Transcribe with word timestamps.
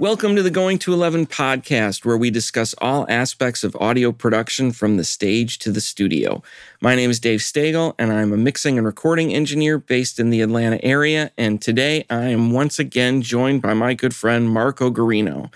Welcome 0.00 0.34
to 0.34 0.42
the 0.42 0.50
Going 0.50 0.80
to 0.80 0.92
11 0.92 1.28
podcast, 1.28 2.04
where 2.04 2.16
we 2.16 2.28
discuss 2.28 2.74
all 2.78 3.06
aspects 3.08 3.62
of 3.62 3.76
audio 3.76 4.10
production 4.10 4.72
from 4.72 4.96
the 4.96 5.04
stage 5.04 5.60
to 5.60 5.70
the 5.70 5.80
studio. 5.80 6.42
My 6.80 6.96
name 6.96 7.08
is 7.08 7.20
Dave 7.20 7.38
Stagl, 7.38 7.94
and 8.00 8.12
I'm 8.12 8.32
a 8.32 8.36
mixing 8.36 8.78
and 8.78 8.86
recording 8.86 9.32
engineer 9.32 9.78
based 9.78 10.18
in 10.18 10.30
the 10.30 10.40
Atlanta 10.40 10.84
area. 10.84 11.30
And 11.38 11.62
today 11.62 12.04
I 12.10 12.30
am 12.30 12.50
once 12.50 12.80
again 12.80 13.22
joined 13.22 13.62
by 13.62 13.72
my 13.72 13.94
good 13.94 14.14
friend 14.14 14.50
Marco 14.50 14.90
Guarino. 14.90 15.52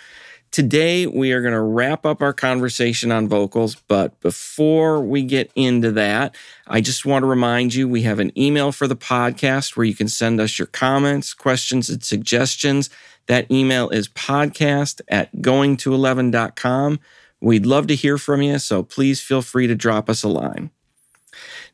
Today, 0.52 1.06
we 1.06 1.30
are 1.30 1.42
going 1.42 1.54
to 1.54 1.60
wrap 1.60 2.04
up 2.04 2.20
our 2.20 2.32
conversation 2.32 3.12
on 3.12 3.28
vocals. 3.28 3.76
But 3.76 4.18
before 4.18 5.00
we 5.00 5.22
get 5.22 5.52
into 5.54 5.92
that, 5.92 6.34
I 6.66 6.80
just 6.80 7.06
want 7.06 7.22
to 7.22 7.28
remind 7.28 7.72
you 7.72 7.86
we 7.86 8.02
have 8.02 8.18
an 8.18 8.36
email 8.36 8.72
for 8.72 8.88
the 8.88 8.96
podcast 8.96 9.76
where 9.76 9.86
you 9.86 9.94
can 9.94 10.08
send 10.08 10.40
us 10.40 10.58
your 10.58 10.66
comments, 10.66 11.34
questions, 11.34 11.88
and 11.88 12.02
suggestions. 12.02 12.90
That 13.28 13.48
email 13.48 13.90
is 13.90 14.08
podcast 14.08 15.00
at 15.06 15.32
goingto11.com. 15.36 16.98
We'd 17.40 17.66
love 17.66 17.86
to 17.86 17.94
hear 17.94 18.18
from 18.18 18.42
you, 18.42 18.58
so 18.58 18.82
please 18.82 19.20
feel 19.20 19.42
free 19.42 19.68
to 19.68 19.76
drop 19.76 20.10
us 20.10 20.24
a 20.24 20.28
line. 20.28 20.70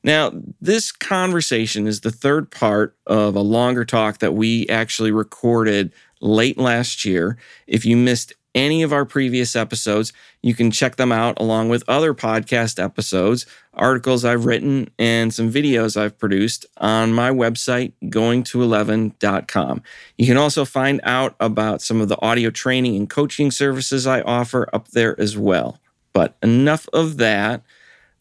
Now, 0.02 0.32
this 0.60 0.92
conversation 0.92 1.86
is 1.86 2.02
the 2.02 2.10
third 2.10 2.50
part 2.50 2.94
of 3.06 3.36
a 3.36 3.40
longer 3.40 3.86
talk 3.86 4.18
that 4.18 4.34
we 4.34 4.68
actually 4.68 5.12
recorded 5.12 5.92
late 6.20 6.58
last 6.58 7.06
year. 7.06 7.38
If 7.66 7.86
you 7.86 7.96
missed 7.96 8.34
any 8.56 8.82
of 8.82 8.92
our 8.92 9.04
previous 9.04 9.54
episodes. 9.54 10.12
You 10.42 10.54
can 10.54 10.70
check 10.72 10.96
them 10.96 11.12
out 11.12 11.38
along 11.38 11.68
with 11.68 11.84
other 11.86 12.14
podcast 12.14 12.82
episodes, 12.82 13.46
articles 13.74 14.24
I've 14.24 14.46
written, 14.46 14.90
and 14.98 15.32
some 15.32 15.52
videos 15.52 15.96
I've 15.96 16.18
produced 16.18 16.66
on 16.78 17.12
my 17.12 17.30
website, 17.30 17.92
goingto11.com. 18.04 19.82
You 20.16 20.26
can 20.26 20.38
also 20.38 20.64
find 20.64 21.00
out 21.04 21.36
about 21.38 21.82
some 21.82 22.00
of 22.00 22.08
the 22.08 22.20
audio 22.20 22.50
training 22.50 22.96
and 22.96 23.08
coaching 23.08 23.50
services 23.50 24.06
I 24.06 24.22
offer 24.22 24.68
up 24.72 24.88
there 24.88 25.20
as 25.20 25.36
well. 25.36 25.78
But 26.12 26.36
enough 26.42 26.88
of 26.92 27.18
that. 27.18 27.62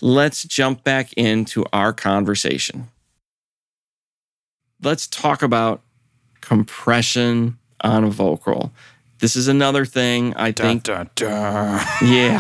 Let's 0.01 0.43
jump 0.43 0.83
back 0.83 1.13
into 1.13 1.63
our 1.71 1.93
conversation. 1.93 2.89
Let's 4.83 5.07
talk 5.07 5.41
about 5.41 5.81
compression 6.41 7.57
on 7.79 8.03
a 8.03 8.09
vocal. 8.09 8.73
This 9.19 9.35
is 9.35 9.47
another 9.47 9.85
thing 9.85 10.33
I 10.35 10.51
think. 10.51 10.83
Dun, 10.83 11.09
dun. 11.15 11.85
Yeah. 12.03 12.39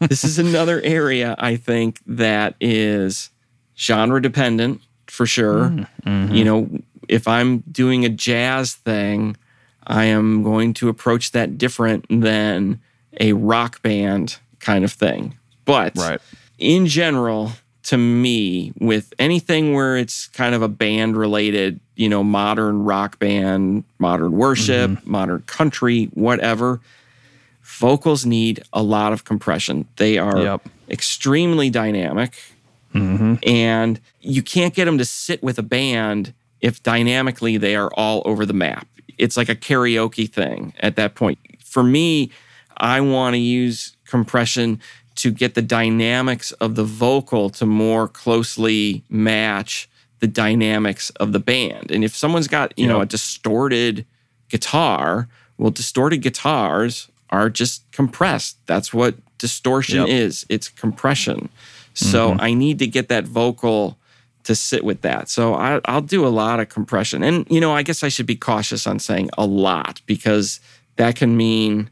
this 0.00 0.24
is 0.24 0.38
another 0.38 0.80
area 0.82 1.34
I 1.38 1.56
think 1.56 2.00
that 2.06 2.54
is 2.60 3.30
genre 3.78 4.20
dependent 4.20 4.80
for 5.06 5.26
sure. 5.26 5.70
Mm-hmm. 6.04 6.34
You 6.34 6.44
know, 6.44 6.68
if 7.08 7.28
I'm 7.28 7.58
doing 7.70 8.04
a 8.04 8.08
jazz 8.08 8.74
thing, 8.74 9.36
I 9.86 10.04
am 10.06 10.42
going 10.42 10.74
to 10.74 10.88
approach 10.88 11.32
that 11.32 11.58
different 11.58 12.06
than 12.08 12.80
a 13.20 13.32
rock 13.34 13.82
band 13.82 14.38
kind 14.60 14.84
of 14.84 14.92
thing. 14.92 15.36
But 15.64 15.92
Right. 15.96 16.20
in 16.58 16.86
general, 16.86 17.52
to 17.84 17.96
me, 17.98 18.72
with 18.80 19.12
anything 19.18 19.72
where 19.74 19.96
it's 19.96 20.28
kind 20.28 20.54
of 20.54 20.62
a 20.62 20.68
band 20.68 21.16
related, 21.16 21.80
you 21.96 22.08
know, 22.08 22.22
modern 22.22 22.84
rock 22.84 23.18
band, 23.18 23.84
modern 23.98 24.32
worship, 24.32 25.04
modern 25.04 25.42
country, 25.46 26.04
whatever, 26.14 26.80
vocals 27.62 28.24
need 28.26 28.62
a 28.72 28.82
lot 28.82 29.12
of 29.12 29.24
compression. 29.24 29.86
They 29.96 30.18
are 30.18 30.38
Yep. 30.42 30.68
extremely 30.88 31.70
dynamic 31.70 32.34
Mm-hmm. 32.94 33.36
and 33.48 33.98
you 34.20 34.42
can't 34.42 34.74
get 34.74 34.84
them 34.84 34.98
to 34.98 35.04
sit 35.06 35.42
with 35.42 35.58
a 35.58 35.62
band 35.62 36.34
if 36.60 36.82
dynamically 36.82 37.56
they 37.56 37.74
are 37.74 37.90
all 37.94 38.20
over 38.26 38.44
the 38.44 38.52
map. 38.52 38.86
It's 39.16 39.34
like 39.36 39.48
a 39.48 39.54
karaoke 39.56 40.30
thing 40.30 40.74
at 40.78 40.96
that 40.96 41.14
point. 41.14 41.38
For 41.64 41.82
me, 41.82 42.30
I 42.76 43.00
want 43.00 43.32
to 43.32 43.38
use 43.38 43.96
compression 44.06 44.78
to 45.16 45.30
get 45.30 45.54
the 45.54 45.62
dynamics 45.62 46.52
of 46.52 46.74
the 46.74 46.84
vocal 46.84 47.50
to 47.50 47.66
more 47.66 48.08
closely 48.08 49.04
match 49.08 49.88
the 50.20 50.26
dynamics 50.26 51.10
of 51.16 51.32
the 51.32 51.40
band. 51.40 51.90
And 51.90 52.04
if 52.04 52.14
someone's 52.14 52.48
got, 52.48 52.78
you 52.78 52.86
know, 52.86 53.00
a 53.00 53.06
distorted 53.06 54.06
guitar, 54.48 55.28
well, 55.58 55.70
distorted 55.70 56.18
guitars 56.18 57.08
are 57.30 57.50
just 57.50 57.90
compressed. 57.92 58.58
That's 58.66 58.94
what 58.94 59.16
distortion 59.38 59.98
Yep. 60.00 60.08
is. 60.08 60.46
It's 60.48 60.68
compression. 60.68 61.48
So 61.94 62.30
mm-hmm. 62.30 62.40
I 62.40 62.54
need 62.54 62.78
to 62.78 62.86
get 62.86 63.08
that 63.08 63.24
vocal 63.24 63.98
to 64.44 64.54
sit 64.54 64.84
with 64.84 65.02
that. 65.02 65.28
So 65.28 65.54
I, 65.54 65.80
I'll 65.84 66.00
do 66.00 66.26
a 66.26 66.28
lot 66.28 66.60
of 66.60 66.68
compression. 66.68 67.22
And, 67.22 67.46
you 67.50 67.60
know, 67.60 67.72
I 67.72 67.82
guess 67.82 68.02
I 68.02 68.08
should 68.08 68.26
be 68.26 68.36
cautious 68.36 68.86
on 68.86 68.98
saying 68.98 69.30
a 69.36 69.46
lot 69.46 70.00
because 70.06 70.60
that 70.96 71.16
can 71.16 71.36
mean 71.36 71.90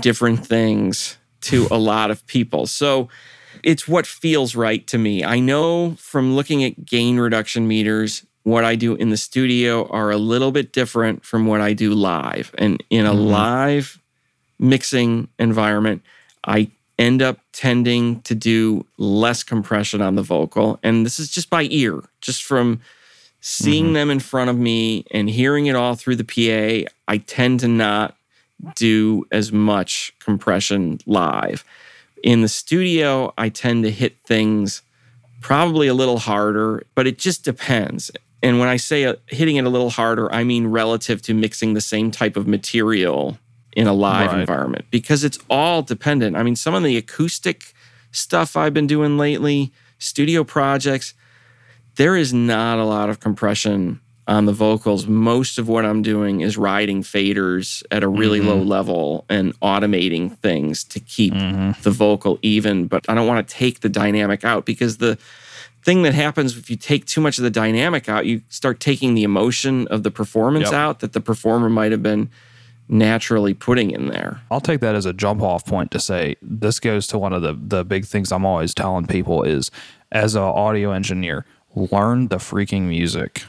different 0.00 0.46
things 0.46 1.16
to 1.46 1.68
a 1.70 1.78
lot 1.78 2.10
of 2.10 2.26
people. 2.26 2.66
So 2.66 3.08
it's 3.62 3.88
what 3.88 4.06
feels 4.06 4.54
right 4.54 4.86
to 4.86 4.98
me. 4.98 5.24
I 5.24 5.40
know 5.40 5.96
from 5.96 6.36
looking 6.36 6.64
at 6.64 6.84
gain 6.84 7.18
reduction 7.18 7.66
meters, 7.66 8.24
what 8.42 8.64
I 8.64 8.76
do 8.76 8.94
in 8.94 9.10
the 9.10 9.16
studio 9.16 9.88
are 9.88 10.10
a 10.10 10.16
little 10.16 10.52
bit 10.52 10.72
different 10.72 11.24
from 11.24 11.46
what 11.46 11.60
I 11.60 11.72
do 11.72 11.94
live. 11.94 12.54
And 12.58 12.82
in 12.90 13.06
a 13.06 13.10
mm-hmm. 13.10 13.26
live 13.26 13.98
mixing 14.58 15.28
environment, 15.38 16.02
I 16.44 16.70
end 16.98 17.22
up 17.22 17.38
tending 17.52 18.22
to 18.22 18.34
do 18.34 18.86
less 18.98 19.42
compression 19.42 20.00
on 20.00 20.14
the 20.14 20.22
vocal. 20.22 20.78
And 20.82 21.04
this 21.04 21.18
is 21.18 21.30
just 21.30 21.50
by 21.50 21.66
ear, 21.70 22.02
just 22.20 22.42
from 22.42 22.80
seeing 23.40 23.86
mm-hmm. 23.86 23.94
them 23.94 24.10
in 24.10 24.20
front 24.20 24.50
of 24.50 24.56
me 24.56 25.04
and 25.10 25.28
hearing 25.28 25.66
it 25.66 25.76
all 25.76 25.94
through 25.94 26.16
the 26.16 26.24
PA. 26.24 26.88
I 27.08 27.18
tend 27.18 27.60
to 27.60 27.68
not 27.68 28.15
do 28.74 29.24
as 29.30 29.52
much 29.52 30.12
compression 30.18 30.98
live. 31.06 31.64
In 32.22 32.40
the 32.42 32.48
studio, 32.48 33.32
I 33.38 33.48
tend 33.48 33.84
to 33.84 33.90
hit 33.90 34.16
things 34.26 34.82
probably 35.40 35.86
a 35.86 35.94
little 35.94 36.18
harder, 36.18 36.84
but 36.94 37.06
it 37.06 37.18
just 37.18 37.44
depends. 37.44 38.10
And 38.42 38.58
when 38.58 38.68
I 38.68 38.76
say 38.76 39.04
uh, 39.04 39.16
hitting 39.28 39.56
it 39.56 39.64
a 39.64 39.68
little 39.68 39.90
harder, 39.90 40.32
I 40.32 40.44
mean 40.44 40.66
relative 40.68 41.22
to 41.22 41.34
mixing 41.34 41.74
the 41.74 41.80
same 41.80 42.10
type 42.10 42.36
of 42.36 42.46
material 42.46 43.38
in 43.72 43.86
a 43.86 43.92
live 43.92 44.32
Right. 44.32 44.40
environment 44.40 44.86
because 44.90 45.22
it's 45.24 45.38
all 45.50 45.82
dependent. 45.82 46.36
I 46.36 46.42
mean, 46.42 46.56
some 46.56 46.74
of 46.74 46.82
the 46.82 46.96
acoustic 46.96 47.74
stuff 48.10 48.56
I've 48.56 48.72
been 48.74 48.86
doing 48.86 49.18
lately, 49.18 49.72
studio 49.98 50.42
projects, 50.44 51.12
there 51.96 52.16
is 52.16 52.32
not 52.32 52.78
a 52.78 52.84
lot 52.84 53.10
of 53.10 53.20
compression 53.20 54.00
on 54.28 54.46
the 54.46 54.52
vocals. 54.52 55.06
Most 55.06 55.58
of 55.58 55.68
what 55.68 55.84
I'm 55.84 56.02
doing 56.02 56.40
is 56.40 56.56
riding 56.56 57.02
faders 57.02 57.82
at 57.90 58.02
a 58.02 58.08
really 58.08 58.40
low 58.40 58.58
mm-hmm. 58.58 58.68
level 58.68 59.24
and 59.28 59.58
automating 59.60 60.36
things 60.38 60.82
to 60.84 61.00
keep 61.00 61.32
mm-hmm. 61.32 61.80
the 61.82 61.90
vocal 61.90 62.38
even. 62.42 62.86
But 62.86 63.08
I 63.08 63.14
don't 63.14 63.26
want 63.26 63.46
to 63.46 63.54
take 63.54 63.80
the 63.80 63.88
dynamic 63.88 64.44
out 64.44 64.66
because 64.66 64.98
the 64.98 65.18
thing 65.82 66.02
that 66.02 66.14
happens 66.14 66.56
if 66.56 66.68
you 66.68 66.76
take 66.76 67.04
too 67.06 67.20
much 67.20 67.38
of 67.38 67.44
the 67.44 67.50
dynamic 67.50 68.08
out, 68.08 68.26
you 68.26 68.42
start 68.48 68.80
taking 68.80 69.14
the 69.14 69.22
emotion 69.22 69.86
of 69.88 70.02
the 70.02 70.10
performance 70.10 70.66
Yep. 70.66 70.74
out 70.74 71.00
that 71.00 71.12
the 71.12 71.20
performer 71.20 71.70
might 71.70 71.92
have 71.92 72.02
been 72.02 72.28
naturally 72.88 73.54
putting 73.54 73.92
in 73.92 74.08
there. 74.08 74.40
I'll 74.50 74.60
take 74.60 74.80
that 74.80 74.96
as 74.96 75.06
a 75.06 75.12
jump 75.12 75.42
off 75.42 75.64
point 75.64 75.92
to 75.92 76.00
say 76.00 76.36
this 76.42 76.80
goes 76.80 77.06
to 77.08 77.18
one 77.18 77.32
of 77.32 77.42
the 77.42 77.52
the 77.52 77.84
big 77.84 78.04
things 78.04 78.32
I'm 78.32 78.44
always 78.44 78.74
telling 78.74 79.06
people 79.06 79.44
is 79.44 79.70
as 80.10 80.34
an 80.34 80.42
audio 80.42 80.90
engineer, 80.90 81.46
learn 81.74 82.28
the 82.28 82.36
freaking 82.36 82.82
music. 82.82 83.44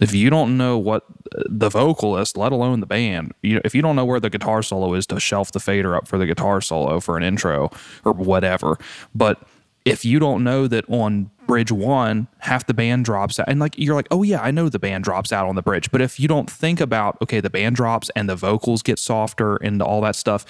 If 0.00 0.14
you 0.14 0.30
don't 0.30 0.56
know 0.56 0.78
what 0.78 1.04
the 1.48 1.68
vocalist, 1.68 2.36
let 2.36 2.52
alone 2.52 2.80
the 2.80 2.86
band, 2.86 3.32
you, 3.42 3.60
if 3.64 3.74
you 3.74 3.82
don't 3.82 3.96
know 3.96 4.04
where 4.04 4.20
the 4.20 4.30
guitar 4.30 4.62
solo 4.62 4.94
is 4.94 5.06
to 5.08 5.20
shelf 5.20 5.52
the 5.52 5.60
fader 5.60 5.94
up 5.94 6.08
for 6.08 6.18
the 6.18 6.26
guitar 6.26 6.60
solo 6.60 7.00
for 7.00 7.16
an 7.16 7.22
intro 7.22 7.70
or 8.04 8.12
whatever, 8.12 8.78
but 9.14 9.46
if 9.84 10.04
you 10.04 10.18
don't 10.18 10.44
know 10.44 10.66
that 10.66 10.84
on 10.88 11.30
bridge 11.46 11.72
one, 11.72 12.28
half 12.38 12.66
the 12.66 12.74
band 12.74 13.04
drops 13.04 13.40
out, 13.40 13.48
and 13.48 13.58
like 13.58 13.76
you're 13.78 13.94
like, 13.94 14.06
oh 14.10 14.22
yeah, 14.22 14.40
I 14.40 14.50
know 14.50 14.68
the 14.68 14.78
band 14.78 15.04
drops 15.04 15.32
out 15.32 15.48
on 15.48 15.54
the 15.56 15.62
bridge, 15.62 15.90
but 15.90 16.00
if 16.00 16.20
you 16.20 16.28
don't 16.28 16.50
think 16.50 16.80
about 16.80 17.16
okay, 17.22 17.40
the 17.40 17.50
band 17.50 17.76
drops 17.76 18.10
and 18.14 18.28
the 18.28 18.36
vocals 18.36 18.82
get 18.82 18.98
softer 18.98 19.56
and 19.56 19.80
all 19.80 20.00
that 20.02 20.16
stuff, 20.16 20.44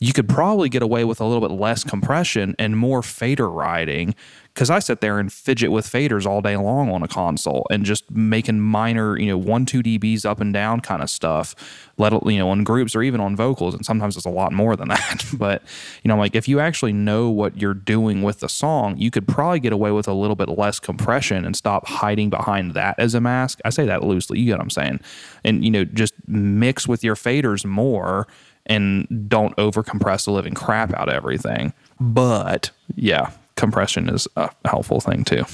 you 0.00 0.12
could 0.12 0.28
probably 0.28 0.68
get 0.68 0.82
away 0.82 1.04
with 1.04 1.20
a 1.20 1.24
little 1.24 1.46
bit 1.46 1.54
less 1.54 1.84
compression 1.84 2.54
and 2.58 2.76
more 2.76 3.02
fader 3.02 3.48
riding. 3.48 4.14
Because 4.54 4.68
I 4.68 4.80
sit 4.80 5.00
there 5.00 5.18
and 5.18 5.32
fidget 5.32 5.72
with 5.72 5.86
faders 5.86 6.26
all 6.26 6.42
day 6.42 6.56
long 6.56 6.90
on 6.90 7.02
a 7.02 7.08
console 7.08 7.66
and 7.70 7.84
just 7.84 8.10
making 8.10 8.60
minor, 8.60 9.18
you 9.18 9.26
know, 9.26 9.38
one 9.38 9.64
two 9.64 9.82
dBs 9.82 10.26
up 10.26 10.40
and 10.40 10.52
down 10.52 10.80
kind 10.80 11.02
of 11.02 11.08
stuff. 11.08 11.54
Let 11.96 12.12
you 12.26 12.38
know, 12.38 12.50
on 12.50 12.62
groups 12.64 12.94
or 12.94 13.02
even 13.02 13.20
on 13.20 13.34
vocals, 13.34 13.74
and 13.74 13.84
sometimes 13.84 14.16
it's 14.16 14.26
a 14.26 14.30
lot 14.30 14.52
more 14.52 14.76
than 14.76 14.88
that. 14.88 15.24
but 15.34 15.62
you 16.02 16.08
know, 16.08 16.16
like 16.16 16.34
if 16.34 16.48
you 16.48 16.60
actually 16.60 16.92
know 16.92 17.30
what 17.30 17.60
you're 17.60 17.74
doing 17.74 18.22
with 18.22 18.40
the 18.40 18.48
song, 18.48 18.98
you 18.98 19.10
could 19.10 19.26
probably 19.26 19.60
get 19.60 19.72
away 19.72 19.90
with 19.90 20.06
a 20.06 20.12
little 20.12 20.36
bit 20.36 20.48
less 20.48 20.78
compression 20.78 21.44
and 21.44 21.56
stop 21.56 21.86
hiding 21.86 22.28
behind 22.28 22.74
that 22.74 22.94
as 22.98 23.14
a 23.14 23.20
mask. 23.20 23.60
I 23.64 23.70
say 23.70 23.86
that 23.86 24.04
loosely, 24.04 24.38
you 24.38 24.46
get 24.46 24.52
what 24.52 24.62
I'm 24.62 24.70
saying, 24.70 25.00
and 25.44 25.64
you 25.64 25.70
know, 25.70 25.84
just 25.84 26.14
mix 26.26 26.86
with 26.86 27.02
your 27.02 27.14
faders 27.14 27.64
more 27.64 28.26
and 28.66 29.28
don't 29.28 29.54
over 29.58 29.82
compress 29.82 30.24
the 30.24 30.30
living 30.30 30.54
crap 30.54 30.94
out 30.94 31.08
of 31.08 31.14
everything. 31.14 31.72
But 32.00 32.70
yeah, 32.94 33.30
compression 33.62 34.08
is 34.08 34.26
a 34.36 34.50
helpful 34.64 35.00
thing 35.00 35.22
too. 35.22 35.44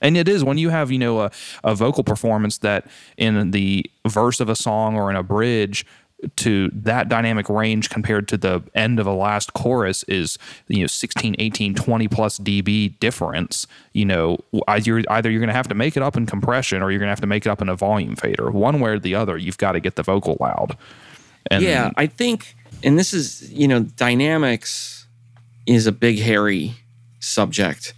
And 0.00 0.16
it 0.16 0.28
is 0.28 0.42
when 0.42 0.58
you 0.58 0.70
have, 0.70 0.90
you 0.90 0.98
know, 0.98 1.20
a, 1.20 1.30
a 1.62 1.74
vocal 1.74 2.04
performance 2.04 2.58
that 2.58 2.86
in 3.16 3.50
the 3.52 3.84
verse 4.06 4.40
of 4.40 4.48
a 4.48 4.56
song 4.56 4.96
or 4.96 5.10
in 5.10 5.16
a 5.16 5.22
bridge 5.22 5.86
to 6.36 6.70
that 6.72 7.10
dynamic 7.10 7.50
range 7.50 7.90
compared 7.90 8.26
to 8.28 8.38
the 8.38 8.62
end 8.74 8.98
of 8.98 9.06
a 9.06 9.12
last 9.12 9.52
chorus 9.52 10.02
is 10.04 10.38
you 10.68 10.80
know 10.80 10.86
16 10.86 11.36
18 11.38 11.74
20 11.74 12.08
plus 12.08 12.38
db 12.38 12.98
difference 12.98 13.66
you 13.92 14.06
know 14.06 14.38
either, 14.68 15.02
either 15.10 15.30
you're 15.30 15.40
going 15.40 15.48
to 15.48 15.54
have 15.54 15.68
to 15.68 15.74
make 15.74 15.98
it 15.98 16.02
up 16.02 16.16
in 16.16 16.24
compression 16.24 16.82
or 16.82 16.90
you're 16.90 16.98
going 16.98 17.08
to 17.08 17.12
have 17.12 17.20
to 17.20 17.26
make 17.26 17.44
it 17.44 17.50
up 17.50 17.60
in 17.60 17.68
a 17.68 17.76
volume 17.76 18.16
fader 18.16 18.50
one 18.50 18.80
way 18.80 18.92
or 18.92 18.98
the 18.98 19.14
other 19.14 19.36
you've 19.36 19.58
got 19.58 19.72
to 19.72 19.80
get 19.80 19.96
the 19.96 20.02
vocal 20.02 20.38
loud 20.40 20.78
and 21.50 21.62
yeah 21.62 21.90
i 21.96 22.06
think 22.06 22.56
and 22.82 22.98
this 22.98 23.12
is 23.12 23.52
you 23.52 23.68
know 23.68 23.80
dynamics 23.80 25.06
is 25.66 25.86
a 25.86 25.92
big 25.92 26.18
hairy 26.20 26.74
subject. 27.24 27.94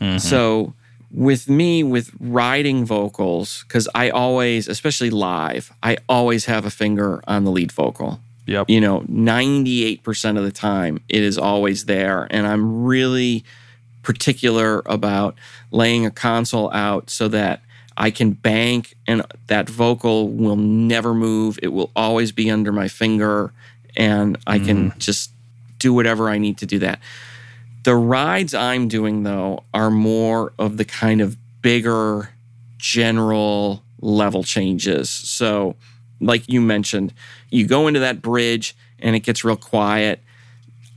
Mm-hmm. 0.00 0.18
so 0.18 0.72
with 1.10 1.48
me 1.48 1.82
with 1.82 2.10
writing 2.20 2.84
vocals 2.84 3.64
because 3.66 3.88
i 3.94 4.10
always 4.10 4.68
especially 4.68 5.10
live 5.10 5.72
i 5.82 5.96
always 6.08 6.44
have 6.44 6.64
a 6.64 6.70
finger 6.70 7.22
on 7.26 7.44
the 7.44 7.50
lead 7.50 7.72
vocal. 7.72 8.20
Yep. 8.46 8.68
You 8.68 8.80
know 8.80 9.02
98% 9.02 10.38
of 10.38 10.44
the 10.44 10.50
time 10.50 11.00
it 11.08 11.22
is 11.22 11.38
always 11.38 11.84
there 11.84 12.26
and 12.30 12.46
i'm 12.46 12.84
really 12.84 13.44
particular 14.02 14.82
about 14.86 15.36
laying 15.70 16.06
a 16.06 16.10
console 16.10 16.72
out 16.72 17.10
so 17.10 17.28
that 17.28 17.62
i 17.96 18.10
can 18.10 18.32
bank 18.32 18.96
and 19.06 19.22
that 19.48 19.68
vocal 19.68 20.28
will 20.28 20.56
never 20.56 21.12
move. 21.12 21.58
It 21.62 21.68
will 21.68 21.90
always 21.94 22.32
be 22.32 22.50
under 22.50 22.72
my 22.72 22.88
finger 22.88 23.52
and 23.96 24.38
i 24.46 24.58
can 24.58 24.92
mm. 24.92 24.98
just 24.98 25.32
do 25.78 25.92
whatever 25.92 26.28
i 26.28 26.38
need 26.38 26.58
to 26.58 26.66
do 26.66 26.78
that 26.78 27.00
the 27.82 27.94
rides 27.94 28.54
I'm 28.54 28.88
doing, 28.88 29.22
though, 29.22 29.64
are 29.72 29.90
more 29.90 30.52
of 30.58 30.76
the 30.76 30.84
kind 30.84 31.20
of 31.20 31.36
bigger 31.62 32.30
general 32.78 33.82
level 34.00 34.42
changes. 34.42 35.08
So, 35.10 35.76
like 36.20 36.48
you 36.48 36.60
mentioned, 36.60 37.14
you 37.50 37.66
go 37.66 37.86
into 37.86 38.00
that 38.00 38.22
bridge 38.22 38.76
and 38.98 39.16
it 39.16 39.20
gets 39.20 39.44
real 39.44 39.56
quiet. 39.56 40.20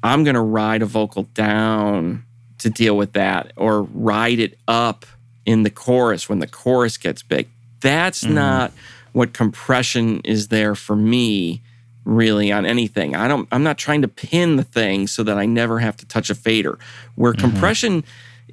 I'm 0.01 0.23
going 0.23 0.35
to 0.35 0.41
ride 0.41 0.81
a 0.81 0.85
vocal 0.85 1.23
down 1.33 2.25
to 2.59 2.69
deal 2.69 2.97
with 2.97 3.13
that 3.13 3.53
or 3.55 3.83
ride 3.83 4.39
it 4.39 4.57
up 4.67 5.05
in 5.45 5.63
the 5.63 5.69
chorus 5.69 6.27
when 6.27 6.39
the 6.39 6.47
chorus 6.47 6.97
gets 6.97 7.21
big. 7.21 7.47
That's 7.79 8.23
mm-hmm. 8.23 8.35
not 8.35 8.73
what 9.13 9.33
compression 9.33 10.21
is 10.21 10.49
there 10.49 10.75
for 10.75 10.95
me 10.95 11.61
really 12.05 12.51
on 12.51 12.65
anything. 12.65 13.15
I 13.15 13.27
don't 13.27 13.47
I'm 13.51 13.63
not 13.63 13.77
trying 13.77 14.01
to 14.01 14.07
pin 14.07 14.55
the 14.55 14.63
thing 14.63 15.07
so 15.07 15.23
that 15.23 15.37
I 15.37 15.45
never 15.45 15.79
have 15.79 15.97
to 15.97 16.05
touch 16.05 16.29
a 16.29 16.35
fader. 16.35 16.77
Where 17.15 17.33
mm-hmm. 17.33 17.49
compression 17.49 18.03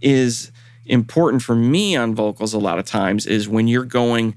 is 0.00 0.52
important 0.86 1.42
for 1.42 1.54
me 1.54 1.96
on 1.96 2.14
vocals 2.14 2.52
a 2.52 2.58
lot 2.58 2.78
of 2.78 2.84
times 2.84 3.26
is 3.26 3.48
when 3.48 3.68
you're 3.68 3.84
going 3.84 4.36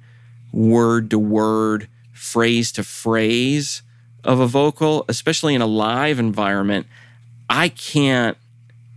word 0.51 1.09
to 1.09 1.19
word, 1.19 1.87
phrase 2.11 2.71
to 2.73 2.83
phrase 2.83 3.81
of 4.23 4.39
a 4.39 4.47
vocal, 4.47 5.05
especially 5.09 5.55
in 5.55 5.61
a 5.61 5.67
live 5.67 6.19
environment, 6.19 6.87
I 7.49 7.69
can't 7.69 8.37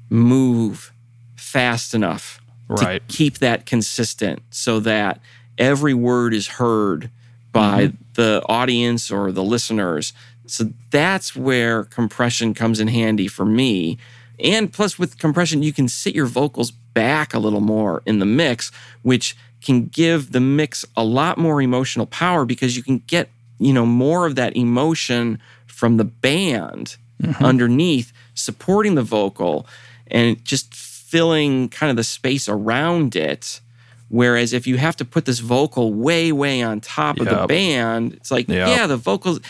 move 0.08 0.92
fast 1.34 1.94
enough 1.94 2.40
right. 2.68 3.06
to 3.08 3.14
keep 3.14 3.38
that 3.38 3.66
consistent 3.66 4.42
so 4.50 4.78
that 4.80 5.20
every 5.58 5.94
word 5.94 6.34
is 6.34 6.46
heard 6.46 7.10
by 7.56 7.86
mm-hmm. 7.86 7.96
the 8.12 8.42
audience 8.50 9.10
or 9.10 9.32
the 9.32 9.42
listeners. 9.42 10.12
So 10.44 10.70
that's 10.90 11.34
where 11.34 11.84
compression 11.84 12.52
comes 12.52 12.80
in 12.80 12.88
handy 12.88 13.28
for 13.28 13.46
me. 13.46 13.96
And 14.38 14.70
plus, 14.70 14.98
with 14.98 15.16
compression, 15.16 15.62
you 15.62 15.72
can 15.72 15.88
sit 15.88 16.14
your 16.14 16.26
vocals 16.26 16.70
back 16.70 17.32
a 17.32 17.38
little 17.38 17.62
more 17.62 18.02
in 18.04 18.18
the 18.18 18.26
mix, 18.26 18.70
which 19.00 19.34
can 19.62 19.86
give 19.86 20.32
the 20.32 20.40
mix 20.40 20.84
a 20.98 21.02
lot 21.02 21.38
more 21.38 21.62
emotional 21.62 22.04
power 22.04 22.44
because 22.44 22.76
you 22.76 22.82
can 22.82 22.98
get, 23.06 23.30
you 23.58 23.72
know, 23.72 23.86
more 23.86 24.26
of 24.26 24.34
that 24.34 24.54
emotion 24.54 25.38
from 25.66 25.96
the 25.96 26.04
band 26.04 26.96
mm-hmm. 27.22 27.42
underneath 27.42 28.12
supporting 28.34 28.96
the 28.96 29.02
vocal 29.02 29.66
and 30.08 30.44
just 30.44 30.74
filling 30.74 31.70
kind 31.70 31.88
of 31.88 31.96
the 31.96 32.04
space 32.04 32.50
around 32.50 33.16
it 33.16 33.60
Whereas 34.08 34.52
if 34.52 34.66
you 34.66 34.76
have 34.76 34.96
to 34.96 35.04
put 35.04 35.24
this 35.24 35.40
vocal 35.40 35.92
way, 35.92 36.30
way 36.30 36.62
on 36.62 36.80
top 36.80 37.18
of 37.18 37.26
the 37.26 37.46
band, 37.46 38.14
it's 38.14 38.30
like, 38.30 38.48
yep. 38.48 38.68
yeah, 38.68 38.86
the 38.86 38.96
vocals, 38.96 39.40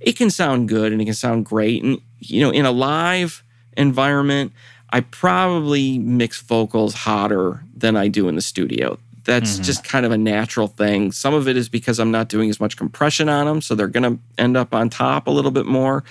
it 0.00 0.16
can 0.16 0.30
sound 0.30 0.68
good 0.68 0.92
and 0.92 1.00
it 1.00 1.04
can 1.04 1.14
sound 1.14 1.46
great. 1.46 1.82
And, 1.84 2.00
you 2.18 2.40
know, 2.40 2.50
in 2.50 2.66
a 2.66 2.72
live 2.72 3.44
environment, 3.76 4.52
I 4.92 5.00
probably 5.00 5.98
mix 5.98 6.40
vocals 6.42 6.94
hotter 6.94 7.62
than 7.76 7.96
I 7.96 8.08
do 8.08 8.28
in 8.28 8.34
the 8.34 8.42
studio. 8.42 8.98
That's 9.24 9.54
mm-hmm. 9.54 9.62
just 9.62 9.84
kind 9.84 10.04
of 10.04 10.10
a 10.10 10.18
natural 10.18 10.66
thing. 10.66 11.12
Some 11.12 11.34
of 11.34 11.46
it 11.46 11.56
is 11.56 11.68
because 11.68 12.00
I'm 12.00 12.10
not 12.10 12.28
doing 12.28 12.50
as 12.50 12.58
much 12.58 12.76
compression 12.76 13.28
on 13.28 13.46
them, 13.46 13.60
so 13.60 13.76
they're 13.76 13.86
going 13.86 14.16
to 14.16 14.22
end 14.38 14.56
up 14.56 14.74
on 14.74 14.90
top 14.90 15.28
a 15.28 15.30
little 15.30 15.52
bit 15.52 15.66
more. 15.66 16.02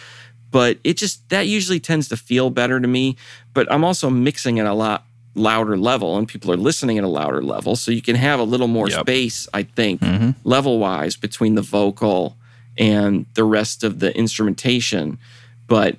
But 0.52 0.78
it 0.84 0.96
just, 0.96 1.28
that 1.30 1.48
usually 1.48 1.80
tends 1.80 2.08
to 2.10 2.18
feel 2.18 2.50
better 2.50 2.80
to 2.80 2.88
me. 2.88 3.18
But 3.54 3.70
I'm 3.72 3.84
also 3.84 4.10
mixing 4.10 4.58
it 4.58 4.66
a 4.66 4.74
lot 4.74 5.06
louder 5.36 5.78
level 5.78 6.18
and 6.18 6.28
people 6.28 6.52
are 6.52 6.58
listening 6.58 6.98
at 6.98 7.04
a 7.04 7.08
louder 7.08 7.42
level. 7.42 7.76
So 7.76 7.92
you 7.92 8.02
can 8.02 8.16
have 8.16 8.40
a 8.40 8.44
little 8.44 8.68
more 8.68 8.90
yep. 8.90 9.02
space, 9.02 9.48
I 9.54 9.64
think, 9.64 10.02
mm-hmm. 10.02 10.32
level 10.44 10.80
wise 10.80 11.16
between 11.16 11.56
the 11.56 11.62
vocal 11.62 12.36
and 12.78 13.26
the 13.34 13.44
rest 13.44 13.84
of 13.84 14.00
the 14.00 14.16
instrumentation. 14.18 15.18
But 15.68 15.96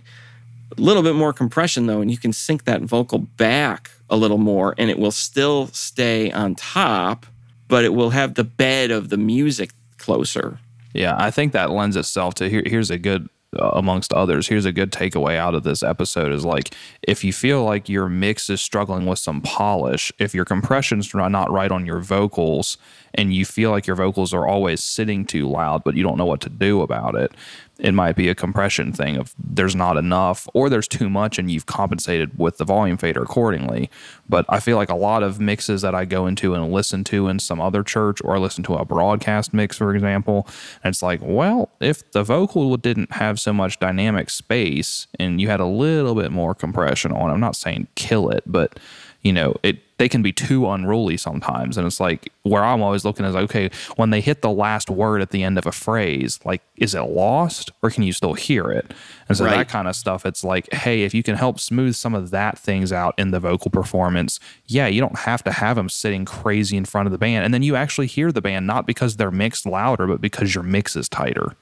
a 0.76 0.80
little 0.80 1.02
bit 1.02 1.14
more 1.14 1.32
compression 1.32 1.86
though, 1.86 2.00
and 2.00 2.10
you 2.10 2.18
can 2.18 2.32
sync 2.32 2.64
that 2.64 2.82
vocal 2.82 3.18
back 3.18 3.90
a 4.08 4.16
little 4.16 4.38
more 4.38 4.74
and 4.76 4.90
it 4.90 4.98
will 4.98 5.12
still 5.12 5.68
stay 5.68 6.30
on 6.32 6.54
top, 6.54 7.26
but 7.68 7.84
it 7.84 7.94
will 7.94 8.10
have 8.10 8.34
the 8.34 8.44
bed 8.44 8.90
of 8.90 9.08
the 9.08 9.16
music 9.16 9.70
closer. 9.98 10.58
Yeah, 10.92 11.14
I 11.16 11.30
think 11.30 11.52
that 11.52 11.70
lends 11.70 11.96
itself 11.96 12.34
to 12.34 12.48
here, 12.48 12.62
here's 12.66 12.90
a 12.90 12.98
good 12.98 13.28
amongst 13.58 14.12
others. 14.12 14.46
Here's 14.46 14.64
a 14.64 14.72
good 14.72 14.92
takeaway 14.92 15.36
out 15.36 15.54
of 15.54 15.64
this 15.64 15.82
episode 15.82 16.32
is 16.32 16.44
like 16.44 16.74
if 17.02 17.24
you 17.24 17.32
feel 17.32 17.64
like 17.64 17.88
your 17.88 18.08
mix 18.08 18.48
is 18.48 18.60
struggling 18.60 19.06
with 19.06 19.18
some 19.18 19.40
polish, 19.40 20.12
if 20.18 20.34
your 20.34 20.44
compression's 20.44 21.12
not 21.14 21.50
right 21.50 21.72
on 21.72 21.84
your 21.84 22.00
vocals 22.00 22.78
and 23.14 23.34
you 23.34 23.44
feel 23.44 23.70
like 23.70 23.86
your 23.86 23.96
vocals 23.96 24.32
are 24.32 24.46
always 24.46 24.82
sitting 24.82 25.24
too 25.24 25.48
loud 25.48 25.82
but 25.82 25.96
you 25.96 26.02
don't 26.02 26.16
know 26.16 26.26
what 26.26 26.40
to 26.42 26.48
do 26.48 26.80
about 26.80 27.16
it, 27.16 27.32
it 27.80 27.92
might 27.92 28.14
be 28.14 28.28
a 28.28 28.34
compression 28.34 28.92
thing 28.92 29.16
of 29.16 29.34
there's 29.38 29.74
not 29.74 29.96
enough 29.96 30.46
or 30.54 30.68
there's 30.68 30.88
too 30.88 31.08
much 31.08 31.38
and 31.38 31.50
you've 31.50 31.66
compensated 31.66 32.38
with 32.38 32.58
the 32.58 32.64
volume 32.64 32.96
fader 32.96 33.22
accordingly. 33.22 33.90
But 34.28 34.44
I 34.48 34.60
feel 34.60 34.76
like 34.76 34.90
a 34.90 34.94
lot 34.94 35.22
of 35.22 35.40
mixes 35.40 35.82
that 35.82 35.94
I 35.94 36.04
go 36.04 36.26
into 36.26 36.54
and 36.54 36.72
listen 36.72 37.04
to 37.04 37.28
in 37.28 37.38
some 37.38 37.60
other 37.60 37.82
church 37.82 38.20
or 38.24 38.38
listen 38.38 38.62
to 38.64 38.74
a 38.74 38.84
broadcast 38.84 39.54
mix, 39.54 39.78
for 39.78 39.94
example, 39.94 40.46
and 40.84 40.92
it's 40.92 41.02
like, 41.02 41.20
well, 41.22 41.70
if 41.80 42.08
the 42.12 42.22
vocal 42.22 42.76
didn't 42.76 43.12
have 43.12 43.40
so 43.40 43.52
much 43.52 43.78
dynamic 43.78 44.30
space 44.30 45.06
and 45.18 45.40
you 45.40 45.48
had 45.48 45.60
a 45.60 45.66
little 45.66 46.14
bit 46.14 46.30
more 46.30 46.54
compression 46.54 47.12
on, 47.12 47.30
I'm 47.30 47.40
not 47.40 47.56
saying 47.56 47.88
kill 47.94 48.30
it, 48.30 48.44
but 48.46 48.78
you 49.22 49.32
know, 49.32 49.54
it 49.62 49.78
they 49.98 50.08
can 50.08 50.22
be 50.22 50.32
too 50.32 50.66
unruly 50.66 51.18
sometimes. 51.18 51.76
And 51.76 51.86
it's 51.86 52.00
like 52.00 52.32
where 52.42 52.64
I'm 52.64 52.80
always 52.80 53.04
looking 53.04 53.26
is 53.26 53.34
like, 53.34 53.44
okay, 53.44 53.70
when 53.96 54.08
they 54.08 54.22
hit 54.22 54.40
the 54.40 54.50
last 54.50 54.88
word 54.88 55.20
at 55.20 55.28
the 55.28 55.42
end 55.42 55.58
of 55.58 55.66
a 55.66 55.72
phrase, 55.72 56.40
like, 56.42 56.62
is 56.76 56.94
it 56.94 57.02
lost 57.02 57.70
or 57.82 57.90
can 57.90 58.02
you 58.02 58.14
still 58.14 58.32
hear 58.32 58.70
it? 58.70 58.94
And 59.28 59.36
so 59.36 59.44
right. 59.44 59.58
that 59.58 59.68
kind 59.68 59.88
of 59.88 59.94
stuff, 59.94 60.24
it's 60.24 60.42
like, 60.42 60.72
hey, 60.72 61.02
if 61.02 61.12
you 61.12 61.22
can 61.22 61.36
help 61.36 61.60
smooth 61.60 61.94
some 61.94 62.14
of 62.14 62.30
that 62.30 62.58
things 62.58 62.94
out 62.94 63.14
in 63.18 63.30
the 63.30 63.40
vocal 63.40 63.70
performance, 63.70 64.40
yeah, 64.66 64.86
you 64.86 65.02
don't 65.02 65.18
have 65.18 65.44
to 65.44 65.52
have 65.52 65.76
them 65.76 65.90
sitting 65.90 66.24
crazy 66.24 66.78
in 66.78 66.86
front 66.86 67.06
of 67.06 67.12
the 67.12 67.18
band. 67.18 67.44
And 67.44 67.52
then 67.52 67.62
you 67.62 67.76
actually 67.76 68.06
hear 68.06 68.32
the 68.32 68.40
band 68.40 68.66
not 68.66 68.86
because 68.86 69.16
they're 69.16 69.30
mixed 69.30 69.66
louder, 69.66 70.06
but 70.06 70.22
because 70.22 70.54
your 70.54 70.64
mix 70.64 70.96
is 70.96 71.10
tighter. 71.10 71.54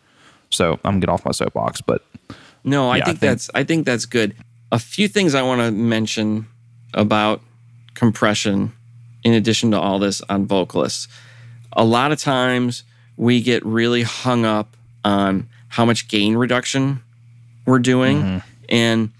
So 0.51 0.75
I'm 0.85 0.93
gonna 0.93 1.01
get 1.01 1.09
off 1.09 1.25
my 1.25 1.33
soapbox, 1.33 1.81
but 1.81 2.05
no, 2.63 2.89
I, 2.89 2.99
yeah, 2.99 3.05
think, 3.05 3.17
I 3.17 3.19
think 3.19 3.21
that's 3.21 3.51
I 3.55 3.65
think 3.65 3.85
that's 3.85 4.07
good. 4.07 4.37
A 4.71 4.79
few 4.79 5.09
things 5.09 5.35
I 5.35 5.43
want 5.43 5.61
to 5.61 5.73
mention 5.73 6.47
about 6.95 7.41
compression 7.99 8.73
in 9.25 9.35
addition 9.35 9.73
to 9.73 9.81
all 9.81 9.99
this 9.99 10.23
on 10.29 10.47
vocalists. 10.47 11.09
A 11.73 11.85
lot 11.85 12.13
of 12.13 12.21
times 12.21 12.85
we 13.17 13.43
get 13.43 13.65
really 13.67 14.03
hung 14.03 14.45
up 14.45 14.77
on 15.05 15.49
how 15.69 15.85
much 15.85 16.09
gain 16.09 16.37
reduction 16.37 17.03
we're 17.67 17.81
doing. 17.81 18.23
Mm-hmm. 18.23 18.39
And, 18.69 19.11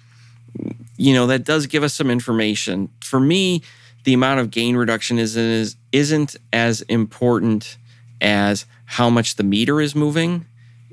you 0.97 1.13
know, 1.13 1.27
that 1.27 1.45
does 1.45 1.67
give 1.67 1.83
us 1.83 1.93
some 1.93 2.11
information. 2.11 2.89
For 3.01 3.19
me, 3.19 3.63
the 4.05 4.15
amount 4.15 4.41
of 4.41 4.51
gain 4.51 4.77
reduction 4.77 5.19
is, 5.19 5.37
is, 5.37 5.77
isn't 5.91 6.37
as 6.53 6.83
important 6.83 7.77
as 8.21 8.65
how 8.85 9.11
much 9.11 9.35
the 9.35 9.43
meter 9.43 9.81
is 9.81 9.95
moving. 9.95 10.47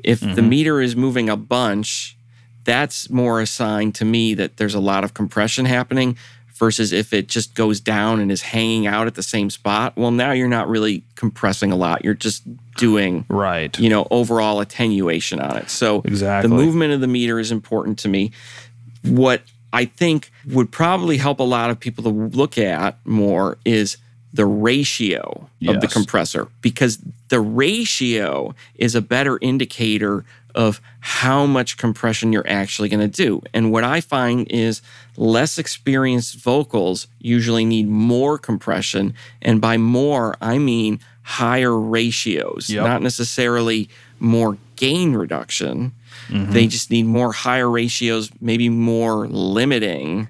If 0.04 0.22
mm-hmm. 0.22 0.34
the 0.34 0.42
meter 0.42 0.82
is 0.82 0.96
moving 0.96 1.30
a 1.30 1.38
bunch, 1.38 2.18
that's 2.64 3.10
more 3.12 3.40
a 3.40 3.46
sign 3.46 3.92
to 3.94 4.06
me 4.06 4.34
that 4.34 4.58
there's 4.58 4.76
a 4.76 4.80
lot 4.80 5.04
of 5.04 5.14
compression 5.14 5.66
happening 5.66 6.18
versus 6.56 6.92
if 6.92 7.14
it 7.14 7.28
just 7.28 7.54
goes 7.54 7.80
down 7.80 8.20
and 8.20 8.32
is 8.32 8.42
hanging 8.42 8.88
out 8.88 9.08
at 9.08 9.16
the 9.16 9.24
same 9.24 9.50
spot 9.50 9.96
well 9.96 10.12
now 10.12 10.32
you're 10.32 10.48
not 10.48 10.68
really 10.68 11.04
compressing 11.16 11.72
a 11.72 11.76
lot. 11.76 12.04
You're 12.04 12.14
just 12.14 12.44
doing 12.76 13.26
right. 13.30 13.78
you 13.80 13.90
know 13.90 14.08
overall 14.12 14.60
attenuation 14.60 15.40
on 15.40 15.58
it. 15.58 15.70
So 15.70 16.02
exactly. 16.06 16.50
the 16.50 16.56
movement 16.56 16.94
of 16.94 17.02
the 17.02 17.08
meter 17.08 17.40
is 17.40 17.52
important 17.52 18.00
to 18.00 18.08
me. 18.08 18.32
What 19.04 19.42
i 19.74 19.86
think 19.86 20.32
would 20.48 20.72
probably 20.72 21.18
help 21.18 21.40
a 21.40 21.44
lot 21.44 21.70
of 21.70 21.80
people 21.80 22.04
to 22.04 22.10
look 22.10 22.58
at 22.58 22.98
more 23.06 23.58
is 23.66 23.98
the 24.34 24.46
ratio 24.46 25.50
of 25.68 25.82
the 25.82 25.88
compressor 25.88 26.48
because 26.62 27.00
the 27.30 27.40
ratio 27.40 28.54
is 28.76 28.94
a 28.94 29.02
better 29.02 29.40
indicator 29.42 30.26
of 30.56 30.82
how 31.02 31.46
much 31.46 31.78
compression 31.78 32.34
you're 32.34 32.48
actually 32.48 32.90
going 32.90 33.08
to 33.12 33.24
do. 33.24 33.42
And 33.54 33.72
what 33.72 33.84
I 33.84 34.02
find 34.02 34.48
is 34.50 34.82
less 35.18 35.58
experienced 35.60 36.36
vocals 36.36 37.08
usually 37.20 37.66
need 37.66 37.88
more 37.88 38.38
compression. 38.38 39.14
And 39.42 39.62
by 39.62 39.78
more, 39.78 40.36
I 40.42 40.58
mean 40.58 41.00
higher 41.22 41.78
ratios, 41.78 42.70
Yep. 42.70 42.84
not 42.84 43.02
necessarily 43.02 43.90
more 44.20 44.58
gain 44.78 45.14
reduction. 45.14 45.92
Mm-hmm. 46.30 46.54
They 46.54 46.68
just 46.68 46.90
need 46.90 47.06
more 47.06 47.34
higher 47.34 47.70
ratios, 47.70 48.32
maybe 48.40 48.70
more 48.70 49.28
limiting 49.28 50.30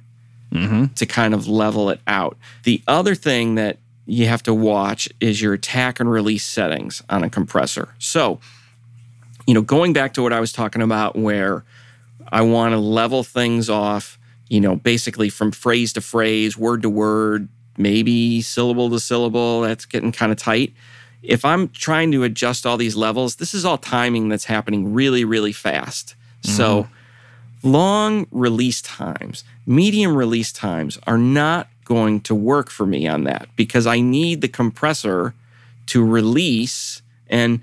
mm-hmm. 0.51 0.85
to 0.87 1.05
kind 1.05 1.33
of 1.33 1.47
level 1.47 1.89
it 1.89 1.99
out. 2.07 2.37
The 2.63 2.81
other 2.87 3.13
thing 3.13 3.55
that 3.55 3.77
you 4.07 4.27
have 4.27 4.43
to 4.43 4.53
watch 4.53 5.09
is 5.19 5.41
your 5.41 5.53
attack 5.53 5.99
and 5.99 6.09
release 6.09 6.45
settings 6.45 7.03
on 7.09 7.23
a 7.23 7.29
compressor. 7.29 7.89
So, 7.99 8.39
you 9.47 9.53
know, 9.53 9.61
going 9.61 9.93
back 9.93 10.13
to 10.13 10.21
what 10.21 10.33
I 10.33 10.39
was 10.39 10.51
talking 10.51 10.81
about, 10.81 11.15
where 11.15 11.63
I 12.29 12.41
want 12.41 12.73
to 12.73 12.79
level 12.79 13.23
things 13.23 13.69
off, 13.69 14.17
you 14.49 14.59
know, 14.59 14.75
basically 14.75 15.29
from 15.29 15.51
phrase 15.51 15.93
to 15.93 16.01
phrase, 16.01 16.57
word 16.57 16.81
to 16.81 16.89
word, 16.89 17.47
maybe 17.77 18.41
syllable 18.41 18.89
to 18.89 18.99
syllable, 18.99 19.61
that's 19.61 19.85
getting 19.85 20.11
kind 20.11 20.31
of 20.31 20.37
tight. 20.37 20.73
If 21.21 21.43
I'm 21.43 21.69
trying 21.69 22.11
to 22.11 22.23
adjust 22.23 22.65
all 22.65 22.77
these 22.77 22.95
levels, 22.95 23.37
this 23.37 23.53
is 23.53 23.65
all 23.65 23.77
timing 23.77 24.29
that's 24.29 24.45
happening 24.45 24.93
really, 24.93 25.25
really 25.25 25.51
fast. 25.51 26.15
So, 26.41 26.83
mm-hmm. 26.83 27.71
long 27.71 28.27
release 28.29 28.81
times, 28.83 29.43
medium 29.65 30.15
release 30.15 30.51
times 30.51 30.99
are 31.07 31.17
not 31.17 31.67
going 31.85 32.21
to 32.21 32.35
work 32.35 32.69
for 32.69 32.85
me 32.85 33.07
on 33.07 33.23
that 33.23 33.47
because 33.55 33.87
I 33.87 33.99
need 33.99 34.41
the 34.41 34.47
compressor 34.47 35.33
to 35.87 36.03
release 36.03 37.01
and 37.27 37.61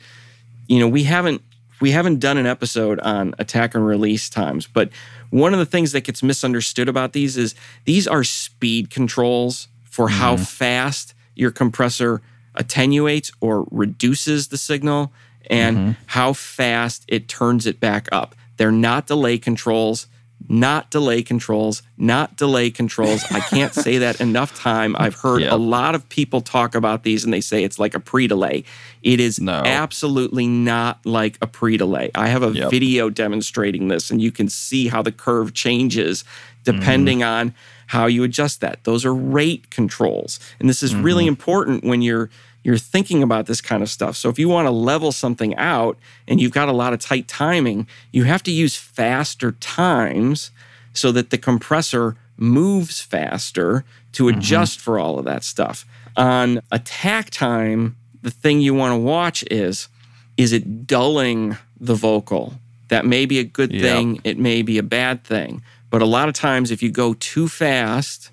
you 0.69 0.79
know 0.79 0.89
we 0.89 1.03
haven't 1.05 1.43
we 1.83 1.91
haven't 1.91 2.21
done 2.21 2.39
an 2.39 2.47
episode 2.47 2.99
on 3.01 3.35
attack 3.39 3.75
and 3.75 3.87
release 3.87 4.31
times 4.31 4.67
but 4.67 4.89
one 5.31 5.53
of 5.53 5.59
the 5.59 5.67
things 5.67 5.93
that 5.93 6.05
gets 6.05 6.23
misunderstood 6.23 6.89
about 6.89 7.13
these 7.13 7.37
is 7.37 7.55
these 7.85 8.09
are 8.09 8.25
speed 8.25 8.89
controls 8.89 9.69
for 9.83 10.09
how 10.09 10.35
mm-hmm. 10.35 10.45
fast 10.45 11.15
your 11.35 11.51
compressor 11.51 12.23
attenuates 12.55 13.31
or 13.41 13.67
reduces 13.71 14.49
the 14.49 14.57
signal 14.57 15.13
and 15.51 15.77
mm-hmm. 15.77 15.91
how 16.07 16.33
fast 16.33 17.05
it 17.09 17.29
turns 17.29 17.67
it 17.67 17.81
back 17.81 18.09
up. 18.13 18.35
They're 18.57 18.73
not 18.73 19.07
delay 19.07 19.39
controls 19.39 20.07
not 20.49 20.91
delay 20.91 21.23
controls, 21.23 21.83
not 21.97 22.37
delay 22.37 22.71
controls. 22.71 23.25
I 23.31 23.41
can't 23.41 23.75
say 23.75 23.99
that 23.99 24.21
enough 24.21 24.55
time. 24.59 24.95
I've 24.99 25.15
heard 25.17 25.43
Yep. 25.43 25.53
a 25.53 25.57
lot 25.57 25.95
of 25.95 26.09
people 26.09 26.41
talk 26.41 26.75
about 26.75 27.03
these 27.05 27.25
and 27.25 27.33
they 27.33 27.41
say 27.41 27.65
it's 27.65 27.79
like 27.79 27.95
a 27.95 28.01
pre-delay. 28.01 28.65
It 29.03 29.21
is 29.21 29.41
No. 29.41 29.63
absolutely 29.65 30.47
not 30.47 31.05
like 31.05 31.39
a 31.41 31.47
pre-delay. 31.47 32.11
I 32.15 32.29
have 32.29 32.43
a 32.43 32.51
Yep. 32.53 32.71
video 32.71 33.11
demonstrating 33.11 33.89
this 33.89 34.11
and 34.11 34.21
you 34.23 34.31
can 34.33 34.49
see 34.49 34.89
how 34.89 35.03
the 35.03 35.13
curve 35.13 35.53
changes 35.55 36.25
depending 36.65 37.19
Mm-hmm. 37.21 37.29
on 37.51 37.55
how 37.89 38.07
you 38.07 38.23
adjust 38.23 38.61
that. 38.63 38.85
Those 38.85 39.05
are 39.05 39.15
rate 39.15 39.69
controls. 39.71 40.41
And 40.61 40.69
this 40.69 40.83
is 40.83 40.95
really 40.95 41.25
Mm-hmm. 41.25 41.29
important 41.29 41.85
when 41.85 42.01
you're 42.03 42.31
you're 42.65 42.79
thinking 42.79 43.23
about 43.23 43.47
this 43.47 43.61
kind 43.61 43.83
of 43.83 43.91
stuff. 43.91 44.17
So 44.17 44.29
if 44.29 44.39
you 44.39 44.49
want 44.49 44.67
to 44.67 44.71
level 44.71 45.13
something 45.13 45.55
out 45.57 45.99
and 46.29 46.41
you've 46.41 46.53
got 46.53 46.69
a 46.69 46.73
lot 46.73 46.93
of 46.93 47.01
tight 47.01 47.29
timing, 47.29 47.87
you 48.13 48.25
have 48.25 48.43
to 48.45 48.51
use 48.51 48.77
faster 48.77 49.53
times 49.53 50.51
so 50.93 51.11
that 51.13 51.31
the 51.31 51.39
compressor 51.39 52.17
moves 52.37 53.01
faster 53.01 53.85
to 54.13 54.25
mm-hmm. 54.25 54.39
adjust 54.39 54.81
for 54.81 54.99
all 54.99 55.19
of 55.19 55.25
that 55.25 55.43
stuff. 55.43 55.85
On 56.17 56.61
attack 56.71 57.31
time, 57.31 57.97
the 58.23 58.31
thing 58.31 58.61
you 58.61 58.75
want 58.75 58.93
to 58.93 58.99
watch 58.99 59.45
is 59.51 59.89
is 60.39 60.53
it 60.53 60.87
dulling 60.87 61.57
the 61.79 61.95
vocal? 61.95 62.55
That 62.89 63.05
may 63.05 63.27
be 63.27 63.39
a 63.39 63.45
good 63.45 63.73
Yep. 63.73 63.83
thing, 63.83 64.21
it 64.25 64.39
may 64.39 64.63
be 64.63 64.79
a 64.79 64.83
bad 64.83 65.25
thing. 65.25 65.63
But 65.91 66.01
a 66.01 66.07
lot 66.07 66.29
of 66.29 66.35
times 66.35 66.71
if 66.71 66.83
you 66.83 66.91
go 66.91 67.15
too 67.15 67.49
fast 67.49 68.31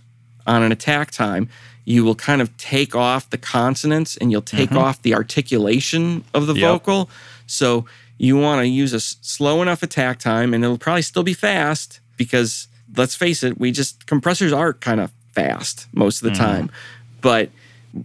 on 0.48 0.64
an 0.64 0.72
attack 0.72 1.12
time, 1.12 1.50
you 1.86 2.04
will 2.04 2.16
kind 2.16 2.42
of 2.42 2.56
take 2.58 2.96
off 2.96 3.30
the 3.30 3.38
consonants 3.38 4.16
and 4.18 4.32
you'll 4.32 4.42
take 4.42 4.72
off 4.74 5.02
the 5.02 5.14
articulation 5.16 6.24
of 6.34 6.46
the 6.48 6.54
Mm-hmm. 6.54 6.62
Yep. 6.62 6.72
vocal. 6.72 7.10
So 7.48 7.86
you 8.18 8.38
want 8.38 8.62
to 8.62 8.68
use 8.68 8.94
a 8.94 9.00
slow 9.00 9.62
enough 9.62 9.82
attack 9.82 10.20
time 10.20 10.54
and 10.54 10.64
it'll 10.64 10.78
probably 10.78 11.02
still 11.02 11.24
be 11.24 11.34
fast 11.34 12.00
because 12.18 12.68
let's 12.96 13.16
face 13.16 13.44
it, 13.44 13.60
we 13.60 13.72
just 13.72 14.06
compressors 14.08 14.52
are 14.54 14.74
kind 14.74 15.00
of 15.00 15.12
fast 15.32 15.88
most 15.94 16.22
of 16.22 16.26
the 16.32 16.38
Mm-hmm. 16.38 16.44
time. 16.44 16.72
But 17.22 17.50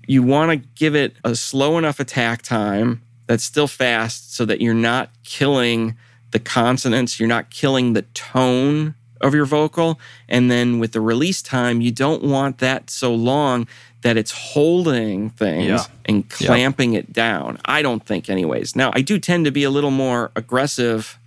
you 0.07 0.23
want 0.23 0.51
to 0.51 0.69
give 0.77 0.95
it 0.95 1.15
a 1.25 1.35
slow 1.35 1.77
enough 1.79 2.01
attack 2.01 2.43
time 2.43 3.03
that's 3.27 3.45
still 3.45 3.67
fast 3.69 4.35
so 4.35 4.45
that 4.47 4.61
you're 4.61 4.73
not 4.75 5.11
killing 5.25 5.97
the 6.31 6.39
consonants, 6.39 7.19
you're 7.21 7.29
not 7.29 7.51
killing 7.51 7.93
the 7.93 8.03
tone 8.15 8.95
of 9.25 9.35
your 9.35 9.47
vocal. 9.47 9.99
And 10.29 10.51
then 10.51 10.79
with 10.79 10.93
the 10.93 11.01
release 11.01 11.43
time, 11.43 11.81
you 11.81 11.91
don't 11.91 12.23
want 12.23 12.59
that 12.59 12.91
so 12.91 13.13
long 13.15 13.67
that 14.03 14.17
it's 14.17 14.31
holding 14.31 15.31
things 15.31 15.67
Yeah. 15.67 15.85
and 16.05 16.29
clamping 16.29 16.93
it 16.95 17.13
down. 17.13 17.59
I 17.65 17.81
don't 17.83 18.05
think, 18.05 18.29
anyways. 18.29 18.77
Now, 18.77 18.93
I 18.95 19.01
do 19.01 19.19
tend 19.19 19.47
to 19.47 19.51
be 19.51 19.65
a 19.65 19.71
little 19.71 19.91
more 19.91 20.31
aggressive 20.37 21.19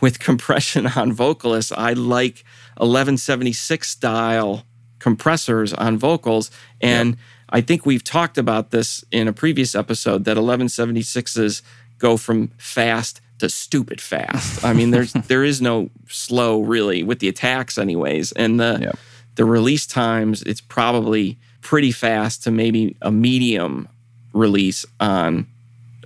with 0.00 0.18
compression 0.28 0.86
on 0.86 1.12
vocalists. 1.12 1.72
I 1.72 1.92
like 1.92 2.44
1176 2.76 3.88
style 3.88 4.64
compressors 5.00 5.72
on 5.74 5.98
vocals. 5.98 6.50
And 6.80 7.16
I 7.48 7.60
think 7.62 7.84
we've 7.84 8.04
talked 8.04 8.38
about 8.38 8.70
this 8.70 9.04
in 9.10 9.26
a 9.26 9.32
previous 9.32 9.74
episode 9.74 10.24
that 10.26 10.36
1176s 10.36 11.62
go 11.98 12.16
from 12.16 12.48
fast 12.58 13.20
to 13.40 13.48
stupid 13.48 14.00
fast. 14.00 14.64
I 14.64 14.72
mean, 14.72 14.90
there's 14.90 15.12
there 15.28 15.44
is 15.44 15.60
no 15.60 15.90
slow 16.08 16.60
really 16.62 17.02
with 17.02 17.18
the 17.18 17.28
attacks, 17.28 17.76
anyways. 17.78 18.32
And 18.32 18.58
the 18.60 18.78
Yep. 18.80 18.98
the 19.36 19.44
release 19.44 19.86
times, 19.86 20.42
it's 20.42 20.60
probably 20.60 21.38
pretty 21.60 21.92
fast 21.92 22.42
to 22.44 22.50
maybe 22.50 22.96
a 23.02 23.10
medium 23.10 23.88
release 24.32 24.86
on 24.98 25.46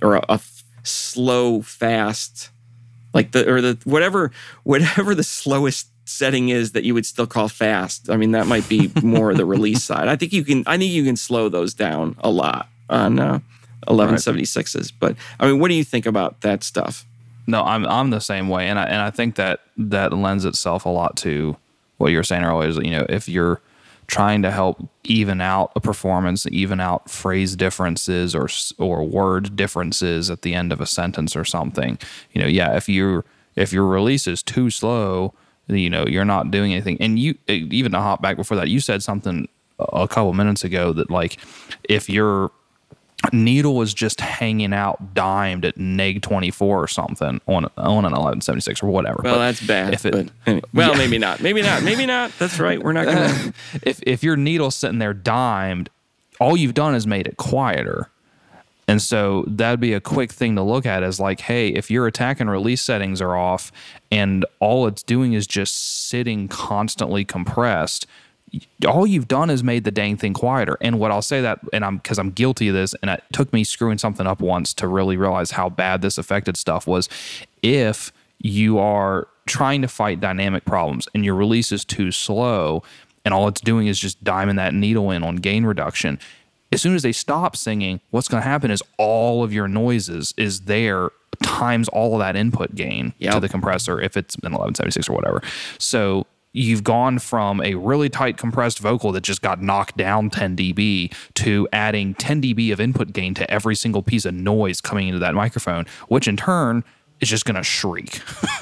or 0.01 0.15
a 0.27 0.39
slow 0.83 1.61
fast 1.61 2.49
like 3.13 3.31
the 3.31 3.49
or 3.49 3.61
the 3.61 3.77
whatever 3.85 4.31
whatever 4.63 5.15
the 5.15 5.23
slowest 5.23 5.87
setting 6.07 6.49
is 6.49 6.73
that 6.73 6.83
you 6.83 6.93
would 6.93 7.05
still 7.05 7.25
call 7.25 7.47
fast. 7.47 8.09
I 8.09 8.17
mean, 8.17 8.31
that 8.31 8.45
might 8.45 8.67
be 8.69 8.91
more 9.01 9.33
the 9.33 9.45
release 9.45 9.83
side. 9.91 10.07
I 10.07 10.15
think 10.15 10.33
you 10.33 10.43
can 10.43 10.63
I 10.67 10.77
think 10.77 10.91
you 10.91 11.03
can 11.03 11.15
slow 11.15 11.49
those 11.49 11.73
down 11.73 12.15
a 12.19 12.29
lot 12.29 12.67
on 12.89 13.19
uh 13.19 13.39
1176s. 13.87 14.91
But 14.99 15.15
I 15.39 15.47
mean, 15.47 15.59
what 15.59 15.69
do 15.69 15.75
you 15.75 15.83
think 15.83 16.05
about 16.05 16.41
that 16.41 16.63
stuff? 16.63 17.05
No, 17.47 17.63
I'm 17.63 17.85
I'm 17.85 18.09
the 18.09 18.19
same 18.19 18.49
way, 18.49 18.67
and 18.67 18.79
I 18.79 18.85
and 18.85 19.01
I 19.01 19.11
think 19.11 19.35
that 19.35 19.61
that 19.77 20.13
lends 20.13 20.45
itself 20.45 20.85
a 20.85 20.89
lot 20.89 21.15
to 21.17 21.55
what 21.97 22.11
you 22.11 22.17
were 22.17 22.23
saying 22.23 22.43
earlier. 22.43 22.69
Is 22.69 22.77
you 22.77 22.91
know 22.91 23.05
if 23.07 23.29
you're 23.29 23.61
trying 24.07 24.41
to 24.43 24.51
help 24.51 24.87
even 25.03 25.41
out 25.41 25.71
a 25.75 25.81
performance, 25.81 26.45
even 26.51 26.79
out 26.79 27.09
phrase 27.09 27.55
differences 27.55 28.35
or 28.35 28.47
or 28.77 29.03
word 29.03 29.55
differences 29.55 30.29
at 30.29 30.41
the 30.41 30.53
end 30.53 30.71
of 30.71 30.81
a 30.81 30.85
sentence 30.85 31.35
or 31.35 31.45
something, 31.45 31.97
you 32.31 32.41
know, 32.41 32.47
yeah, 32.47 32.75
if 32.75 32.89
you 32.89 33.23
if 33.55 33.71
your 33.71 33.85
release 33.85 34.27
is 34.27 34.43
too 34.43 34.69
slow, 34.69 35.33
you 35.67 35.89
know, 35.89 36.05
you're 36.07 36.25
not 36.25 36.51
doing 36.51 36.71
anything. 36.71 36.97
And 36.99 37.17
you 37.17 37.35
even 37.47 37.91
to 37.93 37.99
hop 37.99 38.21
back 38.21 38.37
before 38.37 38.57
that, 38.57 38.69
you 38.69 38.79
said 38.79 39.03
something 39.03 39.47
a 39.79 40.07
couple 40.07 40.33
minutes 40.33 40.63
ago 40.63 40.93
that 40.93 41.09
like 41.09 41.37
if 41.83 42.09
you're 42.09 42.51
needle 43.33 43.75
was 43.75 43.93
just 43.93 44.19
hanging 44.21 44.73
out 44.73 45.13
dimed 45.13 45.65
at 45.65 45.77
neg 45.77 46.21
24 46.21 46.83
or 46.83 46.87
something 46.87 47.39
on 47.47 47.65
on 47.77 48.05
an 48.05 48.11
1176 48.11 48.83
or 48.83 48.87
whatever 48.87 49.21
Well, 49.23 49.35
But 49.35 49.39
that's 49.39 49.65
bad. 49.65 49.93
if 49.93 50.05
it- 50.05 50.11
but 50.13 50.27
anyway, 50.47 50.61
well, 50.73 50.91
Yeah. 50.91 50.97
maybe 50.97 51.17
not. 51.17 51.41
Maybe 51.41 51.61
not. 51.61 51.83
Maybe 51.83 52.05
not. 52.05 52.31
That's 52.39 52.59
right. 52.59 52.81
We're 52.81 52.93
not 52.93 53.05
gonna. 53.05 53.53
if 53.83 53.99
if 54.03 54.23
your 54.23 54.35
needle's 54.37 54.75
sitting 54.75 54.99
there 54.99 55.13
dimed 55.13 55.89
all 56.39 56.57
you've 56.57 56.73
done 56.73 56.93
is 56.95 57.07
made 57.07 57.27
it 57.27 57.37
quieter 57.37 58.09
and 58.87 59.01
so 59.01 59.45
that'd 59.47 59.79
be 59.79 59.93
a 59.93 60.01
quick 60.01 60.31
thing 60.31 60.55
to 60.55 60.61
look 60.61 60.85
at 60.85 61.01
is 61.01 61.19
like 61.19 61.39
hey 61.39 61.69
if 61.69 61.89
your 61.89 62.07
attack 62.07 62.39
and 62.41 62.49
release 62.51 62.81
settings 62.81 63.21
are 63.21 63.35
off 63.37 63.71
and 64.11 64.45
all 64.59 64.85
it's 64.85 65.01
doing 65.01 65.31
is 65.33 65.47
just 65.47 66.07
sitting 66.09 66.47
constantly 66.49 67.23
compressed 67.23 68.05
all 68.87 69.05
you've 69.07 69.27
done 69.27 69.49
is 69.49 69.63
made 69.63 69.83
the 69.83 69.91
dang 69.91 70.17
thing 70.17 70.33
quieter. 70.33 70.77
And 70.81 70.99
what 70.99 71.11
I'll 71.11 71.21
say 71.21 71.41
that, 71.41 71.59
and 71.73 71.83
I'm 71.83 71.97
because 71.97 72.19
I'm 72.19 72.31
guilty 72.31 72.67
of 72.69 72.75
this, 72.75 72.93
and 73.01 73.09
it 73.09 73.23
took 73.33 73.51
me 73.53 73.63
screwing 73.63 73.97
something 73.97 74.27
up 74.27 74.39
once 74.41 74.73
to 74.75 74.87
really 74.87 75.17
realize 75.17 75.51
how 75.51 75.69
bad 75.69 76.01
this 76.01 76.17
affected 76.17 76.57
stuff 76.57 76.87
was. 76.87 77.09
If 77.61 78.11
you 78.39 78.79
are 78.79 79.27
trying 79.45 79.81
to 79.81 79.87
fight 79.87 80.19
dynamic 80.19 80.65
problems 80.65 81.07
and 81.13 81.23
your 81.23 81.35
release 81.35 81.71
is 81.71 81.85
too 81.85 82.11
slow, 82.11 82.83
and 83.23 83.33
all 83.33 83.47
it's 83.47 83.61
doing 83.61 83.87
is 83.87 83.99
just 83.99 84.23
diming 84.23 84.55
that 84.57 84.73
needle 84.73 85.11
in 85.11 85.23
on 85.23 85.37
gain 85.37 85.65
reduction. 85.65 86.19
As 86.71 86.81
soon 86.81 86.95
as 86.95 87.03
they 87.03 87.11
stop 87.11 87.55
singing, 87.55 88.01
what's 88.11 88.27
going 88.27 88.43
to 88.43 88.47
happen 88.47 88.69
is 88.69 88.83
all 88.97 89.43
of 89.43 89.53
your 89.53 89.67
noises 89.67 90.33
is 90.37 90.61
there 90.61 91.09
times 91.43 91.87
all 91.89 92.13
of 92.13 92.19
that 92.19 92.35
input 92.35 92.75
gain 92.75 93.13
to 93.21 93.39
the 93.39 93.49
compressor 93.49 93.99
if 93.99 94.15
it's 94.15 94.35
an 94.35 94.51
1176 94.51 95.09
or 95.09 95.13
whatever. 95.13 95.41
So 95.79 96.27
you've 96.55 96.83
gone 96.83 97.19
from 97.19 97.61
a 97.61 97.75
really 97.75 98.09
tight 98.09 98.37
compressed 98.37 98.79
vocal 98.79 99.11
that 99.11 99.21
just 99.21 99.41
got 99.41 99.61
knocked 99.61 99.97
down 99.97 100.29
10 100.29 100.55
dB 100.55 101.13
to 101.33 101.67
adding 101.73 102.13
10 102.15 102.41
dB 102.41 102.71
of 102.71 102.79
input 102.79 103.11
gain 103.11 103.33
to 103.33 103.49
every 103.51 103.75
single 103.75 104.01
piece 104.01 104.23
of 104.23 104.33
noise 104.33 104.79
coming 104.79 105.09
into 105.09 105.19
that 105.19 105.33
microphone, 105.35 105.85
which 106.07 106.27
in 106.27 106.37
turn 106.37 106.83
is 107.19 107.29
just 107.29 107.45
going 107.45 107.55
to 107.55 107.63
shriek. 107.63 108.21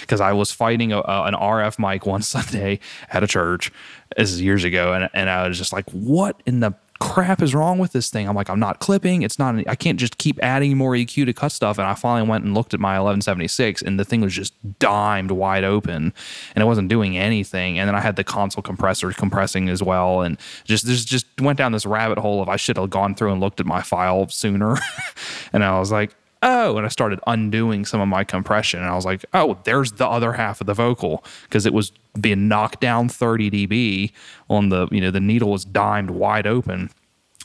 Because 0.00 0.20
I 0.20 0.34
was 0.34 0.52
fighting 0.52 0.92
a, 0.92 0.98
a, 0.98 1.24
an 1.24 1.32
RF 1.32 1.78
mic 1.78 2.04
one 2.04 2.20
Sunday 2.34 2.78
at 3.08 3.24
a 3.24 3.26
church, 3.26 3.72
this 4.18 4.30
is 4.30 4.42
years 4.42 4.62
ago, 4.62 4.92
and, 4.92 5.08
and 5.14 5.30
I 5.30 5.48
was 5.48 5.56
just 5.56 5.72
like, 5.72 5.88
what 5.92 6.42
in 6.44 6.60
the 6.60 6.74
crap 7.14 7.40
is 7.40 7.54
wrong 7.54 7.78
with 7.78 7.92
this 7.92 8.10
thing? 8.10 8.28
I'm 8.28 8.34
like, 8.34 8.50
I'm 8.50 8.58
not 8.58 8.80
clipping. 8.80 9.22
It's 9.22 9.38
not, 9.38 9.54
I 9.68 9.76
can't 9.76 10.00
just 10.00 10.18
keep 10.18 10.36
adding 10.42 10.76
more 10.76 10.94
EQ 10.94 11.26
to 11.26 11.32
cut 11.32 11.52
stuff. 11.52 11.78
And 11.78 11.86
I 11.86 11.94
finally 11.94 12.28
went 12.28 12.44
and 12.44 12.54
looked 12.54 12.74
at 12.74 12.80
my 12.80 12.94
1176 12.94 13.82
and 13.82 14.00
the 14.00 14.04
thing 14.04 14.20
was 14.20 14.34
just 14.34 14.52
dimed 14.80 15.30
wide 15.30 15.62
open 15.62 16.12
and 16.54 16.62
it 16.62 16.64
wasn't 16.64 16.88
doing 16.88 17.16
anything. 17.16 17.78
And 17.78 17.86
then 17.86 17.94
I 17.94 18.00
had 18.00 18.16
the 18.16 18.24
console 18.24 18.62
compressor 18.62 19.12
compressing 19.12 19.68
as 19.68 19.80
well. 19.80 20.22
And 20.22 20.38
just, 20.64 20.86
just, 20.86 21.06
just 21.06 21.26
went 21.40 21.56
down 21.56 21.70
this 21.70 21.86
rabbit 21.86 22.18
hole 22.18 22.42
of 22.42 22.48
I 22.48 22.56
should 22.56 22.76
have 22.78 22.90
gone 22.90 23.14
through 23.14 23.30
and 23.30 23.40
looked 23.40 23.60
at 23.60 23.66
my 23.66 23.80
file 23.80 24.28
sooner. 24.28 24.76
and 25.52 25.62
I 25.62 25.78
was 25.78 25.92
like, 25.92 26.16
oh, 26.42 26.76
and 26.76 26.84
I 26.84 26.88
started 26.88 27.20
undoing 27.28 27.84
some 27.84 28.00
of 28.00 28.08
my 28.08 28.24
compression. 28.24 28.80
And 28.80 28.88
I 28.88 28.96
was 28.96 29.04
like, 29.04 29.24
oh, 29.32 29.56
there's 29.62 29.92
the 29.92 30.08
other 30.08 30.32
half 30.32 30.60
of 30.60 30.66
the 30.66 30.74
vocal 30.74 31.24
because 31.44 31.64
it 31.64 31.72
was 31.72 31.92
being 32.20 32.48
knocked 32.48 32.80
down 32.80 33.08
30 33.08 33.52
dB 33.52 34.12
on 34.50 34.70
the, 34.70 34.88
you 34.90 35.00
know, 35.00 35.12
the 35.12 35.20
needle 35.20 35.52
was 35.52 35.64
dimed 35.64 36.10
wide 36.10 36.48
open. 36.48 36.90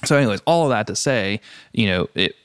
So, 0.06 0.18
anyways, 0.18 0.42
all 0.46 0.64
of 0.64 0.70
that 0.70 0.88
to 0.88 0.96
say, 0.96 1.42
you 1.74 1.88
know, 1.88 2.10
it, 2.16 2.36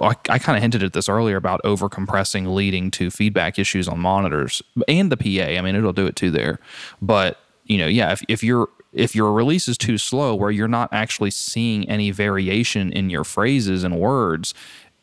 I, 0.00 0.14
I 0.28 0.38
kind 0.38 0.56
of 0.56 0.62
hinted 0.62 0.82
at 0.82 0.92
this 0.92 1.08
earlier 1.08 1.36
about 1.36 1.60
over 1.64 1.88
compressing 1.88 2.54
leading 2.54 2.90
to 2.92 3.10
feedback 3.10 3.58
issues 3.58 3.88
on 3.88 3.98
monitors 3.98 4.62
and 4.88 5.10
the 5.10 5.16
PA. 5.16 5.52
I 5.58 5.60
mean, 5.60 5.74
it'll 5.74 5.92
do 5.92 6.06
it 6.06 6.16
too 6.16 6.30
there. 6.30 6.58
But, 7.00 7.38
you 7.64 7.78
know, 7.78 7.86
yeah, 7.86 8.12
if, 8.12 8.22
if 8.28 8.42
you're 8.42 8.68
if 8.92 9.14
your 9.14 9.32
release 9.32 9.68
is 9.68 9.78
too 9.78 9.96
slow 9.96 10.34
where 10.34 10.50
you're 10.50 10.68
not 10.68 10.88
actually 10.92 11.30
seeing 11.30 11.88
any 11.88 12.10
variation 12.10 12.92
in 12.92 13.08
your 13.08 13.24
phrases 13.24 13.84
and 13.84 13.98
words 13.98 14.52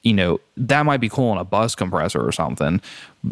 you 0.03 0.13
know, 0.13 0.39
that 0.55 0.85
might 0.85 1.01
be 1.01 1.09
cool 1.09 1.29
on 1.29 1.37
a 1.37 1.43
bus 1.43 1.75
compressor 1.75 2.25
or 2.25 2.31
something. 2.31 2.81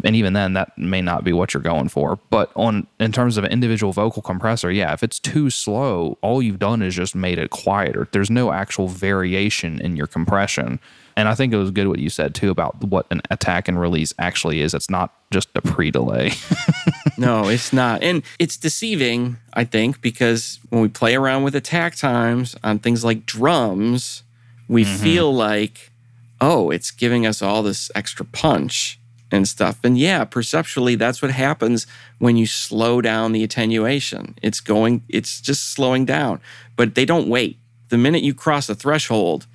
And 0.04 0.14
even 0.14 0.34
then 0.34 0.52
that 0.52 0.76
may 0.76 1.00
not 1.00 1.24
be 1.24 1.32
what 1.32 1.54
you're 1.54 1.62
going 1.62 1.88
for. 1.88 2.18
But 2.28 2.50
on 2.54 2.86
in 3.00 3.10
terms 3.10 3.38
of 3.38 3.44
an 3.44 3.50
individual 3.50 3.92
vocal 3.92 4.20
compressor, 4.20 4.70
yeah, 4.70 4.92
if 4.92 5.02
it's 5.02 5.18
too 5.18 5.48
slow, 5.48 6.18
all 6.20 6.42
you've 6.42 6.58
done 6.58 6.82
is 6.82 6.94
just 6.94 7.14
made 7.14 7.38
it 7.38 7.50
quieter. 7.50 8.06
There's 8.12 8.30
no 8.30 8.52
actual 8.52 8.88
variation 8.88 9.80
in 9.80 9.96
your 9.96 10.06
compression. 10.06 10.78
And 11.16 11.26
I 11.26 11.34
think 11.34 11.52
it 11.52 11.56
was 11.56 11.70
good 11.70 11.88
what 11.88 11.98
you 11.98 12.10
said 12.10 12.34
too 12.34 12.50
about 12.50 12.84
what 12.84 13.06
an 13.10 13.22
attack 13.30 13.66
and 13.66 13.80
release 13.80 14.12
actually 14.18 14.60
is. 14.60 14.74
It's 14.74 14.90
not 14.90 15.12
just 15.30 15.48
a 15.54 15.62
pre 15.62 15.90
delay. 15.90 16.32
no, 17.18 17.48
it's 17.48 17.72
not. 17.72 18.02
And 18.02 18.22
it's 18.38 18.56
deceiving, 18.56 19.38
I 19.54 19.64
think, 19.64 20.00
because 20.02 20.60
when 20.68 20.82
we 20.82 20.88
play 20.88 21.16
around 21.16 21.44
with 21.44 21.56
attack 21.56 21.96
times 21.96 22.54
on 22.62 22.78
things 22.78 23.04
like 23.04 23.26
drums, 23.26 24.22
we 24.68 24.84
mm-hmm. 24.84 25.02
feel 25.02 25.34
like 25.34 25.90
oh, 26.40 26.70
it's 26.70 26.90
giving 26.90 27.26
us 27.26 27.42
all 27.42 27.62
this 27.62 27.90
extra 27.94 28.24
punch 28.24 28.98
and 29.30 29.48
stuff. 29.48 29.78
And 29.84 29.98
yeah, 29.98 30.24
perceptually, 30.24 30.94
that's 30.94 31.20
what 31.20 31.30
happens 31.30 31.86
when 32.18 32.36
you 32.36 32.46
slow 32.46 33.00
down 33.00 33.32
the 33.32 33.44
attenuation. 33.44 34.34
It's 34.42 34.60
going, 34.60 35.02
it's 35.08 35.40
just 35.40 35.72
slowing 35.72 36.04
down, 36.04 36.40
but 36.76 36.94
they 36.94 37.04
don't 37.04 37.28
wait. 37.28 37.58
The 37.88 37.98
minute 37.98 38.22
you 38.22 38.34
cross 38.34 38.68
a 38.68 38.74
threshold, 38.74 39.46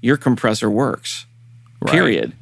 your 0.00 0.16
compressor 0.16 0.70
works, 0.70 1.26
right. 1.80 1.92
period. 1.92 2.32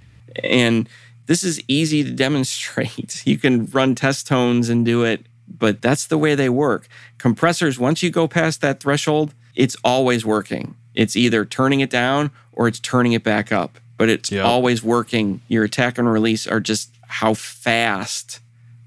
And 0.42 0.88
this 1.26 1.44
is 1.44 1.62
easy 1.68 2.02
to 2.04 2.10
demonstrate. 2.10 3.22
You 3.26 3.38
can 3.38 3.66
run 3.66 3.94
test 3.94 4.26
tones 4.26 4.68
and 4.68 4.84
do 4.84 5.04
it, 5.04 5.26
but 5.46 5.82
that's 5.82 6.06
the 6.06 6.18
way 6.18 6.34
they 6.34 6.48
work. 6.48 6.88
Compressors, 7.18 7.78
once 7.78 8.02
you 8.02 8.10
go 8.10 8.26
past 8.26 8.60
that 8.62 8.80
threshold, 8.80 9.34
it's 9.54 9.76
always 9.84 10.24
working. 10.24 10.74
It's 10.94 11.16
either 11.16 11.44
turning 11.44 11.80
it 11.80 11.90
down 11.90 12.30
or 12.52 12.66
it's 12.66 12.80
turning 12.80 13.12
it 13.12 13.22
back 13.22 13.52
up 13.52 13.78
but 14.00 14.08
it's 14.08 14.32
yep. 14.32 14.46
always 14.46 14.82
working. 14.82 15.42
Your 15.48 15.64
attack 15.64 15.98
and 15.98 16.10
release 16.10 16.46
are 16.46 16.58
just 16.58 16.90
how 17.06 17.34
fast 17.34 18.40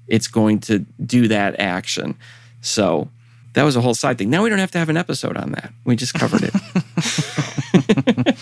it's 0.08 0.26
going 0.26 0.58
to 0.62 0.80
do 1.06 1.28
that 1.28 1.60
action. 1.60 2.16
So 2.62 3.08
that 3.52 3.62
was 3.62 3.76
a 3.76 3.80
whole 3.80 3.94
side 3.94 4.18
thing. 4.18 4.28
Now 4.28 4.42
we 4.42 4.50
don't 4.50 4.58
have 4.58 4.72
to 4.72 4.78
have 4.78 4.88
an 4.88 4.96
episode 4.96 5.36
on 5.36 5.52
that. 5.52 5.72
We 5.84 5.94
just 5.94 6.14
covered 6.14 6.42
it. 6.42 6.52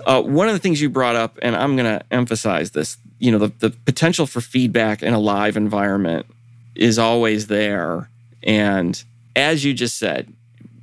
uh, 0.06 0.22
one 0.22 0.48
of 0.48 0.54
the 0.54 0.58
things 0.58 0.80
you 0.80 0.90
brought 0.90 1.14
up, 1.14 1.38
and 1.40 1.54
I'm 1.54 1.76
going 1.76 2.00
to 2.00 2.04
emphasize 2.10 2.72
this, 2.72 2.98
you 3.20 3.30
know, 3.30 3.38
the, 3.38 3.52
the 3.60 3.70
potential 3.70 4.26
for 4.26 4.40
feedback 4.40 5.04
in 5.04 5.14
a 5.14 5.20
live 5.20 5.56
environment 5.56 6.26
is 6.74 6.98
always 6.98 7.46
there. 7.46 8.10
And 8.42 9.00
as 9.36 9.64
you 9.64 9.72
just 9.72 9.98
said, 9.98 10.32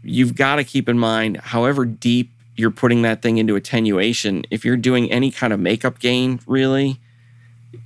you've 0.01 0.35
got 0.35 0.55
to 0.55 0.63
keep 0.63 0.87
in 0.87 0.97
mind, 0.97 1.41
however 1.41 1.83
deep 1.83 2.29
you're 2.55 2.71
putting 2.71 3.01
that 3.01 3.21
thing 3.21 3.37
into 3.37 3.55
attenuation, 3.55 4.43
if 4.51 4.63
you're 4.63 4.77
doing 4.77 5.11
any 5.11 5.31
kind 5.31 5.53
of 5.53 5.59
makeup 5.59 5.99
gain, 5.99 6.39
really, 6.45 6.99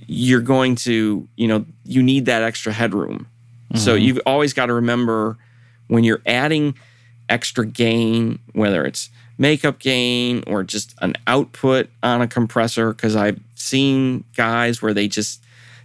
you're 0.06 0.40
going 0.40 0.74
to, 0.76 1.26
you 1.36 1.48
know, 1.48 1.64
you 1.84 2.02
need 2.02 2.26
that 2.26 2.42
extra 2.42 2.72
headroom. 2.72 3.26
Mm-hmm. 3.72 3.78
So 3.78 3.94
you've 3.94 4.20
always 4.26 4.52
got 4.52 4.66
to 4.66 4.74
remember 4.74 5.36
when 5.88 6.04
you're 6.04 6.22
adding 6.26 6.74
extra 7.28 7.66
gain, 7.66 8.38
whether 8.52 8.84
it's 8.84 9.10
makeup 9.38 9.78
gain 9.78 10.42
or 10.46 10.62
just 10.64 10.94
an 11.00 11.14
output 11.26 11.88
on 12.02 12.20
a 12.20 12.28
compressor, 12.28 12.92
because 12.92 13.16
I've 13.16 13.40
seen 13.54 14.24
guys 14.36 14.82
where 14.82 14.94
they 14.94 15.08
just 15.08 15.42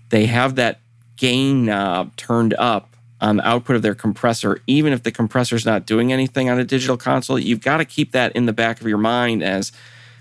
they 0.10 0.26
have 0.26 0.56
that 0.56 0.80
gain 1.16 1.66
knob 1.66 2.16
turned 2.16 2.54
up 2.56 2.93
on 3.24 3.38
the 3.38 3.48
output 3.48 3.78
of 3.78 3.82
their 3.82 3.96
compressor, 3.96 4.60
even 4.68 4.92
if 4.92 5.04
the 5.04 5.12
compressor 5.12 5.56
is 5.56 5.66
not 5.66 5.86
doing 5.86 6.12
anything 6.12 6.50
on 6.50 6.60
a 6.60 6.64
digital 6.66 6.98
console, 6.98 7.40
you've 7.40 7.62
got 7.62 7.78
to 7.78 7.86
keep 7.86 8.12
that 8.12 8.34
in 8.34 8.46
the 8.46 8.54
back 8.54 8.82
of 8.82 8.88
your 8.88 8.98
mind 8.98 9.42
as 9.42 9.72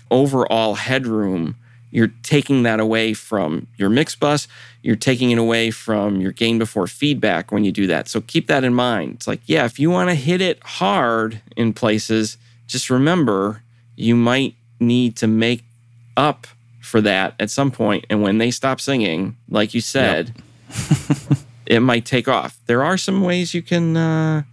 overall 0.09 0.75
headroom. 0.75 1.55
You're 1.91 2.13
taking 2.23 2.63
that 2.63 2.79
away 2.79 3.13
from 3.13 3.67
your 3.75 3.89
mix 3.89 4.15
bus. 4.15 4.47
You're 4.81 4.95
taking 4.95 5.31
it 5.31 5.37
away 5.37 5.69
from 5.69 6.21
your 6.21 6.31
gain 6.31 6.57
before 6.57 6.87
feedback 6.87 7.51
when 7.51 7.65
you 7.65 7.73
do 7.73 7.87
that. 7.87 8.07
So 8.07 8.21
keep 8.21 8.47
that 8.47 8.63
in 8.63 8.73
mind. 8.73 9.15
It's 9.15 9.27
like, 9.27 9.41
yeah, 9.45 9.65
if 9.65 9.79
you 9.79 9.91
want 9.91 10.09
to 10.09 10.15
hit 10.15 10.39
it 10.39 10.63
hard 10.63 11.41
in 11.57 11.73
places, 11.73 12.37
just 12.67 12.89
remember 12.89 13.63
you 13.97 14.15
might 14.15 14.55
need 14.79 15.17
to 15.17 15.27
make 15.27 15.65
up 16.15 16.47
for 16.79 17.01
that 17.01 17.35
at 17.37 17.51
some 17.51 17.69
point. 17.69 18.05
And 18.09 18.21
when 18.21 18.37
they 18.37 18.49
stop 18.49 18.79
singing, 18.79 19.35
like 19.49 19.73
you 19.73 19.81
said, 19.81 20.41
yep. 20.69 21.37
it 21.65 21.79
might 21.79 22.05
take 22.05 22.27
off. 22.27 22.57
There 22.65 22.83
are 22.83 22.97
some 22.97 23.21
ways 23.21 23.53
you 23.53 23.61
can 23.61 23.95
uh, 23.97 24.43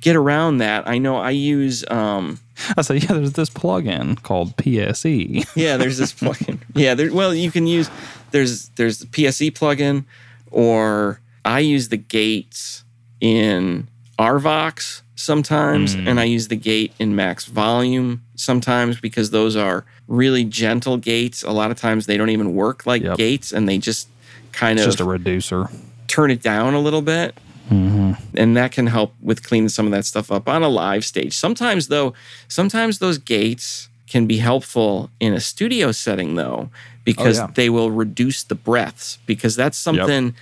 get 0.00 0.16
around 0.16 0.58
that. 0.58 0.88
I 0.88 0.98
know 0.98 1.16
I 1.16 1.30
use. 1.30 1.84
Um, 1.90 2.38
I 2.76 2.82
say, 2.82 2.98
yeah, 2.98 3.14
there's 3.14 3.32
this 3.32 3.50
plugin 3.50 4.22
called 4.22 4.56
PSE. 4.56 5.44
yeah, 5.56 5.76
there's 5.76 5.98
this 5.98 6.12
plugin. 6.12 6.60
Yeah, 6.74 6.94
there, 6.94 7.12
well, 7.12 7.34
you 7.34 7.50
can 7.50 7.66
use. 7.66 7.90
There's 8.30 8.68
there's 8.70 8.98
the 8.98 9.06
PSE 9.06 9.52
plugin, 9.52 10.04
or 10.50 11.20
I 11.44 11.60
use 11.60 11.88
the 11.88 11.96
gates 11.96 12.84
in 13.20 13.88
RVox 14.18 15.02
sometimes, 15.16 15.96
mm. 15.96 16.08
and 16.08 16.20
I 16.20 16.24
use 16.24 16.48
the 16.48 16.56
gate 16.56 16.92
in 16.98 17.14
MaxxVolume 17.14 18.20
sometimes 18.36 19.00
because 19.00 19.30
those 19.30 19.56
are 19.56 19.84
really 20.06 20.44
gentle 20.44 20.96
gates. 20.96 21.42
A 21.42 21.50
lot 21.50 21.70
of 21.70 21.78
times 21.78 22.06
they 22.06 22.16
don't 22.16 22.30
even 22.30 22.54
work 22.54 22.86
like 22.86 23.02
yep. 23.02 23.16
gates, 23.16 23.52
and 23.52 23.68
they 23.68 23.78
just 23.78 24.08
kind 24.52 24.78
it's 24.78 24.86
of 24.86 24.92
just 24.92 25.00
a 25.00 25.04
reducer 25.04 25.70
turn 26.14 26.30
it 26.30 26.40
down 26.40 26.74
a 26.74 26.78
little 26.78 27.02
bit. 27.02 27.34
Mm-hmm. 27.70 28.12
And 28.36 28.56
that 28.56 28.72
can 28.72 28.86
help 28.86 29.14
with 29.20 29.42
cleaning 29.42 29.68
some 29.68 29.86
of 29.86 29.92
that 29.92 30.04
stuff 30.04 30.30
up 30.30 30.48
on 30.48 30.62
a 30.62 30.68
live 30.68 31.04
stage. 31.04 31.34
Sometimes, 31.34 31.88
though, 31.88 32.14
sometimes 32.46 33.00
those 33.00 33.18
gates 33.18 33.88
can 34.06 34.26
be 34.26 34.36
helpful 34.36 35.10
in 35.18 35.32
a 35.32 35.40
studio 35.40 35.90
setting, 35.90 36.36
though, 36.36 36.70
because 37.04 37.40
oh, 37.40 37.44
yeah. 37.44 37.50
they 37.54 37.68
will 37.68 37.90
reduce 37.90 38.44
the 38.44 38.54
breaths. 38.54 39.18
Because 39.26 39.56
that's 39.56 39.76
something, 39.76 40.26
yep. 40.26 40.34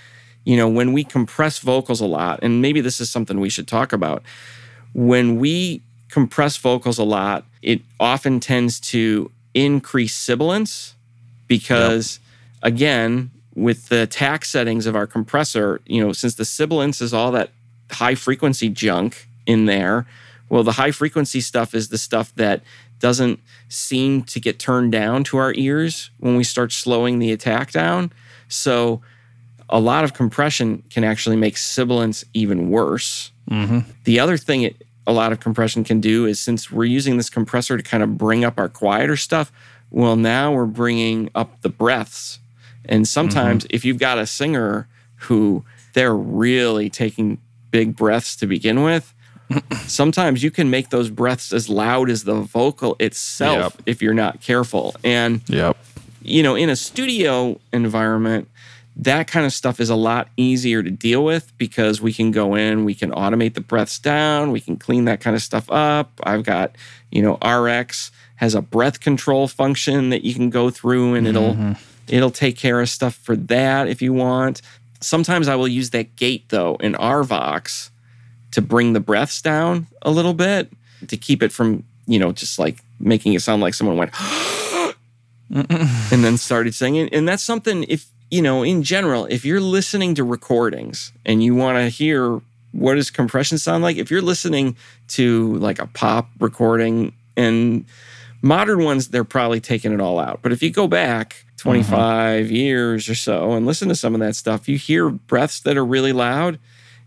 you 0.45 0.57
know, 0.57 0.69
when 0.69 0.93
we 0.93 1.05
compress 1.05 1.59
vocals 1.59 2.01
a 2.01 2.07
lot, 2.07 2.41
and 2.43 2.61
maybe 2.61 2.83
this 2.83 3.01
is 3.01 3.09
something 3.09 3.41
we 3.41 3.49
should 3.49 3.69
talk 3.69 3.95
about. 3.95 4.23
When 4.93 5.39
we 5.39 5.81
compress 6.11 6.59
vocals 6.59 6.99
a 6.99 7.05
lot, 7.05 7.47
it 7.63 7.81
often 7.99 8.41
tends 8.41 8.79
to 8.81 9.31
increase 9.55 10.15
sibilance 10.15 10.95
because, 11.47 12.19
yep. 12.63 12.75
again, 12.75 13.31
with 13.55 13.89
the 13.89 14.03
attack 14.03 14.45
settings 14.45 14.87
of 14.87 14.97
our 14.97 15.07
compressor, 15.07 15.81
you 15.87 16.03
know, 16.03 16.13
since 16.13 16.35
the 16.35 16.45
sibilance 16.45 17.01
is 17.01 17.13
all 17.13 17.33
that 17.33 17.51
high 17.91 18.15
frequency 18.15 18.69
junk 18.69 19.29
in 19.47 19.67
there, 19.67 20.07
well, 20.49 20.63
the 20.63 20.73
high 20.73 20.91
frequency 20.91 21.41
stuff 21.41 21.75
is 21.75 21.89
the 21.89 21.99
stuff 21.99 22.35
that 22.37 22.63
doesn't 22.99 23.41
seem 23.69 24.23
to 24.23 24.39
get 24.39 24.59
turned 24.59 24.93
down 24.93 25.25
to 25.25 25.37
our 25.37 25.53
ears 25.57 26.11
when 26.19 26.37
we 26.37 26.45
start 26.45 26.73
slowing 26.73 27.19
the 27.19 27.33
attack 27.33 27.73
down. 27.73 28.13
So 28.49 29.03
a 29.69 29.81
lot 29.81 30.05
of 30.05 30.15
compression 30.15 30.83
can 30.91 31.03
actually 31.03 31.37
make 31.37 31.57
sibilance 31.57 32.25
even 32.35 32.71
worse. 32.71 33.33
Mm-hmm. 33.51 33.91
The 34.05 34.21
other 34.21 34.37
thing 34.37 34.63
it, 34.63 34.83
a 35.07 35.13
lot 35.13 35.33
of 35.33 35.41
compression 35.41 35.85
can 35.85 36.01
do 36.01 36.27
is 36.27 36.39
since 36.39 36.71
we're 36.71 36.85
using 36.85 37.17
this 37.17 37.31
compressor 37.31 37.77
to 37.77 37.83
kind 37.83 38.03
of 38.03 38.17
bring 38.17 38.45
up 38.45 38.59
our 38.59 38.69
quieter 38.69 39.17
stuff, 39.17 39.51
well, 39.91 40.17
now 40.17 40.53
we're 40.53 40.67
bringing 40.67 41.31
up 41.35 41.61
the 41.63 41.69
breaths 41.69 42.39
and 42.85 43.07
sometimes 43.07 43.65
mm-hmm. 43.65 43.75
if 43.75 43.85
you've 43.85 43.99
got 43.99 44.19
a 44.19 44.27
singer 44.27 44.89
who 45.17 45.65
they're 45.95 46.17
really 46.17 46.91
taking 46.91 47.39
big 47.71 47.97
breaths 47.97 48.37
to 48.37 48.47
begin 48.47 48.83
with, 48.83 49.13
sometimes 49.87 50.43
you 50.43 50.51
can 50.51 50.71
make 50.71 50.91
those 50.91 51.11
breaths 51.11 51.53
as 51.53 51.69
loud 51.69 52.11
as 52.11 52.25
the 52.25 52.35
vocal 52.35 52.97
itself 53.01 53.75
Yep. 53.77 53.83
if 53.87 54.03
you're 54.03 54.15
not 54.15 54.41
careful. 54.41 54.95
And 55.05 55.43
Yep. 55.49 55.77
you 56.23 56.43
know, 56.43 56.55
in 56.55 56.69
a 56.71 56.77
studio 56.77 57.59
environment, 57.73 58.49
that 58.95 59.27
kind 59.27 59.47
of 59.47 59.53
stuff 59.53 59.81
is 59.81 59.89
a 59.89 59.97
lot 59.97 60.29
easier 60.37 60.83
to 60.83 60.91
deal 60.91 61.25
with 61.25 61.57
because 61.57 62.01
we 62.01 62.13
can 62.13 62.31
go 62.31 62.55
in, 62.55 62.85
we 62.85 62.95
can 62.95 63.11
automate 63.11 63.55
the 63.55 63.61
breaths 63.61 63.99
down, 63.99 64.51
we 64.53 64.61
can 64.61 64.77
clean 64.77 65.07
that 65.07 65.21
kind 65.21 65.35
of 65.35 65.43
stuff 65.43 65.71
up. 65.71 66.11
I've 66.25 66.45
got, 66.45 66.77
you 67.11 67.23
know, 67.23 67.37
RX 67.47 68.11
has 68.37 68.55
a 68.55 68.61
breath 68.61 69.01
control 69.01 69.49
function 69.49 70.11
that 70.11 70.25
you 70.25 70.35
can 70.35 70.51
go 70.51 70.69
through 70.69 71.15
and 71.15 71.27
it'll 71.27 71.55
it'll 72.09 72.31
take 72.31 72.57
care 72.57 72.81
of 72.81 72.89
stuff 72.89 73.15
for 73.15 73.37
that 73.37 73.89
if 73.89 74.03
you 74.03 74.13
want. 74.13 74.63
Sometimes 75.01 75.49
I 75.49 75.57
will 75.57 75.69
use 75.69 75.91
that 75.91 76.17
gate 76.17 76.49
though 76.49 76.77
in 76.77 76.95
RVox 76.95 77.91
to 78.53 78.63
bring 78.63 78.93
the 78.93 79.01
breaths 79.01 79.41
down 79.43 79.87
a 80.03 80.11
little 80.11 80.35
bit 80.35 80.71
to 81.09 81.17
keep 81.17 81.43
it 81.43 81.53
from, 81.53 81.85
you 82.07 82.19
know, 82.19 82.33
just 82.33 82.59
like 82.59 82.79
making 83.01 83.35
it 83.35 83.43
sound 83.43 83.63
like 83.63 83.75
someone 83.75 83.97
went 83.97 84.13
and 85.51 86.25
then 86.25 86.37
started 86.37 86.75
singing. 86.75 87.09
And 87.13 87.27
that's 87.27 87.43
something 87.43 87.85
if 87.89 88.09
you 88.33 88.41
know, 88.41 88.63
in 88.63 88.83
general, 88.83 89.27
if 89.27 89.45
you're 89.45 89.61
listening 89.61 90.15
to 90.15 90.25
recordings 90.25 91.13
and 91.27 91.43
you 91.45 91.55
want 91.55 91.77
to 91.77 91.91
hear 91.91 92.41
what 92.73 92.95
does 92.95 93.11
compression 93.11 93.59
sound 93.59 93.85
like, 93.85 93.99
if 93.99 94.11
you're 94.11 94.23
listening 94.23 94.75
to 95.09 95.57
like 95.57 95.79
a 95.79 95.87
pop 95.89 96.31
recording 96.41 97.13
and 97.37 97.85
modern 98.43 98.85
ones, 98.85 99.09
they're 99.09 99.25
probably 99.25 99.61
taking 99.61 99.93
it 99.93 100.01
all 100.01 100.19
out. 100.19 100.41
But 100.43 100.53
if 100.53 100.63
you 100.63 100.71
go 100.71 100.87
back 100.89 101.45
25 101.59 102.51
years 102.51 103.09
or 103.09 103.15
so 103.15 103.53
and 103.53 103.65
listen 103.67 103.89
to 103.89 103.95
some 103.95 104.15
of 104.15 104.21
that 104.21 104.37
stuff, 104.37 104.69
you 104.69 104.77
hear 104.77 105.09
breaths 105.11 105.61
that 105.61 105.77
are 105.77 105.85
really 105.85 106.13
loud. 106.13 106.59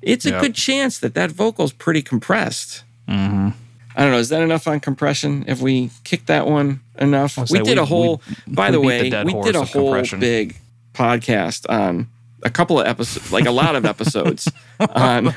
It's 0.01 0.25
a 0.25 0.29
Yep. 0.31 0.41
good 0.41 0.55
chance 0.55 0.97
that 0.99 1.13
that 1.15 1.31
vocal's 1.31 1.73
pretty 1.73 2.01
compressed. 2.01 2.83
hmm 3.07 3.49
I 3.97 4.01
don't 4.01 4.11
know. 4.11 4.17
Is 4.17 4.27
that 4.29 4.41
enough 4.41 4.67
on 4.67 4.81
compression? 4.81 5.43
Have 5.47 5.61
we 5.61 5.89
kicked 6.03 6.27
that 6.27 6.47
one 6.47 6.81
enough? 6.99 7.37
We 7.49 7.59
did 7.59 7.77
we- 7.77 7.81
a 7.81 7.85
whole. 7.85 8.21
we- 8.47 8.53
by 8.53 8.69
we 8.69 8.71
the 8.75 8.79
beat 8.81 9.09
the 9.11 9.15
way, 9.17 9.23
we 9.23 9.41
did 9.43 9.55
a 9.55 9.63
whole 9.63 10.01
big 10.19 10.57
podcast 10.93 11.65
on 11.69 12.07
a 12.45 12.49
couple 12.49 12.79
of 12.79 12.87
episodes, 12.87 13.31
like 13.33 13.45
a 13.45 13.51
lot 13.51 13.75
of 13.75 13.85
episodes 13.85 14.49
on 14.79 15.33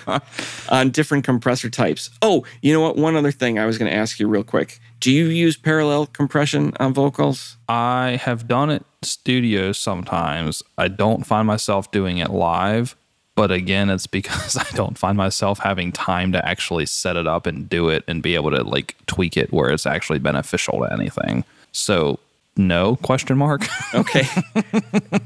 on 0.68 0.90
different 0.90 1.24
compressor 1.24 1.70
types. 1.70 2.10
Oh, 2.22 2.44
you 2.62 2.72
know 2.72 2.80
what? 2.80 2.96
One 2.96 3.16
other 3.16 3.32
thing 3.32 3.58
I 3.58 3.66
was 3.66 3.78
going 3.78 3.90
to 3.90 3.96
ask 3.96 4.20
you 4.20 4.28
real 4.28 4.44
quick. 4.44 4.78
Do 5.00 5.10
you 5.10 5.26
use 5.26 5.56
parallel 5.56 6.06
compression 6.06 6.74
on 6.78 6.92
vocals? 6.92 7.56
I 7.68 8.20
have 8.22 8.46
done 8.46 8.70
it 8.70 8.84
studio 9.02 9.72
sometimes. 9.72 10.62
I 10.76 10.88
don't 10.88 11.26
find 11.26 11.46
myself 11.46 11.90
doing 11.90 12.18
it 12.18 12.30
live, 12.30 12.94
but 13.34 13.50
again, 13.50 13.88
it's 13.90 14.06
because 14.06 14.56
I 14.56 14.66
don't 14.74 14.98
find 14.98 15.16
myself 15.16 15.60
having 15.60 15.92
time 15.92 16.32
to 16.32 16.46
actually 16.46 16.86
set 16.86 17.16
it 17.16 17.26
up 17.26 17.46
and 17.46 17.68
do 17.68 17.88
it 17.88 18.04
and 18.06 18.22
be 18.22 18.34
able 18.34 18.50
to 18.50 18.62
like 18.62 18.96
tweak 19.06 19.36
it 19.36 19.52
where 19.52 19.70
it's 19.70 19.86
actually 19.86 20.18
beneficial 20.18 20.80
to 20.80 20.92
anything. 20.92 21.44
So, 21.72 22.18
no 22.58 22.96
question 22.96 23.38
mark. 23.38 23.66
Okay. 23.94 24.26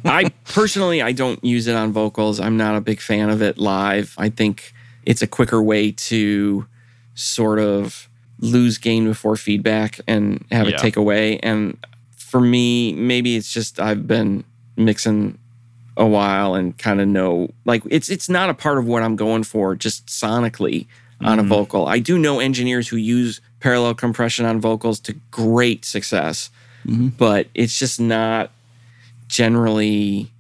I 0.05 0.31
personally 0.45 1.03
I 1.03 1.11
don't 1.11 1.43
use 1.45 1.67
it 1.67 1.75
on 1.75 1.93
vocals. 1.93 2.39
I'm 2.39 2.57
not 2.57 2.77
a 2.77 2.81
big 2.81 3.01
fan 3.01 3.29
of 3.29 3.43
it 3.43 3.59
live. 3.59 4.15
I 4.19 4.29
think 4.29 4.73
it's 5.05 5.21
a 5.21 5.27
quicker 5.27 5.61
way 5.61 5.91
to 5.91 6.67
sort 7.15 7.59
of 7.59 8.09
lose 8.39 8.79
gain 8.79 9.05
before 9.05 9.37
feedback 9.37 10.01
and 10.07 10.45
have 10.53 10.69
it 10.69 10.79
take 10.79 10.97
away. 10.97 11.39
And 11.41 11.77
for 12.17 12.41
me, 12.41 12.93
maybe 12.93 13.37
it's 13.37 13.53
just 13.53 13.81
I've 13.81 14.07
been 14.07 14.45
mixing 14.77 15.39
a 15.97 16.07
while 16.07 16.55
and 16.55 16.79
kind 16.79 17.01
of 17.01 17.09
know 17.09 17.49
like 17.65 17.83
it's 17.91 18.09
it's 18.09 18.29
not 18.29 18.49
a 18.49 18.55
part 18.55 18.79
of 18.79 18.87
what 18.87 19.03
I'm 19.03 19.17
going 19.17 19.43
for 19.43 19.75
just 19.75 20.07
sonically 20.07 20.87
on 21.21 21.39
a 21.39 21.43
mm. 21.43 21.49
vocal. 21.49 21.87
I 21.87 21.99
do 21.99 22.19
know 22.19 22.41
engineers 22.41 22.89
who 22.89 22.97
use 22.97 23.41
parallel 23.61 23.95
compression 23.95 24.45
on 24.45 24.61
vocals 24.61 24.99
to 25.01 25.13
great 25.31 25.85
success, 25.85 26.51
but 26.85 27.49
it's 27.55 27.79
just 27.79 28.01
not 28.01 28.51
generally 29.29 30.31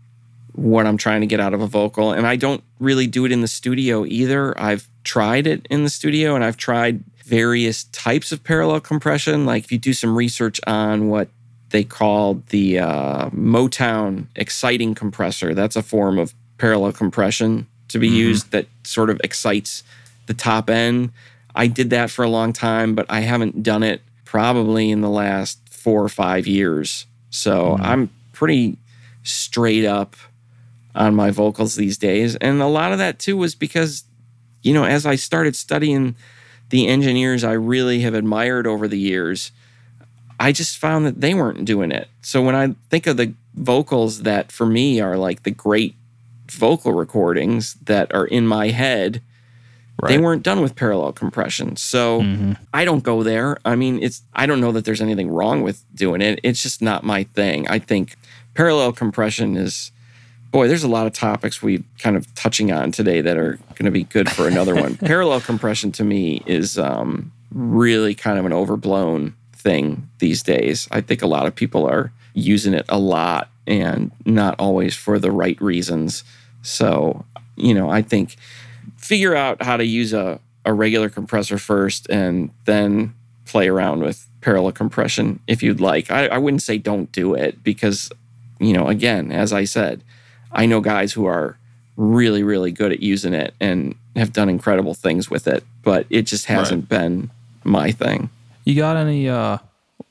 what 0.55 0.87
I'm 0.87 0.96
trying 0.98 1.22
to 1.22 1.26
get 1.26 1.40
out 1.40 1.55
of 1.55 1.61
a 1.61 1.66
vocal. 1.66 2.12
And 2.12 2.26
I 2.26 2.37
don't 2.37 2.62
really 2.78 3.07
do 3.07 3.24
it 3.24 3.33
in 3.33 3.40
the 3.40 3.48
studio 3.48 4.05
either. 4.05 4.59
I've 4.61 4.87
tried 5.05 5.46
it 5.46 5.66
in 5.70 5.85
the 5.85 5.90
studio 5.90 6.35
and 6.35 6.44
I've 6.44 6.57
tried 6.57 7.02
various 7.24 7.85
types 7.85 8.33
of 8.33 8.44
parallel 8.44 8.81
compression. 8.81 9.46
Like 9.46 9.64
if 9.64 9.72
you 9.72 9.78
do 9.78 9.92
some 9.92 10.16
research 10.16 10.61
on 10.66 11.09
what 11.09 11.28
they 11.70 11.85
called 11.85 12.46
the 12.48 12.81
uh, 12.81 13.31
Motown 13.31 14.26
exciting 14.37 14.94
compressor, 14.94 15.55
that's 15.55 15.76
a 15.76 15.83
form 15.83 16.18
of 16.18 16.35
parallel 16.59 16.92
compression 16.92 17.66
to 17.88 17.98
be 17.98 18.09
used 18.09 18.50
that 18.50 18.66
sort 18.85 19.11
of 19.11 19.20
excites 19.24 19.83
the 20.26 20.35
top 20.35 20.68
end. 20.68 21.12
I 21.55 21.66
did 21.66 21.90
that 21.90 22.11
for 22.11 22.24
a 22.24 22.28
long 22.28 22.52
time, 22.52 22.94
but 22.94 23.07
I 23.09 23.20
haven't 23.20 23.62
done 23.62 23.83
it 23.83 24.02
probably 24.24 24.90
in 24.90 25.00
the 25.00 25.11
last 25.11 25.59
four 25.83 26.03
or 26.03 26.09
five 26.09 26.47
years. 26.47 27.07
So 27.31 27.73
mm-hmm. 27.73 27.83
I'm 27.85 28.11
pretty 28.33 28.79
straight 29.25 29.85
up 29.85 30.16
on 30.95 31.14
my 31.14 31.31
vocals 31.31 31.75
these 31.75 31.99
days. 31.99 32.37
And 32.37 32.61
a 32.61 32.66
lot 32.66 32.92
of 32.92 32.99
that 32.99 33.18
too 33.18 33.37
was 33.37 33.55
because, 33.55 34.05
you 34.62 34.73
know, 34.75 34.85
as 34.85 35.07
I 35.07 35.16
started 35.16 35.57
studying 35.57 36.14
the 36.68 36.87
engineers 36.87 37.45
I 37.45 37.53
really 37.53 38.01
have 38.01 38.14
admired 38.14 38.66
over 38.66 38.87
the 38.87 38.99
years, 38.99 39.51
I 40.38 40.53
just 40.53 40.79
found 40.79 41.05
that 41.07 41.21
they 41.21 41.35
weren't 41.35 41.64
doing 41.64 41.90
it. 41.90 42.09
So 42.23 42.42
when 42.42 42.55
I 42.55 42.75
think 42.90 43.07
of 43.07 43.16
the 43.16 43.35
vocals 43.55 44.23
that 44.23 44.53
for 44.53 44.66
me 44.66 45.01
are 45.01 45.16
like 45.16 45.42
the 45.42 45.51
great 45.51 45.95
vocal 46.47 46.92
recordings 46.92 47.75
that 47.85 48.14
are 48.14 48.27
in 48.27 48.47
my 48.47 48.68
head, 48.68 49.23
they 50.09 50.18
weren't 50.18 50.42
done 50.42 50.61
with 50.61 50.74
parallel 50.74 51.12
compression. 51.12 51.76
So 51.76 52.20
I 52.74 52.85
don't 52.85 53.05
go 53.05 53.22
there. 53.22 53.59
I 53.64 53.76
mean, 53.76 54.02
it's 54.02 54.22
I 54.35 54.46
don't 54.46 54.61
know 54.61 54.72
that 54.72 54.85
there's 54.85 55.00
anything 55.00 55.31
wrong 55.31 55.62
with 55.62 55.85
doing 55.94 56.20
it. 56.20 56.40
It's 56.42 56.62
just 56.62 56.83
not 56.83 57.05
my 57.05 57.24
thing. 57.24 57.68
I 57.68 57.78
think 57.78 58.16
parallel 58.55 58.92
compression 58.92 59.57
is 59.57 59.92
boy, 60.52 60.68
there's 60.68 60.85
a 60.85 60.88
lot 60.88 61.07
of 61.07 61.14
topics 61.14 61.62
we 61.62 61.83
kind 61.98 62.16
of 62.16 62.33
touching 62.35 62.70
on 62.70 62.92
today 62.92 63.22
that 63.22 63.37
are 63.37 63.59
going 63.74 63.87
to 63.87 63.90
be 63.90 64.05
good 64.05 64.31
for 64.31 64.46
another 64.46 64.74
one. 64.74 64.96
parallel 64.98 65.40
compression 65.40 65.90
to 65.90 66.05
me 66.05 66.42
is 66.46 66.78
um, 66.78 67.33
really 67.50 68.14
kind 68.14 68.38
of 68.38 68.44
an 68.44 68.52
overblown 68.52 69.35
thing 69.55 70.09
these 70.18 70.42
days. 70.42 70.87
I 70.90 71.00
think 71.00 71.22
a 71.22 71.26
lot 71.26 71.46
of 71.46 71.55
people 71.55 71.88
are 71.88 72.12
using 72.35 72.74
it 72.74 72.85
a 72.88 72.98
lot 72.98 73.48
and 73.66 74.11
not 74.26 74.55
always 74.59 74.94
for 74.94 75.18
the 75.18 75.31
right 75.31 75.61
reasons. 75.61 76.22
So, 76.61 77.24
you 77.57 77.72
know, 77.72 77.88
I 77.88 78.02
think 78.02 78.37
figure 79.02 79.34
out 79.34 79.62
how 79.62 79.76
to 79.76 79.84
use 79.84 80.12
a, 80.12 80.40
a 80.64 80.72
regular 80.72 81.10
compressor 81.10 81.58
first 81.58 82.08
and 82.08 82.50
then 82.64 83.14
play 83.44 83.68
around 83.68 84.00
with 84.00 84.26
parallel 84.40 84.72
compression 84.72 85.40
if 85.46 85.62
you'd 85.62 85.80
like. 85.80 86.10
I, 86.10 86.28
I 86.28 86.38
wouldn't 86.38 86.62
say 86.62 86.78
don't 86.78 87.10
do 87.12 87.34
it 87.34 87.62
because, 87.62 88.10
you 88.58 88.72
know, 88.72 88.88
again, 88.88 89.30
as 89.30 89.52
I 89.52 89.64
said, 89.64 90.02
I 90.52 90.66
know 90.66 90.80
guys 90.80 91.12
who 91.12 91.26
are 91.26 91.58
really, 91.96 92.42
really 92.42 92.72
good 92.72 92.92
at 92.92 93.00
using 93.00 93.34
it 93.34 93.54
and 93.60 93.94
have 94.16 94.32
done 94.32 94.48
incredible 94.48 94.94
things 94.94 95.28
with 95.30 95.46
it, 95.46 95.64
but 95.82 96.06
it 96.08 96.22
just 96.22 96.46
hasn't 96.46 96.88
been 96.88 97.30
my 97.64 97.90
thing. 97.90 98.30
You 98.64 98.76
got 98.76 98.96
any 98.96 99.28
uh 99.28 99.58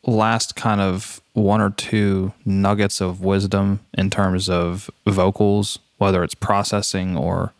last 0.05 0.55
kind 0.55 0.81
of 0.81 1.21
one 1.33 1.61
or 1.61 1.69
two 1.69 2.33
nuggets 2.43 3.01
of 3.01 3.21
wisdom 3.21 3.79
in 3.93 4.09
terms 4.09 4.49
of 4.49 4.89
vocals, 5.05 5.79
whether 5.97 6.23
it's 6.23 6.33
processing 6.33 7.15
or 7.15 7.53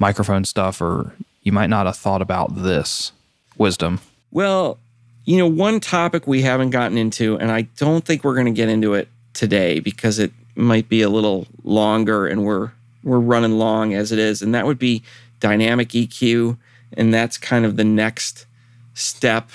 microphone 0.00 0.44
stuff, 0.44 0.80
or 0.80 1.14
you 1.42 1.52
might 1.52 1.68
not 1.68 1.86
have 1.86 1.96
thought 1.96 2.22
about 2.22 2.56
this 2.56 3.12
wisdom? 3.56 4.00
Well, 4.32 4.78
you 5.24 5.38
know, 5.38 5.46
one 5.46 5.78
topic 5.78 6.26
we 6.26 6.42
haven't 6.42 6.70
gotten 6.70 6.98
into, 6.98 7.38
and 7.38 7.52
I 7.52 7.62
don't 7.76 8.04
think 8.04 8.24
we're 8.24 8.34
going 8.34 8.46
to 8.46 8.52
get 8.52 8.68
into 8.68 8.94
it 8.94 9.08
today 9.34 9.78
because 9.78 10.18
it 10.18 10.32
might 10.56 10.88
be 10.88 11.02
a 11.02 11.08
little 11.08 11.46
longer, 11.62 12.26
and 12.26 12.44
we're 12.44 12.72
we're 13.04 13.18
running 13.18 13.58
long 13.58 13.94
as 13.94 14.12
it 14.12 14.18
is, 14.18 14.42
and 14.42 14.54
that 14.54 14.66
would 14.66 14.78
be 14.78 15.02
dynamic 15.38 15.90
EQ, 15.90 16.58
and 16.94 17.14
that's 17.14 17.38
kind 17.38 17.64
of 17.64 17.76
the 17.76 17.84
next 17.84 18.46
step 18.94 19.50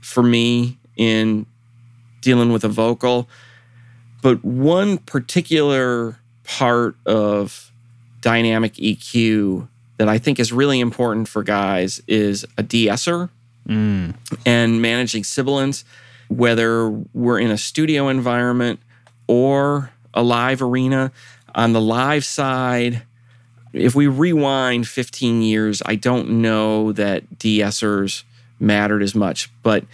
for 0.00 0.22
me 0.22 0.78
in 0.96 1.46
dealing 2.20 2.52
with 2.52 2.64
a 2.64 2.68
vocal. 2.68 3.28
But 4.22 4.44
one 4.44 4.98
particular 4.98 6.18
part 6.44 6.96
of 7.06 7.67
dynamic 8.20 8.74
EQ 8.74 9.68
that 9.98 10.08
I 10.08 10.18
think 10.18 10.38
is 10.38 10.52
really 10.52 10.80
important 10.80 11.28
for 11.28 11.42
guys 11.42 12.00
is 12.06 12.46
a 12.56 12.62
de-esser 12.62 13.30
mm. 13.68 14.14
and 14.46 14.82
managing 14.82 15.24
sibilance, 15.24 15.84
whether 16.28 16.88
we're 16.88 17.38
in 17.38 17.50
a 17.50 17.58
studio 17.58 18.08
environment 18.08 18.80
or 19.26 19.90
a 20.14 20.22
live 20.22 20.62
arena. 20.62 21.12
On 21.54 21.72
the 21.72 21.80
live 21.80 22.24
side, 22.24 23.02
if 23.72 23.94
we 23.94 24.06
rewind 24.06 24.86
15 24.86 25.42
years, 25.42 25.82
I 25.84 25.96
don't 25.96 26.42
know 26.42 26.92
that 26.92 27.38
de-essers 27.38 28.24
mattered 28.60 29.02
as 29.02 29.14
much, 29.14 29.50
but 29.62 29.84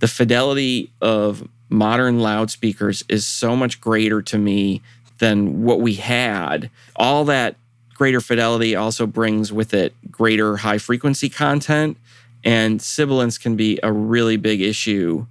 the 0.00 0.08
fidelity 0.08 0.90
of 1.00 1.48
modern 1.68 2.20
loudspeakers 2.20 3.04
is 3.08 3.26
so 3.26 3.56
much 3.56 3.80
greater 3.80 4.20
to 4.22 4.38
me 4.38 4.82
than 5.18 5.62
what 5.62 5.80
we 5.80 5.94
had. 5.94 6.70
All 6.96 7.24
that 7.26 7.56
greater 7.94 8.20
fidelity 8.20 8.74
also 8.74 9.06
brings 9.06 9.52
with 9.52 9.74
it 9.74 9.94
greater 10.10 10.58
high 10.58 10.78
frequency 10.78 11.28
content. 11.28 11.96
And 12.44 12.82
sibilance 12.82 13.38
can 13.38 13.54
be 13.54 13.78
a 13.82 13.92
really 13.92 14.36
big 14.36 14.60
issue 14.60 15.26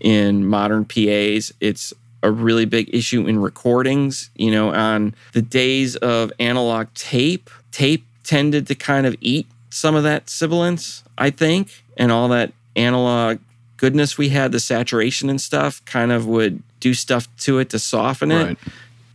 in 0.00 0.46
modern 0.46 0.84
PAs. 0.84 1.52
It's 1.60 1.92
a 2.22 2.30
really 2.30 2.64
big 2.64 2.94
issue 2.94 3.26
in 3.26 3.40
recordings. 3.40 4.30
You 4.36 4.52
know, 4.52 4.70
on 4.72 5.14
the 5.32 5.42
days 5.42 5.96
of 5.96 6.32
analog 6.38 6.88
tape, 6.94 7.50
tape 7.72 8.06
tended 8.22 8.66
to 8.68 8.74
kind 8.74 9.06
of 9.06 9.16
eat 9.20 9.46
some 9.70 9.96
of 9.96 10.04
that 10.04 10.30
sibilance, 10.30 11.02
I 11.18 11.30
think, 11.30 11.82
and 11.96 12.12
all 12.12 12.28
that 12.28 12.52
analog 12.76 13.38
goodness 13.76 14.16
we 14.16 14.28
had, 14.28 14.52
the 14.52 14.60
saturation 14.60 15.28
and 15.28 15.40
stuff, 15.40 15.84
kind 15.84 16.12
of 16.12 16.26
would 16.26 16.62
do 16.78 16.94
stuff 16.94 17.26
to 17.38 17.58
it 17.58 17.70
to 17.70 17.78
soften 17.78 18.30
it. 18.30 18.44
Right. 18.44 18.58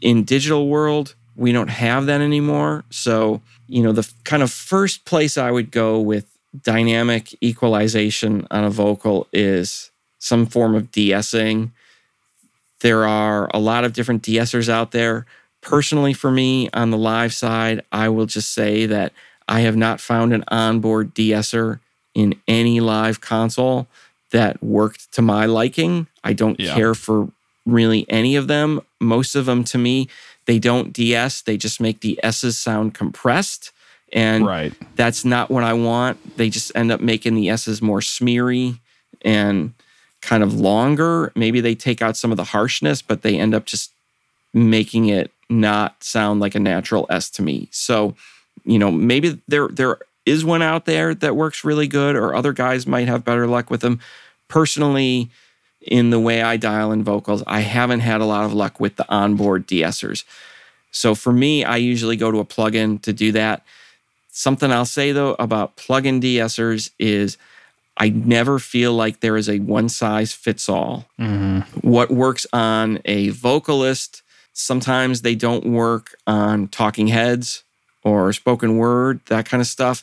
In 0.01 0.23
digital 0.23 0.67
world, 0.67 1.15
we 1.39 1.51
don't 1.53 1.69
have 1.69 2.05
that 2.07 2.19
anymore. 2.21 2.83
So, 2.89 3.41
you 3.67 3.81
know, 3.81 3.93
the 3.93 4.11
kind 4.25 4.43
of 4.43 4.51
first 4.51 5.05
place 5.05 5.37
I 5.37 5.51
would 5.51 5.71
go 5.71 5.99
with 5.99 6.25
dynamic 6.63 7.33
equalization 7.41 8.45
on 8.51 8.63
a 8.65 8.69
vocal 8.69 9.27
is 9.31 9.89
some 10.19 10.45
form 10.45 10.75
of 10.75 10.91
de-essing. 10.91 11.71
There 12.81 13.07
are 13.07 13.49
a 13.53 13.59
lot 13.59 13.85
of 13.85 13.93
different 13.93 14.21
de-essers 14.21 14.67
out 14.67 14.91
there. 14.91 15.25
Personally, 15.61 16.13
for 16.13 16.29
me 16.31 16.69
on 16.73 16.91
the 16.91 16.97
live 16.97 17.33
side, 17.33 17.83
I 17.91 18.09
will 18.09 18.25
just 18.25 18.51
say 18.51 18.85
that 18.87 19.13
I 19.47 19.61
have 19.61 19.77
not 19.77 20.01
found 20.01 20.33
an 20.33 20.43
onboard 20.49 21.13
de-esser 21.13 21.79
in 22.13 22.35
any 22.47 22.79
live 22.81 23.21
console 23.21 23.87
that 24.31 24.61
worked 24.61 25.11
to 25.13 25.21
my 25.21 25.45
liking. 25.45 26.07
I 26.23 26.33
don't 26.33 26.59
Yeah. 26.59 26.75
care 26.75 26.95
for 26.95 27.29
really 27.65 28.05
any 28.09 28.35
of 28.35 28.47
them. 28.47 28.81
Most 28.99 29.35
of 29.35 29.45
them 29.45 29.63
to 29.65 29.77
me, 29.77 30.07
they 30.49 30.57
don't 30.57 30.91
de-ess, 30.91 31.43
they 31.43 31.57
just 31.57 31.79
make 31.79 32.01
the 32.01 32.19
S's 32.23 32.57
sound 32.57 32.95
compressed. 32.95 33.71
And 34.11 34.47
Right. 34.47 34.73
that's 34.95 35.23
not 35.23 35.51
what 35.51 35.63
I 35.63 35.73
want. 35.73 36.37
They 36.37 36.49
just 36.49 36.71
end 36.73 36.91
up 36.91 37.01
making 37.01 37.35
the 37.35 37.51
S's 37.51 37.83
more 37.83 38.01
smeary 38.01 38.79
and 39.21 39.73
kind 40.23 40.41
of 40.41 40.55
longer. 40.55 41.31
Maybe 41.35 41.61
they 41.61 41.75
take 41.75 42.01
out 42.01 42.17
some 42.17 42.31
of 42.31 42.37
the 42.37 42.45
harshness, 42.45 43.03
but 43.03 43.21
they 43.21 43.37
end 43.37 43.53
up 43.53 43.67
just 43.67 43.91
making 44.51 45.05
it 45.05 45.29
not 45.51 46.03
sound 46.03 46.39
like 46.39 46.55
a 46.55 46.59
natural 46.59 47.05
S 47.11 47.29
to 47.29 47.43
me. 47.43 47.67
So, 47.69 48.15
you 48.65 48.79
know, 48.79 48.89
maybe 48.89 49.39
there 49.47 49.67
there 49.67 49.99
is 50.25 50.43
one 50.43 50.63
out 50.63 50.85
there 50.85 51.13
that 51.13 51.35
works 51.35 51.63
really 51.63 51.87
good, 51.87 52.15
or 52.15 52.33
other 52.33 52.53
guys 52.53 52.87
might 52.87 53.07
have 53.07 53.23
better 53.23 53.45
luck 53.45 53.69
with 53.69 53.81
them. 53.81 53.99
Personally, 54.47 55.29
in 55.89 56.11
the 56.11 56.19
way 56.19 56.41
I 56.41 56.55
dial 56.55 56.91
in 56.91 57.03
vocals, 57.03 57.43
I 57.47 57.61
haven't 57.61 58.01
had 58.01 58.21
a 58.21 58.25
lot 58.25 58.45
of 58.45 58.53
luck 58.53 58.79
with 58.79 58.95
the 58.95 59.09
onboard 59.09 59.65
de-essers. 59.65 60.23
So 60.91 61.15
for 61.15 61.33
me, 61.33 61.63
I 61.63 61.77
usually 61.77 62.15
go 62.15 62.31
to 62.31 62.39
a 62.39 62.45
plugin 62.45 63.01
to 63.01 63.11
do 63.11 63.31
that. 63.33 63.63
Something 64.29 64.71
I'll 64.71 64.85
say 64.85 65.11
though 65.11 65.35
about 65.39 65.75
plugin 65.75 66.21
de-essers 66.21 66.91
is 66.99 67.37
I 67.97 68.09
never 68.09 68.59
feel 68.59 68.93
like 68.93 69.19
there 69.19 69.35
is 69.35 69.49
a 69.49 69.59
one 69.59 69.89
size 69.89 70.31
fits 70.31 70.69
all. 70.69 71.05
Mm-hmm. 71.19 71.87
What 71.87 72.09
works 72.09 72.47
on 72.53 72.99
a 73.03 73.29
vocalist, 73.29 74.21
sometimes 74.53 75.21
they 75.21 75.35
don't 75.35 75.65
work 75.65 76.15
on 76.25 76.69
talking 76.69 77.07
heads 77.07 77.63
or 78.03 78.31
spoken 78.31 78.77
word, 78.77 79.19
that 79.25 79.45
kind 79.45 79.59
of 79.59 79.67
stuff. 79.67 80.01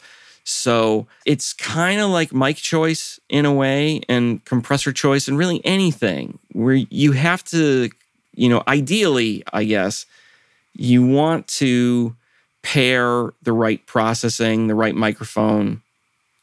So 0.49 1.09
it's 1.25 1.53
kind 1.53 2.01
of 2.01 2.11
like 2.11 2.33
mic 2.33 2.57
choice 2.57 3.19
in 3.29 3.45
a 3.45 3.53
way 3.53 4.01
and 4.09 4.45
compressor 4.45 4.93
choice 4.93 5.27
and 5.27 5.37
really 5.37 5.61
anything 5.65 6.39
where 6.53 6.75
you 6.75 7.13
have 7.13 7.43
to, 7.47 7.91
you 8.33 8.49
know, 8.49 8.63
ideally, 8.69 9.43
I 9.53 9.65
guess, 9.65 10.07
you 10.73 11.05
want 11.05 11.49
to 11.49 12.15
pair 12.63 13.33
the 13.43 13.53
right 13.53 13.85
processing, 13.87 14.69
the 14.69 14.77
right 14.77 14.95
microphone, 14.95 15.83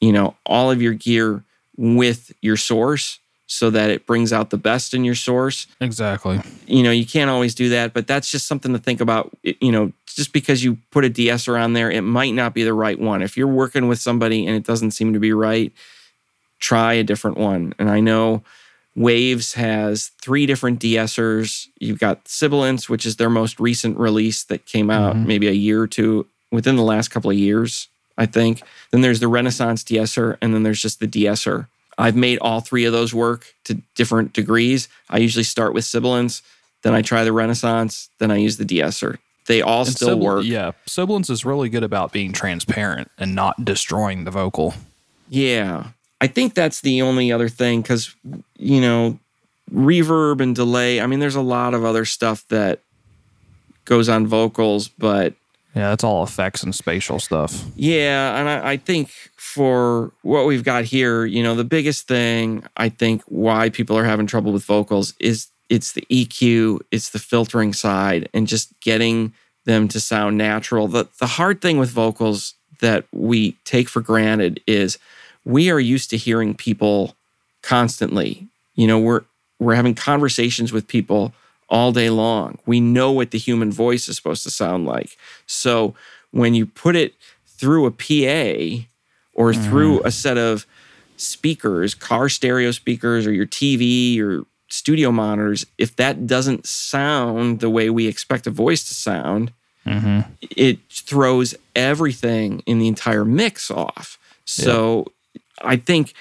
you 0.01 0.11
know, 0.11 0.35
all 0.45 0.69
of 0.69 0.81
your 0.81 0.93
gear 0.93 1.45
with 1.77 2.33
your 2.41 2.57
source 2.57 3.19
so 3.47 3.69
that 3.69 3.89
it 3.89 4.05
brings 4.05 4.33
out 4.33 4.49
the 4.49 4.57
best 4.57 4.93
in 4.93 5.05
your 5.05 5.15
source. 5.15 5.65
Exactly. 5.79 6.41
You 6.67 6.83
know, 6.83 6.91
you 6.91 7.05
can't 7.05 7.29
always 7.29 7.55
do 7.55 7.69
that, 7.69 7.93
but 7.93 8.05
that's 8.07 8.29
just 8.29 8.47
something 8.47 8.73
to 8.73 8.79
think 8.79 8.99
about. 8.99 9.31
You 9.43 9.71
know, 9.71 9.93
just 10.15 10.33
because 10.33 10.63
you 10.63 10.77
put 10.91 11.05
a 11.05 11.09
de-esser 11.09 11.57
on 11.57 11.73
there, 11.73 11.89
it 11.89 12.01
might 12.01 12.33
not 12.33 12.53
be 12.53 12.63
the 12.63 12.73
right 12.73 12.99
one. 12.99 13.21
If 13.21 13.37
you're 13.37 13.47
working 13.47 13.87
with 13.87 13.99
somebody 13.99 14.45
and 14.45 14.55
it 14.55 14.65
doesn't 14.65 14.91
seem 14.91 15.13
to 15.13 15.19
be 15.19 15.33
right, 15.33 15.71
try 16.59 16.93
a 16.93 17.03
different 17.03 17.37
one. 17.37 17.73
And 17.77 17.89
I 17.89 17.99
know 17.99 18.43
Waves 18.95 19.53
has 19.53 20.11
three 20.21 20.45
different 20.45 20.79
de-essers. 20.79 21.67
You've 21.79 21.99
got 21.99 22.25
Sibilance, 22.25 22.87
which 22.87 23.05
is 23.05 23.15
their 23.15 23.29
most 23.29 23.59
recent 23.59 23.97
release 23.97 24.43
that 24.45 24.65
came 24.65 24.89
out 24.89 25.15
mm-hmm. 25.15 25.27
maybe 25.27 25.47
a 25.47 25.51
year 25.51 25.81
or 25.81 25.87
two 25.87 26.27
within 26.51 26.75
the 26.75 26.83
last 26.83 27.09
couple 27.09 27.31
of 27.31 27.37
years, 27.37 27.87
I 28.17 28.27
think. 28.27 28.61
Then 28.91 29.01
there's 29.01 29.19
the 29.19 29.27
Renaissance 29.27 29.83
de-esser, 29.83 30.37
and 30.41 30.53
then 30.53 30.63
there's 30.63 30.81
just 30.81 30.99
the 30.99 31.07
de-esser. 31.07 31.67
I've 31.97 32.15
made 32.15 32.39
all 32.39 32.61
three 32.61 32.85
of 32.85 32.93
those 32.93 33.13
work 33.13 33.53
to 33.65 33.81
different 33.95 34.33
degrees. 34.33 34.87
I 35.09 35.17
usually 35.17 35.43
start 35.43 35.73
with 35.73 35.85
Sibilance, 35.85 36.41
then 36.83 36.93
I 36.93 37.01
try 37.01 37.23
the 37.23 37.33
Renaissance, 37.33 38.09
then 38.19 38.29
I 38.29 38.37
use 38.37 38.57
the 38.57 38.65
de-esser. 38.65 39.19
They 39.47 39.61
all 39.61 39.81
And 39.81 39.89
still 39.89 40.19
work. 40.19 40.45
Yeah. 40.45 40.71
Sibilance 40.85 41.29
is 41.29 41.43
really 41.45 41.69
good 41.69 41.83
about 41.83 42.11
being 42.13 42.31
transparent 42.31 43.11
and 43.17 43.35
not 43.35 43.65
destroying 43.65 44.23
the 44.23 44.31
vocal. 44.31 44.73
Yeah. 45.29 45.87
I 46.21 46.27
think 46.27 46.53
that's 46.53 46.81
the 46.81 47.01
only 47.01 47.31
other 47.31 47.49
thing 47.49 47.81
because, 47.81 48.15
you 48.57 48.79
know, 48.79 49.19
reverb 49.73 50.39
and 50.41 50.55
delay. 50.55 51.01
I 51.01 51.07
mean, 51.07 51.19
there's 51.19 51.35
a 51.35 51.41
lot 51.41 51.73
of 51.73 51.83
other 51.83 52.05
stuff 52.05 52.47
that 52.47 52.79
goes 53.85 54.07
on 54.07 54.27
vocals, 54.27 54.87
but 54.87 55.33
Yeah, 55.75 55.89
that's 55.89 56.03
all 56.05 56.23
effects 56.23 56.63
and 56.63 56.73
spatial 56.73 57.19
stuff. 57.19 57.65
yeah. 57.75 58.39
And 58.39 58.47
I, 58.47 58.71
I 58.73 58.77
think 58.77 59.09
for 59.35 60.11
what 60.21 60.45
we've 60.45 60.63
got 60.63 60.85
here, 60.85 61.25
you 61.25 61.43
know, 61.43 61.55
the 61.55 61.65
biggest 61.65 62.07
thing 62.07 62.63
I 62.77 62.87
think 62.89 63.23
why 63.25 63.69
people 63.69 63.97
are 63.97 64.05
having 64.05 64.27
trouble 64.27 64.53
with 64.53 64.63
vocals 64.63 65.13
is 65.19 65.47
it's 65.73 65.93
the 65.93 66.05
EQ, 66.11 66.81
it's 66.91 67.09
the 67.09 67.17
filtering 67.17 67.73
side, 67.73 68.29
and 68.31 68.45
just 68.45 68.79
getting 68.79 69.33
them 69.65 69.87
to 69.87 69.99
sound 69.99 70.37
natural. 70.37 70.87
The, 70.87 71.07
the 71.19 71.25
hard 71.25 71.61
thing 71.61 71.79
with 71.79 71.89
vocals 71.89 72.53
that 72.79 73.05
we 73.11 73.53
take 73.65 73.89
for 73.89 73.99
granted 73.99 74.61
is 74.67 74.99
we 75.45 75.71
are 75.71 75.79
used 75.79 76.11
to 76.11 76.17
hearing 76.17 76.53
people 76.53 77.15
constantly. 77.63 78.47
You 78.75 78.85
know, 78.85 78.99
we're 78.99 79.21
we're 79.57 79.73
having 79.73 79.95
conversations 79.95 80.71
with 80.71 80.87
people 80.87 81.33
all 81.69 81.91
day 81.91 82.11
long. 82.11 82.59
We 82.67 82.79
know 82.79 83.11
what 83.11 83.31
the 83.31 83.39
human 83.39 83.71
voice 83.71 84.07
is 84.07 84.15
supposed 84.15 84.43
to 84.43 84.51
sound 84.51 84.85
like. 84.85 85.17
So 85.47 85.95
when 86.29 86.53
you 86.53 86.67
put 86.67 86.95
it 86.95 87.15
through 87.47 87.87
a 87.87 87.91
PA 87.91 88.85
or 89.33 89.55
through 89.55 89.97
mm-hmm. 89.97 90.07
a 90.07 90.11
set 90.11 90.37
of 90.37 90.67
speakers, 91.17 91.95
car 91.95 92.29
stereo 92.29 92.69
speakers, 92.69 93.25
or 93.25 93.31
your 93.31 93.47
TV 93.47 94.21
or 94.21 94.43
studio 94.69 95.11
monitors, 95.11 95.65
if 95.77 95.95
that 95.97 96.25
doesn't 96.27 96.65
sound 96.65 97.59
the 97.59 97.69
way 97.69 97.89
we 97.89 98.07
expect 98.07 98.47
a 98.47 98.51
voice 98.51 98.87
to 98.87 98.93
sound, 98.93 99.51
mm-hmm. 99.85 100.21
it 100.41 100.79
throws 100.89 101.55
everything 101.75 102.59
in 102.65 102.79
the 102.79 102.87
entire 102.87 103.25
mix 103.25 103.69
off. 103.69 104.17
So 104.45 105.11
I 105.61 105.77
think 105.77 106.13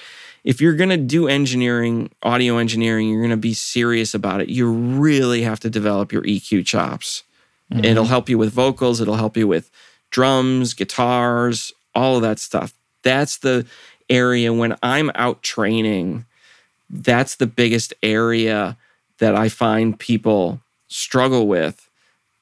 if 0.45 0.61
you're 0.61 0.75
going 0.75 0.91
to 0.91 0.97
do 0.97 1.29
engineering, 1.29 2.11
audio 2.23 2.59
engineering, 2.59 3.09
you're 3.09 3.21
going 3.21 3.31
to 3.31 3.37
be 3.37 3.55
serious 3.55 4.15
about 4.15 4.41
it. 4.41 4.49
You 4.49 4.71
really 4.71 5.43
have 5.43 5.61
to 5.61 5.71
develop 5.71 6.13
your 6.13 6.23
EQ 6.23 6.67
chops. 6.67 7.23
Mm-hmm. 7.73 7.85
It'll 7.85 8.05
help 8.05 8.29
you 8.29 8.39
with 8.39 8.53
vocals, 8.53 9.01
it'll 9.01 9.17
help 9.17 9.37
you 9.37 9.47
with 9.47 9.71
drums, 10.11 10.75
guitars, 10.75 11.73
all 11.95 12.17
of 12.17 12.23
that 12.23 12.39
stuff. 12.39 12.75
That's 13.03 13.39
the 13.39 13.67
area 14.09 14.53
when 14.53 14.77
I'm 14.83 15.11
out 15.15 15.43
training, 15.43 16.27
that's 16.93 17.37
the 17.37 17.47
biggest 17.47 17.95
area 18.03 18.77
that 19.19 19.35
I 19.35 19.49
find 19.49 19.99
people 19.99 20.61
struggle 20.89 21.47
with 21.47 21.89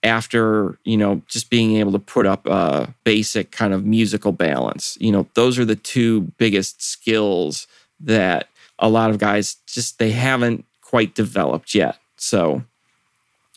after 0.02 0.78
you 0.84 0.96
know 0.96 1.22
just 1.28 1.50
being 1.50 1.76
able 1.76 1.92
to 1.92 1.98
put 1.98 2.26
up 2.26 2.46
a 2.46 2.92
basic 3.04 3.50
kind 3.52 3.72
of 3.72 3.84
musical 3.84 4.32
balance. 4.32 4.98
You 5.00 5.12
know 5.12 5.26
those 5.34 5.58
are 5.58 5.64
the 5.64 5.76
two 5.76 6.22
biggest 6.38 6.82
skills 6.82 7.66
that 8.00 8.48
a 8.78 8.88
lot 8.88 9.10
of 9.10 9.18
guys 9.18 9.56
just 9.66 9.98
they 9.98 10.10
haven't 10.10 10.64
quite 10.82 11.14
developed 11.14 11.74
yet. 11.74 11.98
So 12.16 12.64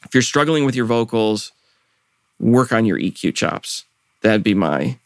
if 0.06 0.14
you're 0.14 0.22
struggling 0.22 0.66
with 0.66 0.76
your 0.76 0.86
vocals 0.86 1.52
work 2.40 2.72
on 2.72 2.86
your 2.86 3.00
eq 3.00 3.34
chops. 3.34 3.86
That'd 4.22 4.44
be 4.44 4.54
my 4.54 4.98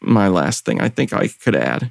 my 0.00 0.28
last 0.28 0.64
thing 0.64 0.80
i 0.80 0.88
think 0.88 1.12
i 1.12 1.26
could 1.26 1.56
add 1.56 1.90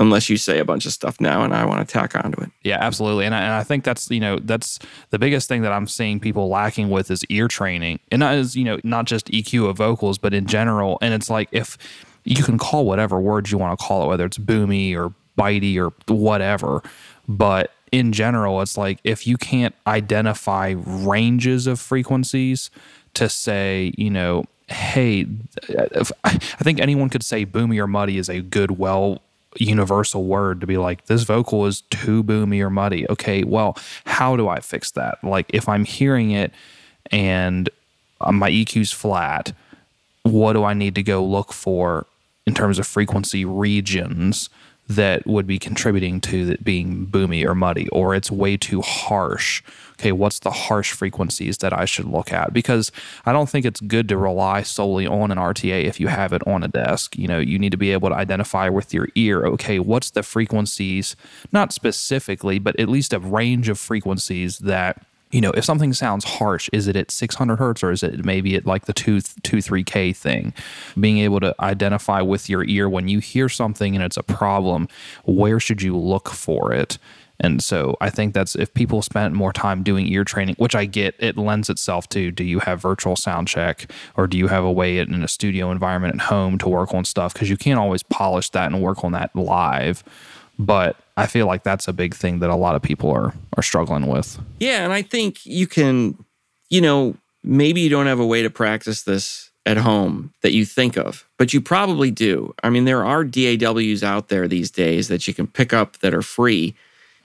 unless 0.00 0.28
you 0.28 0.36
say 0.36 0.58
a 0.58 0.64
bunch 0.64 0.84
of 0.86 0.92
stuff 0.92 1.20
now 1.20 1.44
and 1.44 1.54
i 1.54 1.64
want 1.64 1.86
to 1.86 1.92
tack 1.92 2.16
onto 2.16 2.40
it 2.42 2.50
Yeah, 2.62 2.76
absolutely. 2.78 3.24
And 3.24 3.34
I, 3.34 3.40
and 3.40 3.52
I 3.52 3.62
think 3.62 3.84
that's, 3.84 4.10
you 4.10 4.20
know, 4.20 4.38
that's 4.38 4.78
the 5.10 5.18
biggest 5.18 5.48
thing 5.48 5.62
that 5.62 5.72
I'm 5.72 5.86
seeing 5.86 6.20
people 6.20 6.48
lacking 6.48 6.90
with 6.90 7.10
is 7.10 7.24
ear 7.26 7.48
training. 7.48 8.00
And 8.12 8.20
that 8.20 8.36
is, 8.36 8.54
you 8.54 8.64
know, 8.64 8.78
not 8.84 9.06
just 9.06 9.26
EQ 9.28 9.70
of 9.70 9.76
vocals, 9.78 10.18
but 10.18 10.34
in 10.34 10.46
general. 10.46 10.98
And 11.00 11.14
it's 11.14 11.30
like 11.30 11.48
if 11.52 11.78
you 12.24 12.42
can 12.42 12.58
call 12.58 12.84
whatever 12.84 13.18
words 13.18 13.50
you 13.50 13.56
want 13.56 13.78
to 13.78 13.84
call 13.84 14.04
it, 14.04 14.08
whether 14.08 14.26
it's 14.26 14.36
boomy 14.36 14.94
or 14.94 15.14
bitey 15.38 15.78
or 15.78 15.92
whatever. 16.12 16.82
But 17.28 17.72
in 17.92 18.12
general, 18.12 18.60
it's 18.60 18.76
like 18.76 18.98
if 19.04 19.26
you 19.26 19.38
can't 19.38 19.74
identify 19.86 20.74
ranges 20.76 21.66
of 21.66 21.80
frequencies 21.80 22.70
to 23.14 23.28
say, 23.28 23.92
you 23.96 24.10
know, 24.10 24.44
hey, 24.68 25.26
I 26.24 26.34
think 26.62 26.78
anyone 26.78 27.08
could 27.08 27.24
say 27.24 27.46
boomy 27.46 27.80
or 27.80 27.86
muddy 27.86 28.18
is 28.18 28.28
a 28.28 28.42
good, 28.42 28.72
well 28.72 29.22
universal 29.56 30.24
word 30.24 30.60
to 30.60 30.66
be 30.66 30.76
like 30.76 31.06
this 31.06 31.22
vocal 31.22 31.66
is 31.66 31.82
too 31.90 32.22
boomy 32.22 32.60
or 32.60 32.70
muddy. 32.70 33.08
Okay, 33.10 33.44
well, 33.44 33.76
how 34.04 34.36
do 34.36 34.48
I 34.48 34.60
fix 34.60 34.92
that? 34.92 35.22
Like 35.22 35.46
if 35.48 35.68
I'm 35.68 35.84
hearing 35.84 36.30
it 36.30 36.52
and 37.10 37.68
uh, 38.20 38.32
my 38.32 38.50
EQ's 38.50 38.92
flat, 38.92 39.52
what 40.22 40.52
do 40.52 40.64
I 40.64 40.74
need 40.74 40.94
to 40.94 41.02
go 41.02 41.24
look 41.24 41.52
for 41.52 42.06
in 42.46 42.54
terms 42.54 42.78
of 42.78 42.86
frequency 42.86 43.44
regions 43.44 44.48
that 44.90 45.26
would 45.26 45.46
be 45.46 45.58
contributing 45.58 46.20
to 46.20 46.50
it 46.52 46.64
being 46.64 47.06
boomy 47.06 47.44
or 47.46 47.54
muddy 47.54 47.88
or 47.88 48.14
it's 48.14 48.30
way 48.30 48.56
too 48.56 48.82
harsh 48.82 49.62
okay, 50.00 50.12
what's 50.12 50.38
the 50.38 50.50
harsh 50.50 50.92
frequencies 50.92 51.58
that 51.58 51.78
I 51.78 51.84
should 51.84 52.06
look 52.06 52.32
at? 52.32 52.54
Because 52.54 52.90
I 53.26 53.34
don't 53.34 53.50
think 53.50 53.66
it's 53.66 53.80
good 53.80 54.08
to 54.08 54.16
rely 54.16 54.62
solely 54.62 55.06
on 55.06 55.30
an 55.30 55.36
RTA 55.36 55.84
if 55.84 56.00
you 56.00 56.08
have 56.08 56.32
it 56.32 56.46
on 56.46 56.62
a 56.62 56.68
desk. 56.68 57.18
You 57.18 57.28
know, 57.28 57.38
you 57.38 57.58
need 57.58 57.72
to 57.72 57.76
be 57.76 57.92
able 57.92 58.08
to 58.08 58.14
identify 58.14 58.70
with 58.70 58.94
your 58.94 59.08
ear, 59.14 59.44
okay, 59.44 59.78
what's 59.78 60.10
the 60.10 60.22
frequencies, 60.22 61.16
not 61.52 61.74
specifically, 61.74 62.58
but 62.58 62.80
at 62.80 62.88
least 62.88 63.12
a 63.12 63.18
range 63.18 63.68
of 63.68 63.78
frequencies 63.78 64.58
that 64.60 65.04
you 65.30 65.40
know, 65.40 65.52
if 65.52 65.64
something 65.64 65.92
sounds 65.92 66.24
harsh, 66.24 66.68
is 66.72 66.88
it 66.88 66.96
at 66.96 67.10
600 67.10 67.56
hertz 67.56 67.82
or 67.82 67.92
is 67.92 68.02
it 68.02 68.24
maybe 68.24 68.56
at 68.56 68.66
like 68.66 68.86
the 68.86 68.92
2 68.92 69.20
2 69.20 69.56
3k 69.58 70.14
thing? 70.16 70.52
Being 70.98 71.18
able 71.18 71.40
to 71.40 71.54
identify 71.60 72.20
with 72.20 72.48
your 72.48 72.64
ear 72.64 72.88
when 72.88 73.08
you 73.08 73.20
hear 73.20 73.48
something 73.48 73.94
and 73.94 74.04
it's 74.04 74.16
a 74.16 74.22
problem, 74.22 74.88
where 75.24 75.60
should 75.60 75.82
you 75.82 75.96
look 75.96 76.28
for 76.28 76.72
it? 76.72 76.98
And 77.42 77.62
so 77.62 77.96
I 78.00 78.10
think 78.10 78.34
that's 78.34 78.54
if 78.54 78.72
people 78.74 79.00
spent 79.00 79.34
more 79.34 79.52
time 79.52 79.82
doing 79.82 80.06
ear 80.06 80.24
training, 80.24 80.56
which 80.58 80.74
I 80.74 80.84
get, 80.84 81.14
it 81.18 81.38
lends 81.38 81.70
itself 81.70 82.06
to 82.10 82.30
do 82.30 82.44
you 82.44 82.58
have 82.60 82.82
virtual 82.82 83.16
sound 83.16 83.48
check 83.48 83.90
or 84.16 84.26
do 84.26 84.36
you 84.36 84.48
have 84.48 84.62
a 84.62 84.70
way 84.70 84.98
in 84.98 85.22
a 85.22 85.28
studio 85.28 85.70
environment 85.70 86.14
at 86.16 86.20
home 86.20 86.58
to 86.58 86.68
work 86.68 86.92
on 86.92 87.04
stuff? 87.06 87.32
Because 87.32 87.48
you 87.48 87.56
can't 87.56 87.80
always 87.80 88.02
polish 88.02 88.50
that 88.50 88.70
and 88.70 88.82
work 88.82 89.04
on 89.04 89.12
that 89.12 89.34
live. 89.34 90.04
But 90.64 90.96
I 91.16 91.26
feel 91.26 91.46
like 91.46 91.62
that's 91.62 91.88
a 91.88 91.92
big 91.92 92.14
thing 92.14 92.40
that 92.40 92.50
a 92.50 92.56
lot 92.56 92.74
of 92.74 92.82
people 92.82 93.10
are 93.10 93.34
are 93.56 93.62
struggling 93.62 94.06
with. 94.06 94.38
Yeah, 94.58 94.84
and 94.84 94.92
I 94.92 95.02
think 95.02 95.44
you 95.44 95.66
can, 95.66 96.24
you 96.68 96.80
know, 96.80 97.16
maybe 97.42 97.80
you 97.80 97.90
don't 97.90 98.06
have 98.06 98.20
a 98.20 98.26
way 98.26 98.42
to 98.42 98.50
practice 98.50 99.02
this 99.02 99.50
at 99.66 99.76
home 99.76 100.32
that 100.42 100.52
you 100.52 100.64
think 100.64 100.96
of, 100.96 101.26
but 101.36 101.52
you 101.52 101.60
probably 101.60 102.10
do. 102.10 102.54
I 102.62 102.70
mean, 102.70 102.84
there 102.84 103.04
are 103.04 103.24
DAWs 103.24 104.02
out 104.02 104.28
there 104.28 104.48
these 104.48 104.70
days 104.70 105.08
that 105.08 105.28
you 105.28 105.34
can 105.34 105.46
pick 105.46 105.72
up 105.72 105.98
that 105.98 106.14
are 106.14 106.22
free 106.22 106.74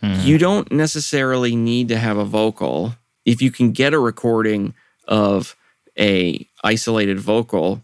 Mm-hmm. 0.06 0.28
You 0.28 0.38
don't 0.38 0.72
necessarily 0.72 1.56
need 1.56 1.88
to 1.90 1.98
have 1.98 2.18
a 2.18 2.26
vocal. 2.26 2.96
If 3.26 3.42
you 3.42 3.52
can 3.52 3.72
get 3.72 3.94
a 3.94 4.00
recording 4.00 4.74
of 5.08 5.56
a 5.98 6.48
isolated 6.64 7.20
vocal, 7.20 7.82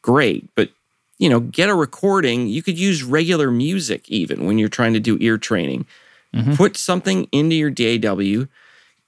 great. 0.00 0.48
But 0.54 0.70
you 1.18 1.28
know, 1.28 1.40
get 1.40 1.68
a 1.68 1.74
recording. 1.74 2.48
You 2.48 2.62
could 2.62 2.78
use 2.78 3.02
regular 3.02 3.50
music 3.50 4.08
even 4.08 4.44
when 4.46 4.58
you're 4.58 4.68
trying 4.68 4.94
to 4.94 5.00
do 5.00 5.18
ear 5.20 5.38
training. 5.38 5.86
Mm-hmm. 6.34 6.54
Put 6.54 6.76
something 6.76 7.28
into 7.30 7.54
your 7.54 7.70
DAW, 7.70 8.46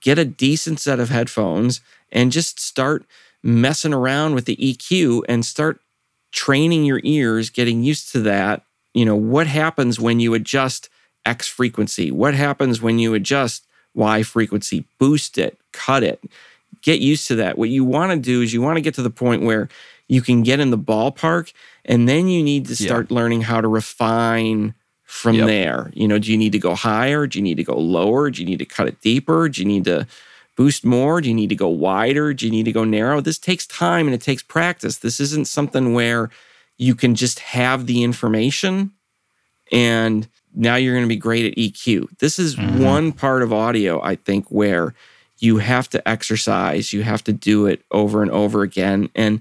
get 0.00 0.18
a 0.18 0.24
decent 0.24 0.80
set 0.80 1.00
of 1.00 1.08
headphones, 1.08 1.80
and 2.12 2.30
just 2.30 2.60
start 2.60 3.04
messing 3.42 3.94
around 3.94 4.34
with 4.34 4.44
the 4.44 4.56
EQ 4.56 5.22
and 5.28 5.44
start 5.44 5.80
training 6.32 6.84
your 6.84 7.00
ears, 7.04 7.50
getting 7.50 7.82
used 7.82 8.10
to 8.12 8.20
that. 8.20 8.62
You 8.92 9.04
know, 9.04 9.16
what 9.16 9.46
happens 9.46 9.98
when 9.98 10.20
you 10.20 10.34
adjust 10.34 10.88
X 11.24 11.48
frequency? 11.48 12.10
What 12.10 12.34
happens 12.34 12.80
when 12.82 12.98
you 12.98 13.14
adjust 13.14 13.66
Y 13.94 14.22
frequency? 14.22 14.84
Boost 14.98 15.38
it, 15.38 15.58
cut 15.72 16.02
it. 16.02 16.22
Get 16.82 17.00
used 17.00 17.26
to 17.28 17.36
that. 17.36 17.56
What 17.56 17.70
you 17.70 17.84
want 17.84 18.12
to 18.12 18.18
do 18.18 18.42
is 18.42 18.52
you 18.52 18.60
want 18.60 18.76
to 18.76 18.82
get 18.82 18.94
to 18.94 19.02
the 19.02 19.10
point 19.10 19.42
where 19.42 19.68
you 20.08 20.22
can 20.22 20.42
get 20.42 20.60
in 20.60 20.70
the 20.70 20.78
ballpark 20.78 21.52
and 21.84 22.08
then 22.08 22.28
you 22.28 22.42
need 22.42 22.66
to 22.66 22.76
start 22.76 23.10
yeah. 23.10 23.14
learning 23.16 23.42
how 23.42 23.60
to 23.60 23.68
refine 23.68 24.74
from 25.02 25.36
yep. 25.36 25.46
there. 25.46 25.90
You 25.94 26.08
know, 26.08 26.18
do 26.18 26.30
you 26.30 26.38
need 26.38 26.52
to 26.52 26.58
go 26.58 26.74
higher? 26.74 27.26
Do 27.26 27.38
you 27.38 27.42
need 27.42 27.56
to 27.56 27.64
go 27.64 27.76
lower? 27.76 28.30
Do 28.30 28.42
you 28.42 28.46
need 28.46 28.58
to 28.58 28.64
cut 28.64 28.88
it 28.88 29.00
deeper? 29.00 29.48
Do 29.48 29.60
you 29.60 29.66
need 29.66 29.84
to 29.84 30.06
boost 30.56 30.84
more? 30.84 31.20
Do 31.20 31.28
you 31.28 31.34
need 31.34 31.48
to 31.48 31.54
go 31.54 31.68
wider? 31.68 32.34
Do 32.34 32.46
you 32.46 32.50
need 32.50 32.64
to 32.64 32.72
go 32.72 32.84
narrow? 32.84 33.20
This 33.20 33.38
takes 33.38 33.66
time 33.66 34.06
and 34.06 34.14
it 34.14 34.20
takes 34.20 34.42
practice. 34.42 34.98
This 34.98 35.20
isn't 35.20 35.46
something 35.46 35.94
where 35.94 36.30
you 36.76 36.94
can 36.94 37.14
just 37.14 37.38
have 37.40 37.86
the 37.86 38.02
information 38.02 38.92
and 39.72 40.28
now 40.54 40.76
you're 40.76 40.94
going 40.94 41.04
to 41.04 41.08
be 41.08 41.16
great 41.16 41.46
at 41.46 41.58
EQ. 41.58 42.18
This 42.18 42.38
is 42.38 42.56
mm-hmm. 42.56 42.82
one 42.82 43.12
part 43.12 43.42
of 43.42 43.52
audio, 43.52 44.00
I 44.02 44.16
think, 44.16 44.48
where 44.48 44.94
you 45.38 45.58
have 45.58 45.88
to 45.90 46.08
exercise, 46.08 46.92
you 46.92 47.02
have 47.02 47.24
to 47.24 47.32
do 47.32 47.66
it 47.66 47.82
over 47.90 48.22
and 48.22 48.30
over 48.30 48.62
again. 48.62 49.10
And 49.14 49.40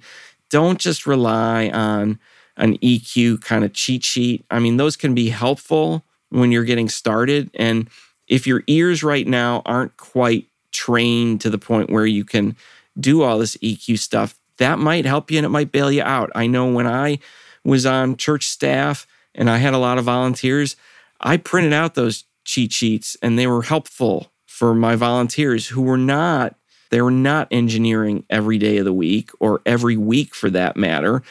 don't 0.53 0.79
just 0.79 1.07
rely 1.07 1.67
on 1.69 2.19
an 2.57 2.77
EQ 2.77 3.41
kind 3.41 3.63
of 3.63 3.73
cheat 3.73 4.03
sheet. 4.03 4.45
I 4.51 4.59
mean, 4.59 4.77
those 4.77 4.95
can 4.95 5.15
be 5.15 5.29
helpful 5.29 6.05
when 6.29 6.51
you're 6.51 6.63
getting 6.63 6.89
started. 6.89 7.49
And 7.55 7.89
if 8.27 8.45
your 8.45 8.63
ears 8.67 9.03
right 9.03 9.25
now 9.25 9.63
aren't 9.65 9.97
quite 9.97 10.45
trained 10.71 11.41
to 11.41 11.49
the 11.49 11.57
point 11.57 11.89
where 11.89 12.05
you 12.05 12.23
can 12.23 12.55
do 12.99 13.23
all 13.23 13.39
this 13.39 13.57
EQ 13.57 13.97
stuff, 13.97 14.35
that 14.57 14.77
might 14.77 15.05
help 15.05 15.31
you 15.31 15.39
and 15.39 15.45
it 15.47 15.49
might 15.49 15.71
bail 15.71 15.91
you 15.91 16.03
out. 16.03 16.29
I 16.35 16.45
know 16.45 16.71
when 16.71 16.85
I 16.85 17.17
was 17.65 17.87
on 17.87 18.15
church 18.15 18.47
staff 18.47 19.07
and 19.33 19.49
I 19.49 19.57
had 19.57 19.73
a 19.73 19.79
lot 19.79 19.97
of 19.97 20.05
volunteers, 20.05 20.75
I 21.19 21.37
printed 21.37 21.73
out 21.73 21.95
those 21.95 22.25
cheat 22.45 22.71
sheets 22.73 23.17
and 23.23 23.39
they 23.39 23.47
were 23.47 23.63
helpful 23.63 24.31
for 24.45 24.75
my 24.75 24.95
volunteers 24.95 25.69
who 25.69 25.81
were 25.81 25.97
not 25.97 26.55
they 26.93 27.01
were 27.01 27.09
not 27.09 27.47
engineering 27.49 28.23
every 28.29 28.59
day 28.59 28.77
of 28.77 28.85
the 28.85 28.93
week 28.93 29.31
or 29.39 29.63
every 29.65 29.97
week 29.97 30.35
for 30.35 30.47
that 30.51 30.77
matter. 30.77 31.23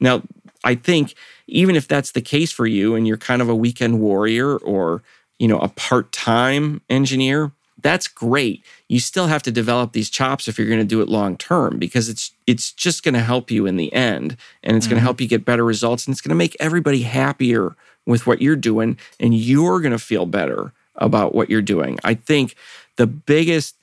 Now, 0.00 0.22
I 0.64 0.74
think 0.74 1.14
even 1.46 1.76
if 1.76 1.86
that's 1.86 2.10
the 2.10 2.20
case 2.20 2.50
for 2.50 2.66
you 2.66 2.96
and 2.96 3.06
you're 3.06 3.16
kind 3.16 3.40
of 3.40 3.48
a 3.48 3.54
weekend 3.54 4.00
warrior 4.00 4.56
or, 4.56 5.04
you 5.38 5.46
know, 5.46 5.60
a 5.60 5.68
part-time 5.68 6.80
engineer, 6.90 7.52
that's 7.80 8.08
great. 8.08 8.64
You 8.88 8.98
still 8.98 9.28
have 9.28 9.44
to 9.44 9.52
develop 9.52 9.92
these 9.92 10.10
chops 10.10 10.48
if 10.48 10.58
you're 10.58 10.66
going 10.66 10.80
to 10.80 10.84
do 10.84 11.00
it 11.00 11.08
long 11.08 11.36
term 11.36 11.78
because 11.78 12.08
it's 12.08 12.32
it's 12.48 12.72
just 12.72 13.04
going 13.04 13.14
to 13.14 13.20
help 13.20 13.52
you 13.52 13.66
in 13.66 13.76
the 13.76 13.92
end 13.92 14.36
and 14.64 14.76
it's 14.76 14.86
mm-hmm. 14.86 14.94
going 14.94 15.00
to 15.00 15.04
help 15.04 15.20
you 15.20 15.28
get 15.28 15.44
better 15.44 15.64
results 15.64 16.08
and 16.08 16.12
it's 16.12 16.22
going 16.22 16.30
to 16.30 16.34
make 16.34 16.56
everybody 16.58 17.02
happier 17.02 17.76
with 18.04 18.26
what 18.26 18.42
you're 18.42 18.56
doing 18.56 18.98
and 19.20 19.32
you're 19.32 19.80
going 19.80 19.92
to 19.92 19.98
feel 19.98 20.26
better 20.26 20.72
about 20.96 21.36
what 21.36 21.50
you're 21.50 21.62
doing. 21.62 22.00
I 22.02 22.14
think 22.14 22.56
the 22.96 23.06
biggest 23.06 23.76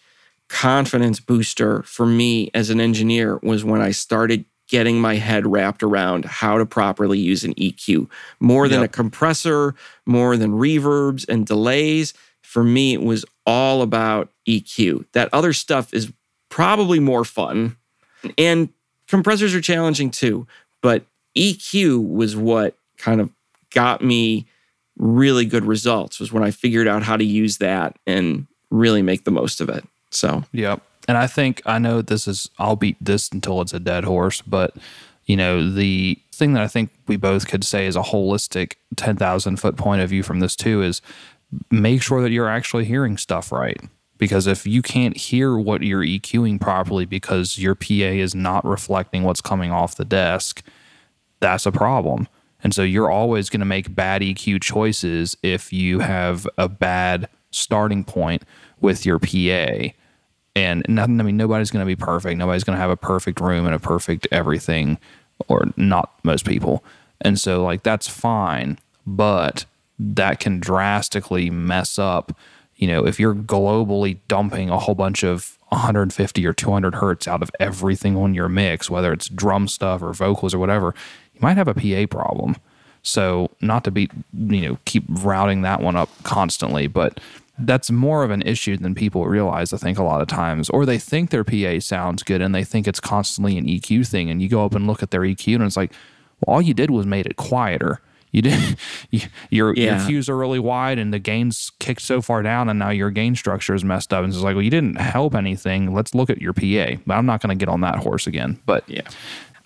confidence 0.52 1.22
booster 1.22 1.82
for 1.84 2.06
me 2.06 2.52
as 2.54 2.70
an 2.70 2.82
engineer 2.82 3.40
was 3.42 3.64
when 3.64 3.82
I 3.82 3.92
started 3.92 4.44
getting 4.68 5.00
my 5.00 5.16
head 5.16 5.48
wrapped 5.48 5.82
around 5.82 6.26
how 6.26 6.58
to 6.58 6.66
properly 6.66 7.18
use 7.18 7.46
an 7.46 7.54
EQ 7.56 8.10
more 8.42 8.68
than 8.68 8.82
yep. 8.82 8.90
a 8.90 8.94
compressor, 8.94 9.74
more 10.06 10.36
than 10.36 10.52
reverbs 10.52 11.26
and 11.30 11.46
delays. 11.46 12.14
For 12.42 12.66
me, 12.66 12.94
it 12.94 13.02
was 13.02 13.24
all 13.46 13.82
about 13.82 14.30
EQ. 14.46 15.06
That 15.14 15.30
other 15.32 15.54
stuff 15.54 15.94
is 15.94 16.12
probably 16.50 17.00
more 17.00 17.24
fun. 17.24 17.78
And 18.38 18.70
compressors 19.08 19.56
are 19.56 19.62
challenging 19.62 20.12
too, 20.12 20.48
but 20.82 21.06
EQ 21.36 22.10
was 22.10 22.36
what 22.36 22.76
kind 22.98 23.22
of 23.22 23.30
got 23.74 24.04
me 24.04 24.48
really 24.98 25.46
good 25.46 25.64
results 25.64 26.20
was 26.20 26.34
when 26.34 26.44
I 26.44 26.52
figured 26.52 26.90
out 26.90 27.04
how 27.04 27.16
to 27.16 27.24
use 27.24 27.58
that 27.60 27.98
and 28.06 28.48
really 28.70 29.02
make 29.02 29.24
the 29.24 29.32
most 29.32 29.62
of 29.62 29.70
it. 29.70 29.86
So, 30.12 30.44
yep. 30.52 30.82
And 31.08 31.18
I 31.18 31.28
think 31.28 31.62
I 31.66 31.80
know 31.80 32.02
this 32.02 32.28
is, 32.28 32.50
I'll 32.60 32.76
beat 32.76 32.98
this 33.02 33.30
until 33.30 33.62
it's 33.62 33.74
a 33.74 33.80
dead 33.80 34.04
horse, 34.04 34.42
but 34.42 34.76
you 35.26 35.36
know, 35.36 35.70
the 35.70 36.20
thing 36.32 36.54
that 36.54 36.64
I 36.64 36.68
think 36.68 36.90
we 37.08 37.16
both 37.16 37.48
could 37.48 37.64
say 37.64 37.86
is 37.86 37.96
a 37.96 38.02
holistic 38.02 38.74
10,000 38.96 39.58
foot 39.58 39.78
point 39.78 40.02
of 40.02 40.10
view 40.10 40.24
from 40.24 40.40
this 40.40 40.56
too 40.56 40.82
is 40.82 41.02
make 41.70 42.02
sure 42.02 42.22
that 42.22 42.32
you're 42.32 42.50
actually 42.50 42.86
hearing 42.86 43.18
stuff 43.18 43.52
right. 43.52 43.80
Because 44.18 44.46
if 44.46 44.68
you 44.68 44.82
can't 44.82 45.18
hear 45.18 45.58
what 45.58 45.82
you're 45.82 46.04
EQing 46.04 46.62
properly 46.62 47.06
because 47.06 47.58
your 47.58 47.74
PA 47.74 47.88
is 47.90 48.36
not 48.36 48.64
reflecting 48.66 49.24
what's 49.24 49.42
coming 49.42 49.72
off 49.72 49.96
the 49.96 50.06
desk, 50.06 50.64
that's 51.40 51.66
a 51.66 51.72
problem. 51.72 52.28
And 52.64 52.74
so 52.74 52.84
you're 52.84 53.10
always 53.10 53.50
going 53.50 53.62
to 53.62 53.66
make 53.66 53.96
bad 53.96 54.22
EQ 54.22 54.62
choices 54.62 55.36
if 55.42 55.74
you 55.74 56.00
have 56.00 56.48
a 56.58 56.70
bad 56.70 57.28
starting 57.50 58.04
point 58.04 58.44
with 58.80 59.06
your 59.06 59.18
PA. 59.18 59.94
And 60.56 60.86
nothing, 60.90 61.20
I 61.20 61.24
mean, 61.24 61.38
nobody's 61.38 61.72
going 61.72 61.86
to 61.86 61.88
be 61.88 61.96
perfect. 61.96 62.38
Nobody's 62.38 62.64
going 62.64 62.76
to 62.76 62.82
have 62.82 62.90
a 62.90 62.98
perfect 62.98 63.40
room 63.40 63.66
and 63.66 63.74
a 63.74 63.80
perfect 63.80 64.28
everything, 64.32 64.98
or 65.48 65.66
not 65.78 66.14
most 66.24 66.46
people. 66.46 66.84
And 67.22 67.40
so, 67.40 67.64
like, 67.64 67.84
that's 67.84 68.08
fine. 68.08 68.78
But 69.08 69.66
that 69.98 70.40
can 70.40 70.60
drastically 70.60 71.50
mess 71.50 71.98
up. 71.98 72.36
You 72.76 72.88
know, 72.88 73.06
if 73.06 73.20
you're 73.20 73.36
globally 73.36 74.18
dumping 74.28 74.70
a 74.70 74.80
whole 74.80 74.96
bunch 74.96 75.24
of 75.24 75.58
150 75.70 76.46
or 76.46 76.54
200 76.54 76.96
hertz 76.96 77.28
out 77.28 77.42
of 77.42 77.52
everything 77.60 78.18
on 78.18 78.34
your 78.34 78.50
mix, 78.50 78.90
whether 78.90 79.14
it's 79.14 79.30
drum 79.30 79.68
stuff 79.68 80.02
or 80.02 80.12
vocals 80.12 80.54
or 80.54 80.60
whatever, 80.60 80.94
you 81.34 81.40
might 81.40 81.58
have 81.58 81.68
a 81.68 81.74
PA 81.74 82.12
problem. 82.12 82.58
So 83.04 83.50
not 83.62 83.84
to 83.86 83.92
be, 83.92 84.10
you 84.34 84.62
know, 84.62 84.78
keep 84.86 85.06
routing 85.08 85.62
that 85.62 85.82
one 85.82 85.96
up 85.96 86.10
constantly, 86.24 86.88
but 86.88 87.20
that's 87.66 87.90
more 87.92 88.24
of 88.24 88.32
an 88.32 88.42
issue 88.44 88.78
than 88.78 88.96
people 88.96 89.26
realize, 89.26 89.74
I 89.74 89.78
think, 89.78 89.98
a 89.98 90.04
lot 90.04 90.22
of 90.22 90.28
times. 90.28 90.70
Or 90.70 90.86
they 90.86 90.98
think 90.98 91.30
their 91.30 91.44
PA 91.44 91.80
sounds 91.80 92.24
good 92.24 92.42
and 92.42 92.54
they 92.54 92.64
think 92.64 92.88
it's 92.88 93.00
constantly 93.00 93.58
an 93.58 93.66
EQ 93.66 94.08
thing. 94.08 94.30
And 94.30 94.42
you 94.42 94.50
go 94.50 94.66
up 94.66 94.76
and 94.76 94.88
look 94.88 95.02
at 95.04 95.12
their 95.12 95.22
EQ 95.22 95.56
and 95.56 95.64
it's 95.64 95.78
like, 95.78 95.92
well, 96.46 96.56
all 96.56 96.62
you 96.62 96.74
did 96.74 96.90
was 96.92 97.06
made 97.06 97.26
it 97.26 97.36
quieter. 97.36 98.02
You 98.32 98.42
did 98.44 98.78
you, 99.12 99.22
your 99.50 99.74
Yeah. 99.76 100.08
your 100.08 100.22
Qs 100.22 100.30
are 100.30 100.38
really 100.38 100.60
wide 100.60 100.98
and 101.00 101.14
the 101.14 101.20
gain's 101.20 101.72
kicked 101.80 102.02
so 102.02 102.22
far 102.22 102.42
down 102.42 102.70
and 102.70 102.80
now 102.80 102.90
your 102.90 103.12
gain 103.12 103.36
structure 103.36 103.74
is 103.76 103.84
messed 103.84 104.14
up. 104.14 104.24
And 104.24 104.32
it's 104.34 104.42
like, 104.42 104.56
well, 104.56 104.64
you 104.64 104.70
didn't 104.72 104.96
help 104.96 105.36
anything. 105.36 105.94
Let's 105.94 106.16
look 106.16 106.30
at 106.30 106.42
your 106.42 106.54
PA. 106.54 107.02
But 107.06 107.16
I'm 107.16 107.26
not 107.26 107.42
going 107.42 107.58
to 107.58 107.66
get 107.66 107.70
on 107.72 107.82
that 107.82 107.98
horse 108.00 108.28
again. 108.28 108.60
But 108.66 108.84
Yeah. 108.88 109.02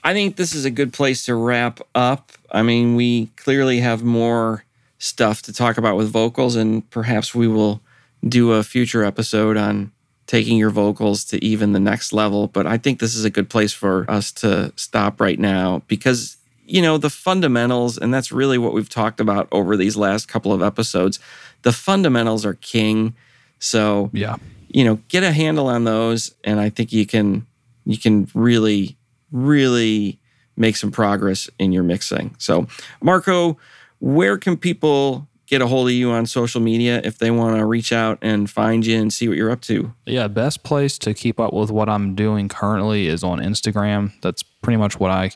I 0.03 0.13
think 0.13 0.35
this 0.35 0.53
is 0.53 0.65
a 0.65 0.71
good 0.71 0.93
place 0.93 1.25
to 1.25 1.33
wrap 1.33 1.79
up. 1.95 2.31
I 2.51 2.61
mean, 2.61 2.95
we 2.95 3.27
clearly 3.37 3.79
have 3.79 4.03
more 4.03 4.63
stuff 4.99 5.41
to 5.43 5.51
talk 5.53 5.77
about 5.79 5.97
with 5.97 6.09
vocals, 6.11 6.55
and 6.55 6.87
perhaps 6.91 7.33
we 7.33 7.47
will 7.47 7.81
do 8.27 8.53
a 8.53 8.63
future 8.63 9.03
episode 9.03 9.57
on 9.57 9.91
taking 10.27 10.57
your 10.57 10.71
vocals 10.71 11.23
to 11.25 11.43
even 11.43 11.71
the 11.71 11.79
next 11.79 12.11
level. 12.11 12.47
But 12.47 12.65
I 12.65 12.77
think 12.77 12.99
this 12.99 13.15
is 13.15 13.25
a 13.25 13.29
good 13.29 13.49
place 13.49 13.73
for 13.73 14.09
us 14.09 14.31
to 14.33 14.73
stop 14.75 15.21
right 15.21 15.37
now 15.37 15.83
because, 15.87 16.37
you 16.65 16.81
know, 16.81 16.97
the 16.97 17.11
fundamentals, 17.11 17.97
and 17.97 18.13
that's 18.13 18.31
really 18.31 18.57
what 18.57 18.73
we've 18.73 18.89
talked 18.89 19.19
about 19.19 19.47
over 19.51 19.77
these 19.77 19.95
last 19.95 20.27
couple 20.27 20.51
of 20.51 20.63
episodes, 20.63 21.19
the 21.61 21.71
fundamentals 21.71 22.45
are 22.45 22.55
king. 22.55 23.15
So, 23.59 24.09
yeah, 24.13 24.37
you 24.75 24.83
know 24.83 24.95
get 25.07 25.23
a 25.23 25.31
handle 25.31 25.67
on 25.67 25.85
those 25.85 26.35
and 26.43 26.59
i 26.59 26.69
think 26.69 26.91
you 26.91 27.05
can 27.05 27.47
you 27.85 27.97
can 27.97 28.27
really 28.33 28.97
really 29.31 30.19
make 30.57 30.75
some 30.75 30.91
progress 30.91 31.49
in 31.57 31.71
your 31.71 31.81
mixing 31.81 32.35
so 32.37 32.67
marco 33.01 33.57
where 33.99 34.37
can 34.37 34.57
people 34.57 35.27
get 35.47 35.61
a 35.61 35.67
hold 35.67 35.87
of 35.87 35.93
you 35.93 36.11
on 36.11 36.25
social 36.25 36.61
media 36.61 37.01
if 37.03 37.17
they 37.17 37.31
want 37.31 37.57
to 37.57 37.65
reach 37.65 37.91
out 37.91 38.17
and 38.21 38.49
find 38.49 38.85
you 38.85 38.99
and 38.99 39.13
see 39.13 39.27
what 39.27 39.37
you're 39.37 39.51
up 39.51 39.61
to 39.61 39.93
Yeah, 40.05 40.27
best 40.27 40.63
place 40.63 40.97
to 40.99 41.13
keep 41.13 41.39
up 41.39 41.53
with 41.53 41.71
what 41.71 41.89
I'm 41.89 42.15
doing 42.15 42.49
currently 42.49 43.07
is 43.07 43.23
on 43.23 43.39
Instagram. 43.39 44.13
That's 44.21 44.43
pretty 44.43 44.77
much 44.77 44.99
what 44.99 45.11
I 45.11 45.31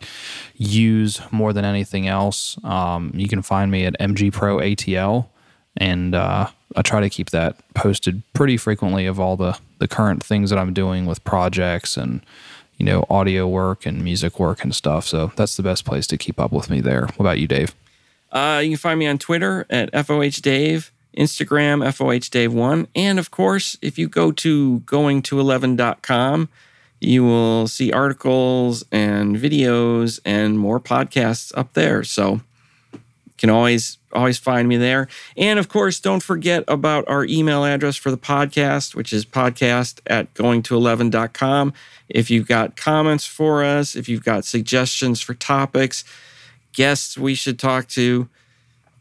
use 0.55 1.21
more 1.31 1.53
than 1.53 1.65
anything 1.65 2.07
else. 2.07 2.57
Um, 2.63 3.11
you 3.13 3.27
can 3.27 3.41
find 3.41 3.71
me 3.71 3.85
at 3.85 3.97
MG 3.99 4.31
Pro 4.31 4.57
ATL, 4.57 5.27
and 5.77 6.15
uh, 6.15 6.47
I 6.75 6.81
try 6.81 6.99
to 7.01 7.09
keep 7.09 7.29
that 7.29 7.57
posted 7.73 8.23
pretty 8.33 8.57
frequently 8.57 9.05
of 9.05 9.19
all 9.19 9.37
the 9.37 9.57
the 9.77 9.87
current 9.87 10.21
things 10.23 10.49
that 10.49 10.59
I'm 10.59 10.73
doing 10.73 11.05
with 11.05 11.23
projects 11.23 11.95
and 11.95 12.21
you 12.77 12.85
know 12.85 13.05
audio 13.09 13.47
work 13.47 13.85
and 13.85 14.03
music 14.03 14.39
work 14.39 14.63
and 14.63 14.73
stuff. 14.75 15.05
So 15.05 15.31
that's 15.35 15.55
the 15.55 15.63
best 15.63 15.85
place 15.85 16.07
to 16.07 16.17
keep 16.17 16.39
up 16.39 16.51
with 16.51 16.69
me 16.69 16.81
there. 16.81 17.01
What 17.01 17.19
about 17.19 17.39
you, 17.39 17.47
Dave? 17.47 17.75
Uh, 18.31 18.61
you 18.63 18.71
can 18.71 18.77
find 18.77 18.99
me 18.99 19.07
on 19.07 19.17
Twitter 19.17 19.65
at 19.69 19.91
FOHDave, 19.91 20.91
Instagram, 21.17 21.83
FOHDave1. 21.83 22.87
And 22.95 23.19
of 23.19 23.31
course, 23.31 23.77
if 23.81 23.97
you 23.97 24.07
go 24.07 24.31
to 24.31 24.81
goingto11.com, 24.85 26.49
you 27.01 27.23
will 27.23 27.67
see 27.67 27.91
articles 27.91 28.83
and 28.91 29.37
videos 29.37 30.19
and 30.25 30.59
more 30.59 30.79
podcasts 30.79 31.51
up 31.57 31.73
there. 31.73 32.03
So 32.03 32.41
you 32.93 33.33
can 33.37 33.49
always 33.49 33.97
always 34.11 34.37
find 34.37 34.67
me 34.67 34.75
there. 34.75 35.07
And 35.37 35.59
of 35.59 35.69
course, 35.69 35.99
don't 35.99 36.23
forget 36.23 36.63
about 36.67 37.07
our 37.07 37.25
email 37.25 37.63
address 37.63 37.95
for 37.95 38.11
the 38.11 38.17
podcast, 38.17 38.95
which 38.95 39.13
is 39.13 39.23
podcast 39.23 39.99
at 40.07 40.33
goingto11.com. 40.33 41.73
If 42.09 42.31
you've 42.31 42.47
got 42.47 42.75
comments 42.75 43.25
for 43.25 43.63
us, 43.63 43.95
if 43.95 44.09
you've 44.09 44.23
got 44.23 44.45
suggestions 44.45 45.21
for 45.21 45.35
topics, 45.35 46.03
guests 46.73 47.17
we 47.17 47.35
should 47.35 47.59
talk 47.59 47.87
to, 47.89 48.29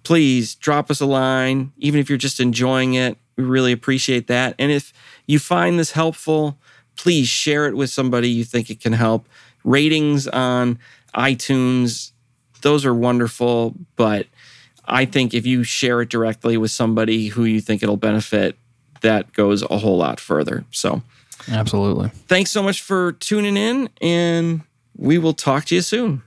please 0.02 0.54
drop 0.54 0.90
us 0.90 1.00
a 1.00 1.06
line, 1.06 1.72
even 1.78 2.00
if 2.00 2.08
you're 2.08 2.18
just 2.18 2.40
enjoying 2.40 2.94
it. 2.94 3.18
We 3.36 3.44
really 3.44 3.72
appreciate 3.72 4.26
that. 4.28 4.54
And 4.58 4.72
if 4.72 4.92
you 5.26 5.38
find 5.38 5.78
this 5.78 5.92
helpful, 5.92 6.58
please 6.96 7.28
share 7.28 7.66
it 7.66 7.76
with 7.76 7.90
somebody 7.90 8.28
you 8.28 8.44
think 8.44 8.70
it 8.70 8.80
can 8.80 8.92
help. 8.92 9.28
Ratings 9.64 10.26
on 10.26 10.78
iTunes, 11.14 12.12
those 12.62 12.84
are 12.84 12.94
wonderful, 12.94 13.74
but 13.96 14.26
I 14.84 15.04
think 15.04 15.34
if 15.34 15.46
you 15.46 15.62
share 15.62 16.00
it 16.00 16.08
directly 16.08 16.56
with 16.56 16.70
somebody 16.70 17.28
who 17.28 17.44
you 17.44 17.60
think 17.60 17.82
it'll 17.82 17.96
benefit, 17.96 18.56
that 19.02 19.32
goes 19.32 19.62
a 19.62 19.78
whole 19.78 19.96
lot 19.96 20.18
further. 20.18 20.64
So, 20.70 21.02
Absolutely. 21.48 22.08
thanks 22.26 22.50
so 22.50 22.62
much 22.62 22.82
for 22.82 23.12
tuning 23.12 23.56
in, 23.56 23.88
and 24.00 24.62
we 24.96 25.18
will 25.18 25.34
talk 25.34 25.66
to 25.66 25.74
you 25.74 25.82
soon. 25.82 26.22